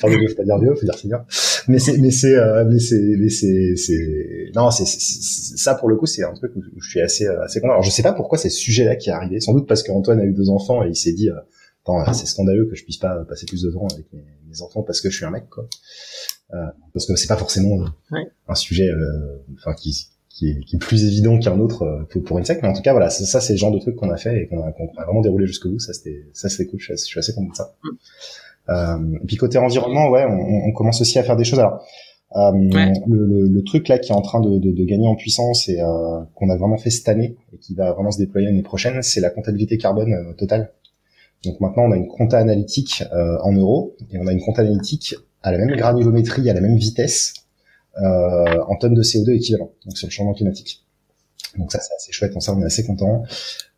faut 0.00 0.34
pas 0.36 0.44
dire 0.44 0.58
vieux, 0.58 0.74
faut 0.74 0.84
dire 0.84 0.98
senior. 0.98 1.24
Mais 1.68 1.78
c'est, 1.78 1.98
mais 1.98 2.10
c'est, 2.10 2.36
euh, 2.36 2.64
mais 2.64 2.78
c'est, 2.78 3.16
mais 3.18 3.28
c'est, 3.28 3.76
c'est, 3.76 4.50
non, 4.54 4.70
c'est, 4.70 4.86
ça 4.86 5.74
pour 5.74 5.88
le 5.88 5.96
coup, 5.96 6.06
c'est 6.06 6.22
un 6.22 6.32
truc 6.32 6.52
où, 6.56 6.62
je 6.80 6.88
suis 6.88 7.00
assez, 7.00 7.26
euh, 7.26 7.42
assez 7.42 7.60
content. 7.60 7.72
Alors 7.72 7.82
je 7.82 7.90
sais 7.90 8.02
pas 8.02 8.12
pourquoi 8.12 8.38
c'est 8.38 8.50
ce 8.50 8.58
sujet-là 8.58 8.96
qui 8.96 9.10
est 9.10 9.12
arrivé. 9.12 9.40
Sans 9.40 9.52
doute 9.52 9.66
parce 9.66 9.82
qu'Antoine 9.82 10.20
a 10.20 10.24
eu 10.24 10.32
deux 10.32 10.50
enfants 10.50 10.84
et 10.84 10.88
il 10.88 10.96
s'est 10.96 11.12
dit, 11.12 11.28
attends, 11.82 12.12
c'est 12.12 12.26
scandaleux 12.26 12.66
que 12.66 12.74
je 12.74 12.84
puisse 12.84 12.98
pas 12.98 13.24
passer 13.24 13.46
plus 13.46 13.62
de 13.62 13.70
temps 13.70 13.86
avec 13.92 14.06
mes, 14.12 14.24
mes 14.48 14.62
enfants 14.62 14.82
parce 14.82 15.00
que 15.00 15.10
je 15.10 15.16
suis 15.16 15.24
un 15.24 15.30
mec, 15.30 15.48
quoi. 15.48 15.68
parce 16.92 17.06
que 17.06 17.16
c'est 17.16 17.28
pas 17.28 17.36
forcément 17.36 17.84
un 18.48 18.54
sujet, 18.54 18.90
enfin 19.56 19.74
qui 19.74 20.08
qui 20.36 20.50
est, 20.50 20.60
qui 20.64 20.76
est 20.76 20.78
plus 20.78 21.04
évident 21.04 21.38
qu'un 21.38 21.58
autre 21.58 21.82
euh, 21.82 22.20
pour, 22.20 22.38
une 22.38 22.44
sec 22.44 22.58
mais 22.62 22.68
en 22.68 22.74
tout 22.74 22.82
cas 22.82 22.92
voilà 22.92 23.08
ça, 23.08 23.40
c'est 23.40 23.54
le 23.54 23.58
genre 23.58 23.72
de 23.72 23.78
truc 23.78 23.96
qu'on 23.96 24.10
a 24.10 24.18
fait 24.18 24.42
et 24.42 24.46
qu'on 24.46 24.62
a, 24.62 24.68
a, 24.68 25.04
vraiment 25.04 25.22
déroulé 25.22 25.46
jusqu'au 25.46 25.70
bout 25.70 25.78
ça 25.78 25.94
c'était 25.94 26.26
ça 26.34 26.50
c'est 26.50 26.66
cool 26.66 26.78
je 26.78 26.94
suis, 26.94 27.18
assez, 27.18 27.32
content 27.32 27.50
de 27.50 27.56
ça 27.56 27.74
mm. 27.82 27.88
euh, 27.88 27.92
et 28.68 29.26
puis 29.26 29.36
côté 29.36 29.58
environnement 29.58 30.08
ouais 30.10 30.24
on, 30.28 30.68
on, 30.68 30.72
commence 30.72 31.00
aussi 31.00 31.18
à 31.18 31.22
faire 31.22 31.36
des 31.36 31.44
choses 31.44 31.60
alors 31.60 31.84
euh, 32.34 32.50
le, 32.52 33.24
le, 33.24 33.46
le, 33.46 33.64
truc 33.64 33.86
là 33.86 33.98
qui 33.98 34.10
est 34.10 34.14
en 34.14 34.20
train 34.20 34.40
de, 34.40 34.58
de, 34.58 34.72
de 34.72 34.84
gagner 34.84 35.06
en 35.06 35.14
puissance 35.14 35.68
et 35.68 35.80
euh, 35.80 36.20
qu'on 36.34 36.50
a 36.50 36.56
vraiment 36.56 36.76
fait 36.76 36.90
cette 36.90 37.08
année 37.08 37.36
et 37.52 37.58
qui 37.58 37.74
va 37.74 37.92
vraiment 37.92 38.10
se 38.10 38.18
déployer 38.18 38.46
l'année 38.46 38.62
prochaine 38.62 39.00
c'est 39.02 39.20
la 39.20 39.30
comptabilité 39.30 39.78
carbone 39.78 40.12
euh, 40.12 40.32
totale 40.32 40.72
donc 41.44 41.60
maintenant 41.60 41.84
on 41.84 41.92
a 41.92 41.96
une 41.96 42.08
compta 42.08 42.38
analytique 42.38 43.04
euh, 43.12 43.38
en 43.42 43.52
euros 43.52 43.94
et 44.10 44.18
on 44.18 44.26
a 44.26 44.32
une 44.32 44.40
compta 44.40 44.62
analytique 44.62 45.14
à 45.42 45.52
la 45.52 45.58
même 45.58 45.76
granulométrie 45.76 46.50
à 46.50 46.54
la 46.54 46.60
même 46.60 46.76
vitesse 46.76 47.34
euh, 48.02 48.62
en 48.68 48.76
tonnes 48.76 48.94
de 48.94 49.02
CO2 49.02 49.34
équivalent, 49.36 49.72
donc 49.86 49.96
sur 49.96 50.06
le 50.06 50.12
changement 50.12 50.34
climatique. 50.34 50.84
Donc 51.56 51.72
ça, 51.72 51.80
c'est 51.80 51.94
assez 51.94 52.12
chouette. 52.12 52.36
En 52.36 52.40
ça, 52.40 52.52
on 52.52 52.60
est 52.60 52.66
assez 52.66 52.84
content. 52.84 53.22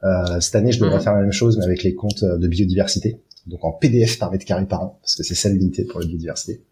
Euh, 0.03 0.41
cette 0.41 0.57
année, 0.57 0.73
je 0.73 0.81
devrais 0.81 0.99
faire 0.99 1.15
la 1.15 1.21
même 1.21 1.31
chose, 1.31 1.57
mais 1.57 1.65
avec 1.65 1.85
les 1.85 1.95
comptes 1.95 2.25
de 2.25 2.49
biodiversité, 2.49 3.21
donc 3.49 3.65
en 3.65 3.73
PDF 3.73 4.19
par 4.19 4.31
mètre 4.31 4.45
carré 4.45 4.67
par 4.67 4.83
an, 4.83 4.99
parce 5.01 5.15
que 5.15 5.23
c'est 5.23 5.35
ça 5.35 5.49
l'unité 5.49 5.85
pour 5.85 6.01
la 6.01 6.07
biodiversité. 6.07 6.63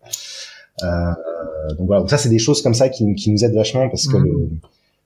Euh, 0.83 0.87
donc 1.79 1.87
voilà, 1.87 2.01
donc 2.01 2.11
ça, 2.11 2.19
c'est 2.19 2.29
des 2.29 2.39
choses 2.39 2.63
comme 2.63 2.75
ça 2.75 2.89
qui, 2.89 3.15
qui 3.15 3.31
nous 3.31 3.45
aident 3.45 3.55
vachement, 3.55 3.89
parce 3.89 4.07
que 4.07 4.17
le, 4.17 4.51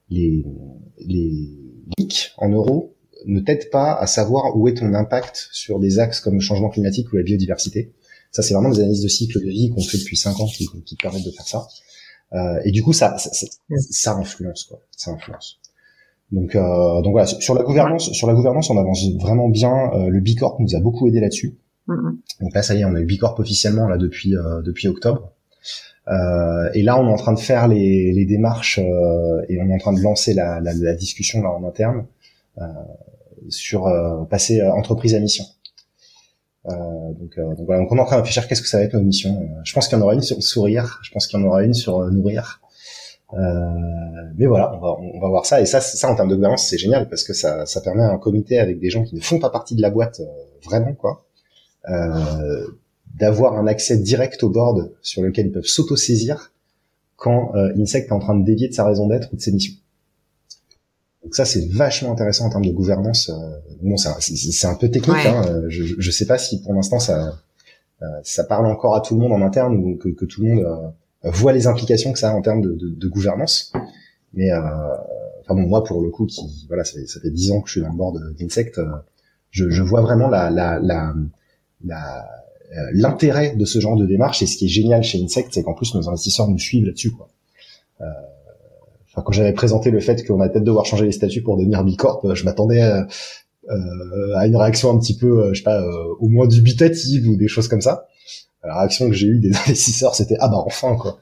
les 0.09 0.45
les 0.99 1.31
leaks 1.97 2.33
en 2.37 2.49
euros 2.49 2.93
ne 3.25 3.39
t'aident 3.39 3.69
pas 3.71 3.93
à 3.93 4.07
savoir 4.07 4.55
où 4.57 4.67
est 4.67 4.75
ton 4.75 4.93
impact 4.93 5.49
sur 5.51 5.79
des 5.79 5.99
axes 5.99 6.19
comme 6.19 6.35
le 6.35 6.39
changement 6.39 6.69
climatique 6.69 7.11
ou 7.13 7.17
la 7.17 7.23
biodiversité. 7.23 7.93
Ça, 8.31 8.41
c'est 8.41 8.53
vraiment 8.53 8.69
des 8.69 8.79
analyses 8.79 9.03
de 9.03 9.07
cycle 9.07 9.39
de 9.39 9.49
vie 9.49 9.69
qu'on 9.69 9.81
fait 9.81 9.97
depuis 9.97 10.17
5 10.17 10.39
ans 10.39 10.47
qui, 10.47 10.67
qui 10.85 10.95
permettent 10.95 11.25
de 11.25 11.31
faire 11.31 11.47
ça. 11.47 11.67
Euh, 12.33 12.61
et 12.63 12.71
du 12.71 12.81
coup, 12.81 12.93
ça, 12.93 13.17
ça, 13.17 13.29
ça, 13.69 14.13
influence 14.13 14.63
quoi, 14.63 14.81
ça 14.95 15.11
influence. 15.11 15.59
Donc, 16.31 16.55
euh, 16.55 17.01
donc 17.01 17.11
voilà, 17.11 17.27
sur 17.27 17.55
la 17.55 17.63
gouvernance, 17.63 18.11
sur 18.11 18.27
la 18.27 18.33
gouvernance, 18.33 18.69
on 18.69 18.77
avance 18.77 19.05
vraiment 19.19 19.49
bien. 19.49 19.91
Euh, 19.93 20.07
le 20.07 20.19
Bicorp 20.19 20.59
nous 20.59 20.75
a 20.75 20.79
beaucoup 20.79 21.07
aidé 21.07 21.19
là-dessus. 21.19 21.57
Mm-hmm. 21.87 22.15
Donc 22.41 22.53
là, 22.53 22.63
ça 22.63 22.75
y 22.75 22.81
est, 22.81 22.85
on 22.85 22.95
a 22.95 22.99
eu 23.01 23.05
Bicorp 23.05 23.39
officiellement 23.39 23.87
là 23.87 23.97
depuis 23.97 24.35
euh, 24.35 24.61
depuis 24.61 24.87
octobre. 24.87 25.31
Euh, 26.07 26.69
et 26.73 26.83
là, 26.83 26.99
on 26.99 27.07
est 27.07 27.11
en 27.11 27.17
train 27.17 27.33
de 27.33 27.39
faire 27.39 27.67
les, 27.67 28.11
les 28.13 28.25
démarches 28.25 28.79
euh, 28.79 29.41
et 29.49 29.59
on 29.61 29.69
est 29.69 29.73
en 29.73 29.77
train 29.77 29.93
de 29.93 30.01
lancer 30.01 30.33
la, 30.33 30.59
la, 30.59 30.73
la 30.73 30.93
discussion 30.95 31.41
là 31.41 31.51
en 31.51 31.63
interne 31.67 32.05
sur 33.49 33.91
passer 34.29 34.61
entreprise 34.61 35.15
à 35.15 35.19
mission. 35.19 35.45
Euh, 36.69 36.73
donc, 37.19 37.37
euh, 37.37 37.55
donc, 37.55 37.65
voilà, 37.65 37.81
donc 37.81 37.91
on 37.91 37.97
est 37.97 38.01
en 38.01 38.05
train 38.05 38.17
de 38.17 38.21
réfléchir 38.21 38.47
qu'est-ce 38.47 38.61
que 38.61 38.67
ça 38.67 38.77
va 38.77 38.83
être 38.83 38.93
notre 38.93 39.05
mission. 39.05 39.41
Euh, 39.41 39.61
je 39.63 39.73
pense 39.73 39.87
qu'il 39.87 39.97
y 39.97 40.01
en 40.01 40.03
aura 40.03 40.13
une 40.13 40.21
sur 40.21 40.41
sourire, 40.43 40.99
je 41.01 41.11
pense 41.11 41.27
qu'il 41.27 41.39
y 41.39 41.43
en 41.43 41.47
aura 41.47 41.63
une 41.63 41.73
sur 41.73 41.99
nourrir. 42.11 42.60
Mais 43.33 44.45
voilà, 44.45 44.73
on 44.75 44.79
va, 44.79 44.97
on 44.99 45.19
va 45.19 45.27
voir 45.29 45.45
ça. 45.45 45.61
Et 45.61 45.65
ça, 45.65 45.81
ça 45.81 46.09
en 46.09 46.15
termes 46.15 46.29
de 46.29 46.35
gouvernance, 46.35 46.67
c'est 46.67 46.77
génial 46.77 47.09
parce 47.09 47.23
que 47.23 47.33
ça, 47.33 47.65
ça 47.65 47.81
permet 47.81 48.03
à 48.03 48.11
un 48.11 48.17
comité 48.17 48.59
avec 48.59 48.79
des 48.79 48.89
gens 48.89 49.03
qui 49.03 49.15
ne 49.15 49.21
font 49.21 49.39
pas 49.39 49.49
partie 49.49 49.75
de 49.75 49.81
la 49.81 49.89
boîte 49.89 50.21
vraiment, 50.63 50.93
quoi, 50.93 51.25
d'avoir 53.15 53.57
un 53.57 53.67
accès 53.67 53.97
direct 53.97 54.43
au 54.43 54.49
board 54.49 54.91
sur 55.01 55.21
lequel 55.21 55.47
ils 55.47 55.51
peuvent 55.51 55.65
s'auto-saisir 55.65 56.51
quand 57.15 57.53
Insect 57.55 58.07
est 58.07 58.13
en 58.13 58.19
train 58.19 58.37
de 58.37 58.43
dévier 58.43 58.67
de 58.67 58.73
sa 58.73 58.85
raison 58.85 59.07
d'être 59.07 59.31
ou 59.31 59.35
de 59.35 59.41
ses 59.41 59.51
missions. 59.51 59.75
Donc 61.23 61.35
ça, 61.35 61.45
c'est 61.45 61.67
vachement 61.71 62.11
intéressant 62.11 62.45
en 62.45 62.49
termes 62.49 62.65
de 62.65 62.71
gouvernance. 62.71 63.29
Euh, 63.29 63.59
bon, 63.83 63.95
c'est 63.97 64.67
un, 64.67 64.75
peu 64.75 64.89
technique. 64.89 65.25
Hein. 65.25 65.63
Je, 65.67 65.83
je 65.97 66.11
sais 66.11 66.25
pas 66.25 66.37
si 66.37 66.61
pour 66.61 66.73
l'instant 66.73 66.99
ça, 66.99 67.35
euh, 68.01 68.05
ça 68.23 68.43
parle 68.43 68.65
encore 68.65 68.95
à 68.95 69.01
tout 69.01 69.15
le 69.15 69.21
monde 69.21 69.33
en 69.33 69.41
interne 69.45 69.75
ou 69.75 69.97
que, 69.97 70.09
que 70.09 70.25
tout 70.25 70.41
le 70.41 70.49
monde 70.49 70.65
euh, 70.65 70.87
voit 71.23 71.53
les 71.53 71.67
implications 71.67 72.11
que 72.11 72.19
ça 72.19 72.31
a 72.31 72.33
en 72.33 72.41
termes 72.41 72.61
de, 72.61 72.73
de, 72.73 72.89
de 72.89 73.07
gouvernance. 73.07 73.71
Mais 74.33 74.51
enfin 74.53 75.55
bon, 75.55 75.67
moi 75.67 75.83
pour 75.83 76.01
le 76.01 76.09
coup, 76.09 76.25
qui 76.25 76.65
voilà, 76.67 76.83
ça 76.83 76.99
fait, 76.99 77.05
ça 77.05 77.19
fait 77.19 77.31
10 77.31 77.51
ans 77.51 77.61
que 77.61 77.67
je 77.67 77.73
suis 77.73 77.81
dans 77.81 77.89
le 77.89 77.97
board 77.97 78.35
d'Insect, 78.37 78.79
je, 79.49 79.69
je, 79.69 79.83
vois 79.83 80.01
vraiment 80.01 80.29
la, 80.29 80.49
la, 80.49 80.79
la, 80.79 81.13
la 81.83 82.25
l'intérêt 82.93 83.55
de 83.55 83.65
ce 83.65 83.79
genre 83.79 83.97
de 83.97 84.05
démarche 84.05 84.41
et 84.41 84.47
ce 84.47 84.57
qui 84.57 84.65
est 84.65 84.69
génial 84.69 85.03
chez 85.03 85.21
Insect, 85.21 85.49
c'est 85.51 85.63
qu'en 85.63 85.73
plus 85.73 85.93
nos 85.93 86.07
investisseurs 86.07 86.47
nous 86.47 86.59
suivent 86.59 86.85
là-dessus. 86.85 87.11
Quoi. 87.11 87.29
Euh, 88.01 88.05
enfin, 89.11 89.23
quand 89.25 89.31
j'avais 89.31 89.53
présenté 89.53 89.91
le 89.91 89.99
fait 89.99 90.25
qu'on 90.25 90.39
allait 90.39 90.51
peut-être 90.51 90.63
devoir 90.63 90.85
changer 90.85 91.05
les 91.05 91.11
statuts 91.11 91.41
pour 91.41 91.57
devenir 91.57 91.83
Bicorp, 91.83 92.33
je 92.33 92.45
m'attendais 92.45 92.81
euh, 92.81 93.03
euh, 93.69 94.35
à 94.35 94.47
une 94.47 94.55
réaction 94.55 94.91
un 94.91 94.99
petit 94.99 95.17
peu, 95.17 95.43
euh, 95.43 95.53
je 95.53 95.59
sais 95.59 95.63
pas, 95.63 95.83
au 96.19 96.27
moins 96.27 96.47
dubitative 96.47 97.27
ou 97.27 97.35
des 97.35 97.47
choses 97.47 97.67
comme 97.67 97.81
ça. 97.81 98.07
La 98.63 98.77
réaction 98.77 99.09
que 99.09 99.15
j'ai 99.15 99.27
eue 99.27 99.39
des 99.39 99.49
investisseurs, 99.65 100.15
c'était 100.15 100.37
ah 100.39 100.47
bah 100.47 100.61
enfin 100.65 100.95
quoi. 100.95 101.19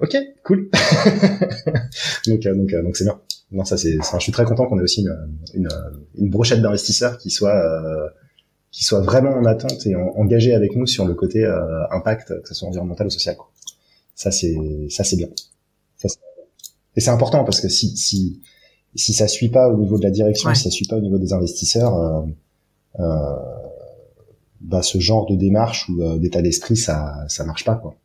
Ok, 0.00 0.16
cool. 0.44 0.70
donc 2.26 2.40
donc 2.40 2.70
donc 2.70 2.96
c'est 2.96 3.04
bien. 3.04 3.20
Non 3.50 3.64
ça 3.64 3.76
c'est, 3.76 3.96
je 4.00 4.18
suis 4.18 4.32
très 4.32 4.44
content 4.44 4.66
qu'on 4.66 4.78
ait 4.78 4.82
aussi 4.82 5.02
une, 5.02 5.16
une, 5.54 5.68
une 6.16 6.30
brochette 6.30 6.62
d'investisseurs 6.62 7.18
qui 7.18 7.30
soit 7.30 7.62
qui 8.70 8.84
soit 8.84 9.00
vraiment 9.00 9.30
en 9.30 9.44
attente 9.44 9.86
et 9.86 9.94
engagé 9.94 10.54
avec 10.54 10.74
nous 10.76 10.86
sur 10.86 11.04
le 11.04 11.14
côté 11.14 11.44
impact, 11.90 12.40
que 12.42 12.48
ce 12.48 12.54
soit 12.54 12.68
environnemental 12.68 13.06
ou 13.06 13.10
social. 13.10 13.36
Quoi. 13.36 13.50
Ça 14.14 14.30
c'est 14.30 14.56
ça 14.88 15.04
c'est 15.04 15.16
bien. 15.16 15.28
Ça, 15.96 16.08
et 16.96 17.00
c'est 17.00 17.10
important 17.10 17.44
parce 17.44 17.60
que 17.60 17.68
si, 17.68 17.96
si, 17.96 18.40
si 18.94 19.12
ça 19.12 19.26
suit 19.26 19.48
pas 19.48 19.68
au 19.68 19.76
niveau 19.76 19.98
de 19.98 20.04
la 20.04 20.10
direction, 20.10 20.52
si 20.54 20.64
ça 20.64 20.70
suit 20.70 20.86
pas 20.86 20.96
au 20.96 21.00
niveau 21.00 21.18
des 21.18 21.32
investisseurs, 21.32 21.96
euh, 21.96 22.22
euh, 23.00 23.36
bah 24.62 24.82
ce 24.82 24.98
genre 24.98 25.26
de 25.26 25.36
démarche 25.36 25.88
ou 25.88 26.00
euh, 26.02 26.18
d'état 26.18 26.40
d'esprit, 26.42 26.76
ça, 26.76 27.24
ça 27.28 27.44
marche 27.44 27.64
pas 27.64 27.74
quoi. 27.74 27.96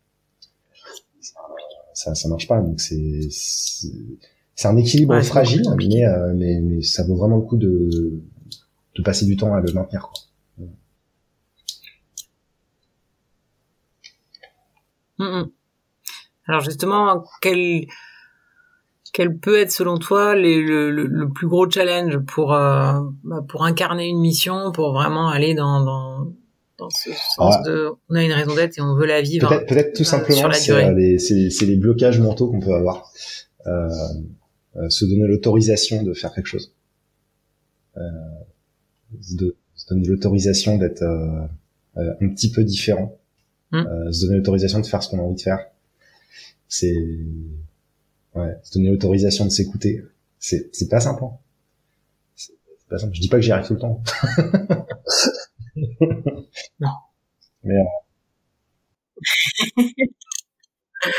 Ça, 1.93 2.13
ça 2.13 2.27
marche 2.29 2.47
pas. 2.47 2.61
Donc 2.61 2.79
c'est, 2.79 3.27
c'est 3.29 4.67
un 4.67 4.77
équilibre 4.77 5.19
fragile, 5.21 5.63
mais, 5.77 6.05
euh, 6.05 6.33
mais, 6.35 6.59
mais 6.61 6.81
ça 6.81 7.03
vaut 7.03 7.15
vraiment 7.15 7.37
le 7.37 7.43
coup 7.43 7.57
de, 7.57 8.21
de 8.95 9.03
passer 9.03 9.25
du 9.25 9.37
temps 9.37 9.53
à 9.53 9.61
le 9.61 9.71
maintenir 9.71 10.09
quoi. 10.09 10.21
Alors 16.47 16.61
justement, 16.61 17.25
quel 17.41 17.87
quel 19.13 19.37
peut 19.37 19.57
être 19.57 19.71
selon 19.71 19.97
toi 19.97 20.35
le, 20.35 20.91
le, 20.91 21.29
plus 21.29 21.47
gros 21.47 21.69
challenge 21.69 22.19
pour 22.19 22.53
euh, 22.53 23.01
bah, 23.23 23.43
pour 23.47 23.65
incarner 23.65 24.07
une 24.07 24.19
mission, 24.19 24.71
pour 24.71 24.93
vraiment 24.93 25.29
aller 25.29 25.55
dans, 25.55 25.83
dans, 25.83 26.27
dans 26.77 26.89
ce 26.89 27.09
sens 27.11 27.55
ah. 27.57 27.63
de 27.65 27.89
on 28.09 28.15
a 28.15 28.23
une 28.23 28.31
raison 28.31 28.55
d'être 28.55 28.77
et 28.77 28.81
on 28.81 28.95
veut 28.95 29.05
la 29.05 29.21
vivre. 29.21 29.49
Peut-être, 29.65 29.93
tout 29.93 30.03
euh, 30.03 30.05
simplement 30.05 30.51
c'est 30.51 30.93
les, 30.93 31.19
c'est, 31.19 31.65
les 31.65 31.75
blocages 31.75 32.19
mentaux 32.19 32.49
qu'on 32.49 32.59
peut 32.59 32.73
avoir. 32.73 33.11
Euh, 33.65 33.89
euh, 34.77 34.89
se 34.89 35.05
donner 35.05 35.27
l'autorisation 35.27 36.03
de 36.03 36.13
faire 36.13 36.33
quelque 36.33 36.47
chose. 36.47 36.71
Euh, 37.97 38.01
de, 39.37 39.55
se 39.75 39.87
donner 39.87 40.07
l'autorisation 40.07 40.77
d'être 40.77 41.03
un 41.95 42.29
petit 42.29 42.51
peu 42.51 42.63
différent. 42.63 43.17
Hum. 43.73 44.13
se 44.13 44.25
donner 44.25 44.37
l'autorisation 44.37 44.79
de 44.79 44.85
faire 44.85 45.03
ce 45.03 45.09
qu'on 45.09 45.19
a 45.19 45.23
envie 45.23 45.35
de 45.35 45.41
faire. 45.41 45.59
C'est 46.69 46.95
Ouais, 48.37 48.55
se 48.61 48.77
donner 48.77 48.91
l'autorisation 48.91 49.45
de 49.45 49.49
s'écouter. 49.49 50.03
C'est, 50.39 50.69
c'est 50.71 50.87
pas 50.87 50.99
simple. 50.99 51.23
Hein. 51.23 51.31
C'est 52.35 52.53
pas 52.87 52.99
simple. 52.99 53.15
Je 53.15 53.21
dis 53.21 53.29
pas 53.29 53.37
que 53.37 53.41
j'y 53.41 53.51
arrive 53.51 53.65
tout 53.65 53.73
le 53.73 53.79
temps. 53.79 54.03
non. 56.79 56.89
Mais, 57.63 57.75
euh... 59.77 61.11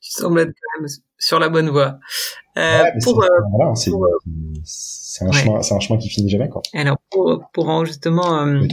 tu 0.00 0.10
sembles 0.10 0.40
être 0.40 0.48
quand 0.48 0.80
même 0.80 0.88
sur 1.18 1.38
la 1.38 1.48
bonne 1.48 1.68
voie. 1.70 1.98
Euh, 2.56 2.84
pour, 3.02 3.24
c'est, 3.74 3.90
c'est 4.64 5.24
un 5.24 5.32
chemin, 5.32 5.62
c'est 5.62 5.74
un 5.74 5.80
chemin 5.80 5.98
qui 5.98 6.08
finit 6.08 6.28
jamais, 6.28 6.48
quoi. 6.48 6.62
Alors, 6.74 6.98
pour, 7.10 7.42
pour 7.52 7.84
justement, 7.86 8.42
euh, 8.42 8.66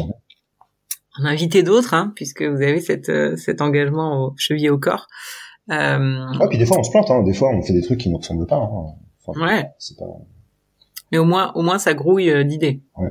en 1.19 1.25
inviter 1.25 1.63
d'autres, 1.63 1.93
hein, 1.93 2.11
puisque 2.15 2.43
vous 2.43 2.61
avez 2.61 2.79
cette, 2.79 3.09
euh, 3.09 3.35
cet 3.35 3.61
engagement 3.61 4.25
au 4.25 4.33
chevillé 4.37 4.69
au 4.69 4.77
corps. 4.77 5.07
Euh... 5.71 6.25
Ouais, 6.39 6.47
puis 6.49 6.57
des 6.57 6.65
fois 6.65 6.77
on 6.79 6.83
se 6.83 6.91
plante, 6.91 7.11
hein. 7.11 7.23
des 7.23 7.33
fois 7.33 7.49
on 7.49 7.61
fait 7.61 7.73
des 7.73 7.81
trucs 7.81 7.99
qui 7.99 8.09
nous 8.09 8.17
ressemblent 8.17 8.47
pas. 8.47 8.57
Hein. 8.57 8.93
Enfin, 9.25 9.45
ouais. 9.45 9.63
Pas... 9.97 10.05
Mais 11.11 11.17
au 11.17 11.25
moins, 11.25 11.51
au 11.55 11.61
moins 11.61 11.79
ça 11.79 11.93
grouille 11.93 12.29
euh, 12.29 12.43
d'idées. 12.43 12.81
Ouais. 12.97 13.09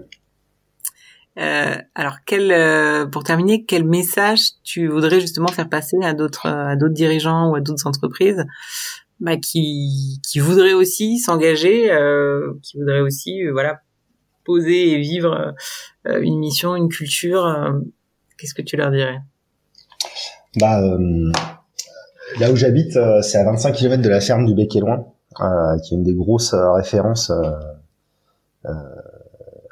Euh, 1.39 1.77
alors, 1.95 2.17
quel, 2.27 2.51
euh, 2.51 3.07
pour 3.07 3.25
terminer, 3.25 3.65
quel 3.65 3.85
message 3.85 4.53
tu 4.65 4.89
voudrais 4.89 5.21
justement 5.21 5.49
faire 5.49 5.69
passer 5.69 5.97
à 6.03 6.15
d'autres, 6.15 6.47
à 6.47 6.77
d'autres 6.77 6.95
dirigeants 6.95 7.51
ou 7.51 7.57
à 7.57 7.61
d'autres 7.61 7.87
entreprises 7.87 8.45
bah, 9.21 9.37
qui, 9.37 10.21
qui 10.27 10.39
voudraient 10.39 10.73
aussi 10.73 11.19
s'engager, 11.19 11.93
euh, 11.93 12.55
qui 12.63 12.79
voudraient 12.79 13.01
aussi, 13.01 13.47
voilà, 13.53 13.81
poser 14.45 14.93
et 14.93 14.99
vivre 14.99 15.55
une 16.05 16.39
mission, 16.39 16.77
une 16.77 16.89
culture. 16.89 17.45
Qu'est-ce 18.39 18.55
que 18.55 18.63
tu 18.63 18.77
leur 18.77 18.91
dirais? 18.91 19.19
Bah, 20.59 20.81
Là 22.41 22.51
où 22.51 22.57
j'habite, 22.57 22.97
euh, 22.97 23.23
c'est 23.23 23.39
à 23.39 23.45
25 23.45 23.73
km 23.73 24.03
de 24.03 24.09
la 24.09 24.21
ferme 24.21 24.47
du 24.47 24.55
Bec 24.55 24.75
et 24.77 24.81
Loin, 24.81 25.07
euh, 25.41 25.79
qui 25.79 25.95
est 25.95 25.97
une 25.97 26.03
des 26.03 26.15
grosses 26.15 26.55
euh, 26.55 26.81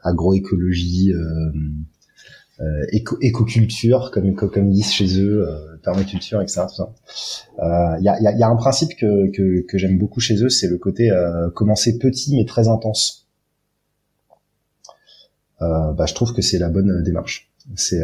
agroécologie, 0.04 1.12
éco 2.92 3.16
écoculture, 3.20 4.10
comme, 4.12 4.34
comme 4.34 4.68
ils 4.68 4.74
disent 4.74 4.92
chez 4.92 5.20
eux, 5.20 5.46
permaculture, 5.82 6.40
etc. 6.40 6.62
Il 7.58 8.02
y, 8.02 8.08
a, 8.08 8.20
y, 8.20 8.42
a, 8.42 8.48
un 8.48 8.56
principe 8.56 8.96
que, 8.96 9.30
que, 9.32 9.66
que 9.66 9.78
j'aime 9.78 9.98
beaucoup 9.98 10.20
chez 10.20 10.42
eux, 10.42 10.48
c'est 10.48 10.68
le 10.68 10.78
côté 10.78 11.10
commencer 11.54 11.98
petit 11.98 12.36
mais 12.36 12.44
très 12.44 12.68
intense. 12.68 13.26
bah, 15.60 16.04
je 16.06 16.14
trouve 16.14 16.32
que 16.32 16.42
c'est 16.42 16.58
la 16.58 16.68
bonne 16.68 17.02
démarche. 17.02 17.50
C'est 17.74 18.02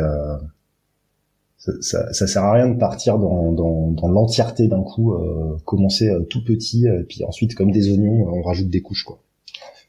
ça, 1.82 2.12
ça, 2.12 2.26
sert 2.26 2.42
à 2.42 2.54
rien 2.54 2.68
de 2.68 2.78
partir 2.78 3.18
dans, 3.18 3.52
dans, 3.52 3.90
dans 3.90 4.08
l'entièreté 4.08 4.66
d'un 4.66 4.82
coup, 4.82 5.12
euh, 5.12 5.58
commencer 5.66 6.08
euh, 6.08 6.20
tout 6.20 6.42
petit, 6.42 6.86
et 6.86 6.88
euh, 6.88 7.06
puis 7.06 7.22
ensuite 7.24 7.54
comme 7.54 7.70
des 7.70 7.90
oignons, 7.90 8.26
on 8.28 8.42
rajoute 8.42 8.70
des 8.70 8.80
couches 8.80 9.04
quoi. 9.04 9.18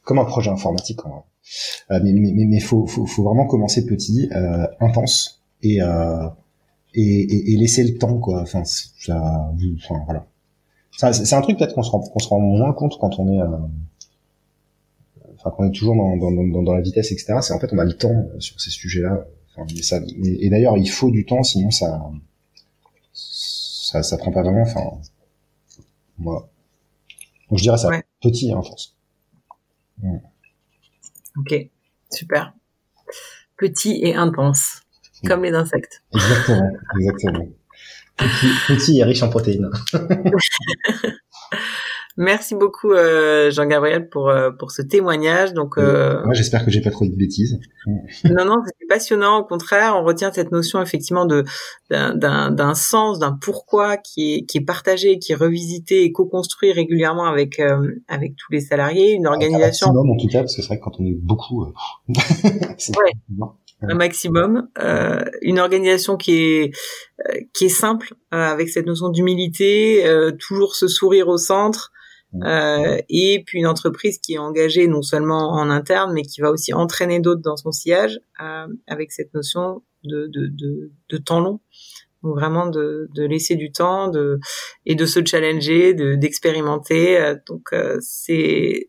Comme 0.03 0.19
un 0.19 0.25
projet 0.25 0.51
informatique 0.51 0.97
quand. 0.97 1.25
Mais 1.89 2.13
mais 2.13 2.45
mais 2.45 2.59
faut, 2.59 2.85
faut, 2.87 3.05
faut 3.05 3.23
vraiment 3.23 3.45
commencer 3.45 3.85
petit, 3.85 4.29
intense 4.79 5.41
et, 5.61 5.79
et, 6.93 7.53
et 7.53 7.57
laisser 7.57 7.83
le 7.83 7.97
temps 7.97 8.19
quoi. 8.19 8.41
Enfin, 8.41 8.63
ça, 8.63 9.51
enfin 9.77 10.01
voilà. 10.05 10.27
C'est 10.91 11.33
un 11.33 11.41
truc 11.41 11.57
peut-être 11.57 11.73
qu'on 11.73 11.83
se 11.83 11.91
rend 11.91 12.01
qu'on 12.01 12.19
se 12.19 12.27
rend 12.27 12.39
moins 12.39 12.73
compte 12.73 12.97
quand 12.99 13.19
on 13.19 13.31
est 13.31 13.41
enfin 15.35 15.51
quand 15.55 15.63
on 15.63 15.67
est 15.67 15.71
toujours 15.71 15.95
dans, 15.95 16.17
dans, 16.17 16.31
dans, 16.31 16.61
dans 16.61 16.73
la 16.73 16.81
vitesse 16.81 17.11
etc. 17.11 17.35
C'est 17.41 17.53
en 17.53 17.59
fait 17.59 17.71
on 17.73 17.77
a 17.79 17.85
le 17.85 17.97
temps 17.97 18.27
sur 18.39 18.59
ces 18.61 18.69
sujets-là 18.69 19.25
et, 20.23 20.49
d'ailleurs, 20.49 20.77
il 20.77 20.89
faut 20.89 21.11
du 21.11 21.25
temps, 21.25 21.43
sinon 21.43 21.71
ça, 21.71 22.09
ça, 23.13 24.03
ça 24.03 24.17
prend 24.17 24.31
pas 24.31 24.43
vraiment. 24.43 24.61
Enfin, 24.61 25.01
voilà. 26.17 26.47
Donc 27.49 27.57
je 27.57 27.63
dirais 27.63 27.77
ça, 27.77 27.89
petit 28.21 28.53
en 28.53 28.61
force. 28.61 28.95
Ok, 31.37 31.53
super. 32.11 32.53
Petit 33.57 33.99
et 34.03 34.15
intense, 34.15 34.81
comme 35.25 35.43
les 35.43 35.53
insectes. 35.53 36.03
Exactement, 36.13 36.71
exactement. 36.99 37.47
Petit, 38.17 38.47
petit 38.67 38.99
et 38.99 39.03
riche 39.03 39.23
en 39.23 39.29
protéines. 39.29 39.69
Merci 42.17 42.55
beaucoup 42.55 42.91
euh, 42.91 43.51
Jean-Gabriel 43.51 44.09
pour 44.09 44.29
euh, 44.29 44.51
pour 44.51 44.71
ce 44.71 44.81
témoignage. 44.81 45.53
Donc 45.53 45.77
euh... 45.77 46.21
moi 46.25 46.33
j'espère 46.33 46.65
que 46.65 46.71
j'ai 46.71 46.81
pas 46.81 46.91
trop 46.91 47.05
de 47.05 47.15
bêtises. 47.15 47.57
non 48.25 48.45
non, 48.45 48.57
c'est 48.65 48.87
passionnant. 48.87 49.39
Au 49.39 49.43
contraire, 49.45 49.95
on 49.95 50.03
retient 50.03 50.31
cette 50.31 50.51
notion 50.51 50.81
effectivement 50.81 51.25
de 51.25 51.45
d'un 51.89 52.51
d'un 52.51 52.73
sens, 52.75 53.19
d'un 53.19 53.31
pourquoi 53.31 53.97
qui 53.97 54.33
est 54.33 54.45
qui 54.45 54.57
est 54.57 54.65
partagé, 54.65 55.19
qui 55.19 55.31
est 55.31 55.35
revisité 55.35 56.03
et 56.03 56.11
co-construit 56.11 56.73
régulièrement 56.73 57.25
avec 57.25 57.59
euh, 57.59 58.03
avec 58.07 58.35
tous 58.35 58.51
les 58.51 58.61
salariés. 58.61 59.13
Une 59.13 59.27
organisation. 59.27 59.87
Un 59.87 59.93
maximum 59.93 60.09
en 60.11 60.17
tout 60.17 60.27
cas 60.27 60.39
parce 60.39 60.55
que 60.55 60.61
c'est 60.61 60.67
vrai 60.67 60.79
que 60.79 60.83
quand 60.83 60.99
on 60.99 61.05
est 61.05 61.13
beaucoup. 61.13 61.65
ouais. 62.09 63.11
un 63.81 63.95
maximum, 63.95 64.67
euh, 64.79 65.23
une 65.41 65.59
organisation 65.59 66.17
qui 66.17 66.35
est 66.35 66.71
euh, 67.29 67.39
qui 67.53 67.65
est 67.65 67.69
simple 67.69 68.13
avec 68.31 68.69
cette 68.69 68.85
notion 68.85 69.09
d'humilité, 69.09 70.05
toujours 70.39 70.75
se 70.75 70.87
sourire 70.87 71.27
au 71.27 71.37
centre, 71.37 71.91
et 72.33 73.43
puis 73.45 73.59
une 73.59 73.67
entreprise 73.67 74.19
qui 74.19 74.33
est 74.33 74.37
engagée 74.37 74.87
non 74.87 75.01
seulement 75.01 75.51
en 75.51 75.69
interne, 75.69 76.13
mais 76.13 76.23
qui 76.23 76.41
va 76.41 76.51
aussi 76.51 76.73
entraîner 76.73 77.19
d'autres 77.19 77.41
dans 77.41 77.57
son 77.57 77.71
sillage 77.71 78.19
avec 78.87 79.11
cette 79.11 79.33
notion 79.33 79.83
de, 80.03 80.27
de, 80.27 80.47
de, 80.47 80.91
de 81.09 81.17
temps 81.17 81.39
long. 81.39 81.59
Donc 82.23 82.35
vraiment 82.35 82.67
de, 82.67 83.09
de, 83.15 83.23
laisser 83.23 83.55
du 83.55 83.71
temps 83.71 84.07
de, 84.07 84.39
et 84.85 84.93
de 84.93 85.05
se 85.05 85.25
challenger, 85.25 85.93
de, 85.93 86.15
d'expérimenter. 86.15 87.35
Donc 87.47 87.73
c'est 87.99 88.87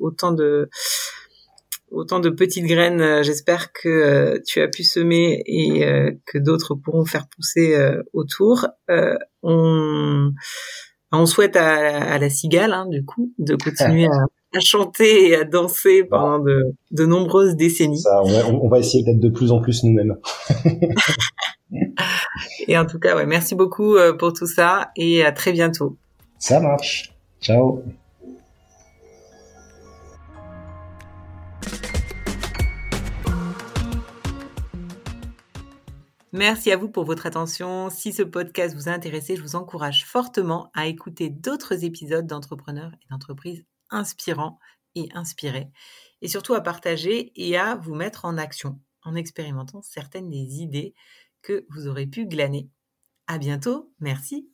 autant 0.00 0.32
de 0.32 0.68
autant 1.90 2.20
de 2.20 2.30
petites 2.30 2.66
graines, 2.66 3.00
euh, 3.00 3.22
j'espère 3.22 3.72
que 3.72 3.88
euh, 3.88 4.38
tu 4.46 4.60
as 4.60 4.68
pu 4.68 4.84
semer 4.84 5.42
et 5.46 5.84
euh, 5.84 6.12
que 6.26 6.38
d'autres 6.38 6.74
pourront 6.74 7.04
faire 7.04 7.28
pousser 7.28 7.76
autour. 8.12 8.66
On 11.12 11.26
souhaite 11.26 11.56
à, 11.56 12.18
la 12.18 12.30
cigale, 12.30 12.72
hein, 12.72 12.86
du 12.88 13.04
coup, 13.04 13.32
de 13.38 13.56
continuer 13.56 14.06
à, 14.06 14.60
chanter 14.60 15.28
et 15.28 15.36
à 15.36 15.44
danser 15.44 16.04
pendant 16.04 16.38
de, 16.38 16.74
de 16.90 17.06
nombreuses 17.06 17.56
décennies. 17.56 18.00
Ça, 18.00 18.22
on, 18.22 18.68
va, 18.68 18.78
essayer 18.78 19.04
d'être 19.04 19.20
de 19.20 19.28
plus 19.28 19.52
en 19.52 19.60
plus 19.60 19.84
nous-mêmes. 19.84 20.16
et 22.68 22.76
en 22.76 22.86
tout 22.86 22.98
cas, 22.98 23.16
ouais, 23.16 23.26
merci 23.26 23.54
beaucoup 23.54 23.96
pour 24.18 24.32
tout 24.32 24.46
ça 24.46 24.90
et 24.96 25.24
à 25.24 25.32
très 25.32 25.52
bientôt. 25.52 25.96
Ça 26.38 26.58
marche. 26.58 27.12
Ciao. 27.40 27.82
Merci 36.32 36.70
à 36.70 36.76
vous 36.76 36.88
pour 36.88 37.04
votre 37.04 37.26
attention. 37.26 37.90
Si 37.90 38.12
ce 38.12 38.22
podcast 38.22 38.76
vous 38.76 38.88
a 38.88 38.92
intéressé, 38.92 39.34
je 39.34 39.42
vous 39.42 39.56
encourage 39.56 40.04
fortement 40.04 40.70
à 40.74 40.86
écouter 40.86 41.28
d'autres 41.28 41.84
épisodes 41.84 42.26
d'entrepreneurs 42.26 42.92
et 43.02 43.06
d'entreprises 43.10 43.64
inspirants 43.90 44.60
et 44.94 45.08
inspirés. 45.12 45.70
Et 46.22 46.28
surtout 46.28 46.54
à 46.54 46.60
partager 46.60 47.32
et 47.34 47.56
à 47.56 47.74
vous 47.74 47.94
mettre 47.94 48.24
en 48.26 48.38
action 48.38 48.80
en 49.02 49.16
expérimentant 49.16 49.82
certaines 49.82 50.30
des 50.30 50.60
idées 50.60 50.94
que 51.42 51.66
vous 51.70 51.88
aurez 51.88 52.06
pu 52.06 52.26
glaner. 52.26 52.68
À 53.26 53.38
bientôt. 53.38 53.92
Merci. 53.98 54.49